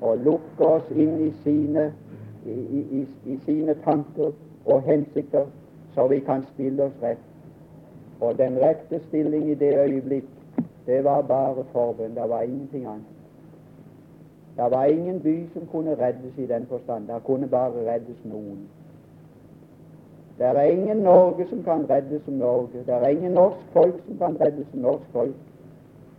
og 0.00 0.18
lukker 0.18 0.64
oss 0.66 0.90
inn 0.90 1.20
i 1.26 1.30
sine, 1.44 1.92
i, 2.46 2.56
i, 3.00 3.06
i 3.24 3.38
sine 3.46 3.74
tanker 3.84 4.32
og 4.66 4.82
hensikter, 4.82 5.46
så 5.94 6.06
vi 6.08 6.18
kan 6.20 6.44
stille 6.54 6.84
oss 6.84 7.02
rett. 7.02 7.22
Og 8.20 8.38
den 8.38 8.58
rette 8.60 9.00
stilling 9.08 9.50
i 9.50 9.54
det 9.54 9.72
øyeblikk, 9.78 10.28
det 10.86 11.04
var 11.04 11.22
bare 11.22 11.64
forbønn. 11.72 12.14
Det 12.14 12.28
var 12.28 12.42
ingenting 12.42 12.86
annet. 12.86 13.10
Det 14.56 14.70
var 14.70 14.84
ingen 14.84 15.20
by 15.20 15.48
som 15.52 15.66
kunne 15.66 15.96
reddes 15.98 16.38
i 16.38 16.46
den 16.46 16.66
forstand. 16.66 17.08
Det 17.08 17.22
kunne 17.24 17.48
bare 17.48 17.94
reddes 17.94 18.24
noen. 18.24 18.68
Det 20.38 20.46
er 20.46 20.62
ingen 20.62 20.96
Norge 20.96 21.46
som 21.48 21.62
kan 21.62 21.90
reddes 21.90 22.22
som 22.24 22.34
Norge. 22.34 22.84
Det 22.86 22.94
er 22.94 23.08
ingen 23.08 23.32
norsk 23.32 23.66
folk 23.72 23.94
som 24.06 24.18
kan 24.18 24.40
reddes 24.40 24.66
som 24.70 24.80
norsk 24.80 25.04
folk. 25.12 25.34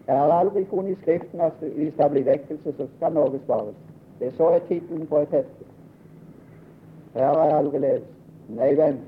Jeg 0.08 0.18
har 0.18 0.32
aldri 0.32 0.66
funnet 0.66 0.92
i 0.92 1.02
Skriften 1.02 1.42
at 1.42 1.54
hvis 1.60 1.94
det 1.98 2.12
blir 2.12 2.24
vekkelse, 2.24 2.74
så 2.78 2.88
skal 2.98 3.14
Norge 3.14 3.40
spares. 3.44 3.76
Det 4.20 4.34
så 4.38 4.52
jeg 4.52 4.62
tittelen 4.68 5.08
på 5.08 5.18
et 5.18 5.30
hefte. 5.30 5.66
Her 7.14 7.26
har 7.26 7.46
jeg 7.46 7.58
aldri 7.58 7.80
lest. 7.80 8.12
Nei, 8.50 8.76
venn. 8.78 9.00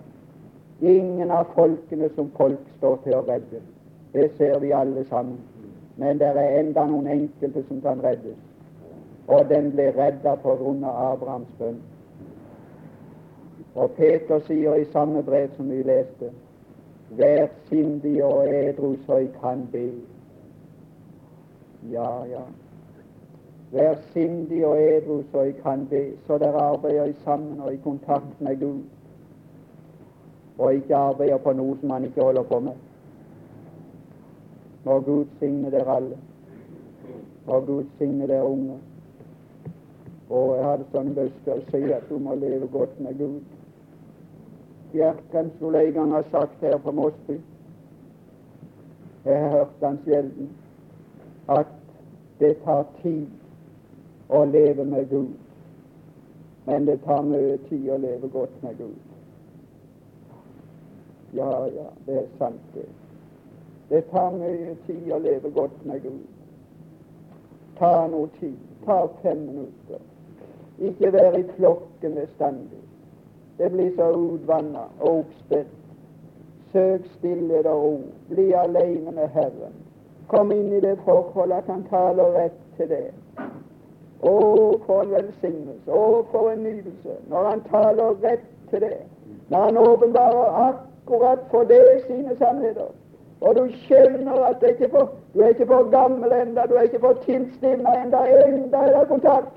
Ingen 0.81 1.31
av 1.31 1.45
folkene 1.55 2.09
som 2.15 2.31
folk 2.37 2.59
står 2.77 2.99
til 3.03 3.15
å 3.15 3.23
redde. 3.27 3.61
Det 4.13 4.31
ser 4.37 4.59
vi 4.59 4.71
alle 4.71 5.05
sammen. 5.05 5.37
Men 5.97 6.19
det 6.19 6.27
er 6.27 6.59
enda 6.59 6.85
noen 6.85 7.07
enkelte 7.07 7.63
som 7.67 7.81
kan 7.81 8.03
reddes. 8.03 8.37
Og 9.27 9.49
den 9.49 9.71
ble 9.71 9.91
redda 9.97 10.35
på 10.43 10.55
grunn 10.55 10.83
av 10.83 11.13
Abrahams 11.13 11.53
bønn. 11.59 11.79
Og 13.77 13.91
Peter 13.91 14.39
sier 14.47 14.75
i 14.75 14.85
samme 14.89 15.21
brev 15.23 15.51
som 15.55 15.69
vi 15.69 15.83
leste, 15.85 16.31
vær 17.17 17.47
sindig 17.69 18.23
og 18.25 18.47
edru 18.49 18.95
så 19.05 19.19
jeg 19.21 19.27
kan 19.41 19.67
be. 19.71 19.83
Ja, 21.91 22.09
ja. 22.25 22.41
Vær 23.71 23.99
sindig 24.13 24.63
og 24.65 24.81
edru 24.81 25.19
så 25.31 25.43
jeg 25.45 25.59
kan 25.61 25.85
be, 25.91 26.01
så 26.25 26.39
dere 26.41 26.63
arbeider 26.71 27.13
sammen 27.23 27.59
og 27.61 27.73
i 27.73 27.77
kontakt 27.83 28.41
med 28.41 28.59
Gud, 28.59 28.81
og 30.57 30.73
ikke 30.73 30.95
arbeider 30.95 31.37
på 31.37 31.53
noe 31.53 31.77
som 31.79 31.93
han 31.93 32.07
ikke 32.09 32.23
holder 32.23 32.43
på 32.43 32.59
med. 32.59 32.73
Må 34.85 34.99
Gud 35.05 35.25
signe 35.39 35.71
dere 35.71 35.95
alle. 35.99 36.17
Må 37.45 37.59
Gud 37.59 37.85
signe 37.97 38.27
dere 38.27 38.43
unge. 38.43 38.79
Og 40.29 40.55
jeg 40.55 40.65
hadde 40.65 40.89
sånn 40.91 41.13
lyst 41.15 41.37
til 41.45 41.53
å 41.53 41.65
si 41.69 41.93
at 41.93 42.09
du 42.09 42.17
må 42.19 42.35
leve 42.35 42.67
godt 42.71 42.97
med 43.03 43.19
Gud. 43.19 43.56
Bjerkan 44.91 45.51
skulle 45.55 45.87
en 45.87 45.93
gang 45.93 46.11
ha 46.11 46.23
sagt 46.31 46.61
her 46.61 46.77
på 46.77 46.91
Mosby 46.91 47.41
Jeg 49.25 49.39
har 49.41 49.49
hørt 49.49 49.83
han 49.83 49.99
sjelden 50.05 50.49
at 51.49 51.67
det 52.39 52.53
tar 52.63 52.85
tid 53.01 53.27
å 54.29 54.43
leve 54.45 54.85
med 54.85 55.09
Gud, 55.09 55.33
men 56.65 56.85
det 56.85 56.99
tar 57.03 57.23
mye 57.23 57.57
tid 57.69 57.89
å 57.91 57.97
leve 57.97 58.29
godt 58.31 58.63
med 58.63 58.77
Gud. 58.77 58.95
Ja, 61.35 61.49
ja, 61.75 61.87
det 62.05 62.17
er 62.21 62.27
sant, 62.37 62.61
det. 62.73 62.85
Det 63.89 64.01
tar 64.11 64.31
mye 64.35 64.75
tid 64.87 65.11
å 65.11 65.19
leve 65.23 65.51
godt 65.55 65.85
med 65.85 66.03
Gud. 66.03 66.23
Ta 67.79 68.07
noe 68.11 68.27
tid. 68.39 68.57
Ta 68.85 69.07
fem 69.21 69.45
minutter. 69.47 70.03
Ikke 70.79 71.11
være 71.13 71.39
i 71.39 71.47
flokken 71.55 72.15
bestandig. 72.15 72.86
Det 73.57 73.71
blir 73.71 73.91
så 73.95 74.11
utvanna 74.11 74.85
og 74.99 75.17
oppspent. 75.19 75.67
Søk 76.71 77.05
stillhet 77.17 77.65
og 77.65 77.83
ro. 77.83 78.01
Bli 78.29 78.51
alene 78.51 79.11
med 79.11 79.27
Herren. 79.33 79.73
Kom 80.27 80.51
inn 80.51 80.73
i 80.73 80.79
det 80.79 80.97
forhold 81.05 81.51
at 81.51 81.63
Han 81.67 81.85
taler 81.89 82.35
rett 82.35 82.59
til 82.77 82.89
det. 82.89 83.07
Å, 84.21 84.33
for 84.85 85.01
en 85.01 85.11
velsignelse! 85.13 85.91
Å, 85.91 86.25
for 86.31 86.51
en 86.51 86.63
nytelse! 86.65 87.17
Når 87.29 87.49
Han 87.49 87.63
taler 87.71 88.17
rett 88.23 88.45
til 88.69 88.81
det. 88.81 88.97
Når 89.49 89.65
Han 89.69 89.77
åpenbarer 89.77 90.57
akkurat 90.67 91.45
for 91.51 91.63
det 91.63 91.83
sine 92.07 92.35
sannheter. 92.37 92.91
Og 93.41 93.55
du 93.55 93.67
skjønner 93.85 94.43
at 94.49 94.61
det 94.61 94.69
ikke 94.75 94.89
for, 94.89 95.13
du 95.33 95.41
er 95.41 95.53
ikke 95.53 95.69
for 95.69 95.89
gammel 95.93 96.33
enda, 96.33 96.65
du 96.65 96.73
er 96.75 96.89
ikke 96.89 96.99
for 96.99 97.19
tilstivna 97.25 97.93
enda, 98.01 98.23
enda 98.25 98.77
er 98.77 98.95
det 98.99 99.07
kontakt. 99.07 99.53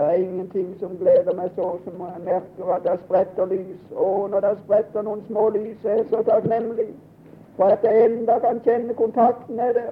Det 0.00 0.06
er 0.08 0.12
ingenting 0.12 0.76
som 0.80 0.96
gleder 0.96 1.34
meg 1.36 1.50
så 1.54 1.64
som 1.84 1.98
jeg 2.00 2.20
merker 2.24 2.68
at 2.72 2.84
det 2.84 2.92
spretter 3.04 3.44
lys. 3.50 3.80
Og 3.92 4.30
når 4.32 4.40
det 4.40 4.52
spretter 4.62 5.02
noen 5.04 5.20
små 5.26 5.42
lys, 5.52 5.82
er 5.84 5.98
jeg 5.98 6.06
så 6.08 6.22
takknemlig 6.24 6.86
for 7.56 7.74
at 7.74 7.84
jeg 7.84 8.06
enda 8.06 8.38
kan 8.40 8.62
kjenne 8.64 8.96
kontakten 8.96 9.56
med 9.56 9.74
det. 9.76 9.90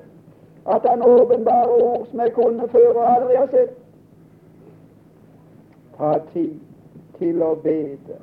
At 0.66 0.86
Han 0.88 1.02
åpenbarer 1.02 1.82
ord 1.82 2.06
som 2.06 2.20
jeg 2.20 2.32
kunne 2.32 2.68
før 2.68 2.88
og 2.94 3.10
aldri 3.16 3.36
har 3.36 3.50
sett. 3.52 3.76
Ta 5.98 6.14
tid 6.32 6.56
til 7.18 7.44
å 7.44 7.52
bede. 7.68 8.18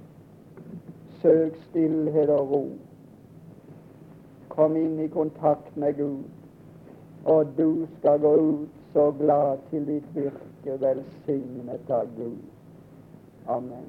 Søk 1.22 1.62
stillhet 1.68 2.34
og 2.40 2.52
ro. 2.56 2.64
Kom 4.50 4.76
inn 4.82 4.98
i 5.06 5.08
kontakt 5.08 5.78
med 5.78 5.94
Gud, 6.02 6.26
og 7.26 7.54
du 7.58 7.86
skal 8.00 8.20
gå 8.20 8.36
ut 8.36 8.84
så 8.94 9.12
glad 9.22 9.58
til 9.70 9.86
ditt 9.86 10.14
virke, 10.16 10.55
velsignet 10.74 11.90
av 11.90 12.08
Gud. 12.18 12.38
Amen. 13.46 13.86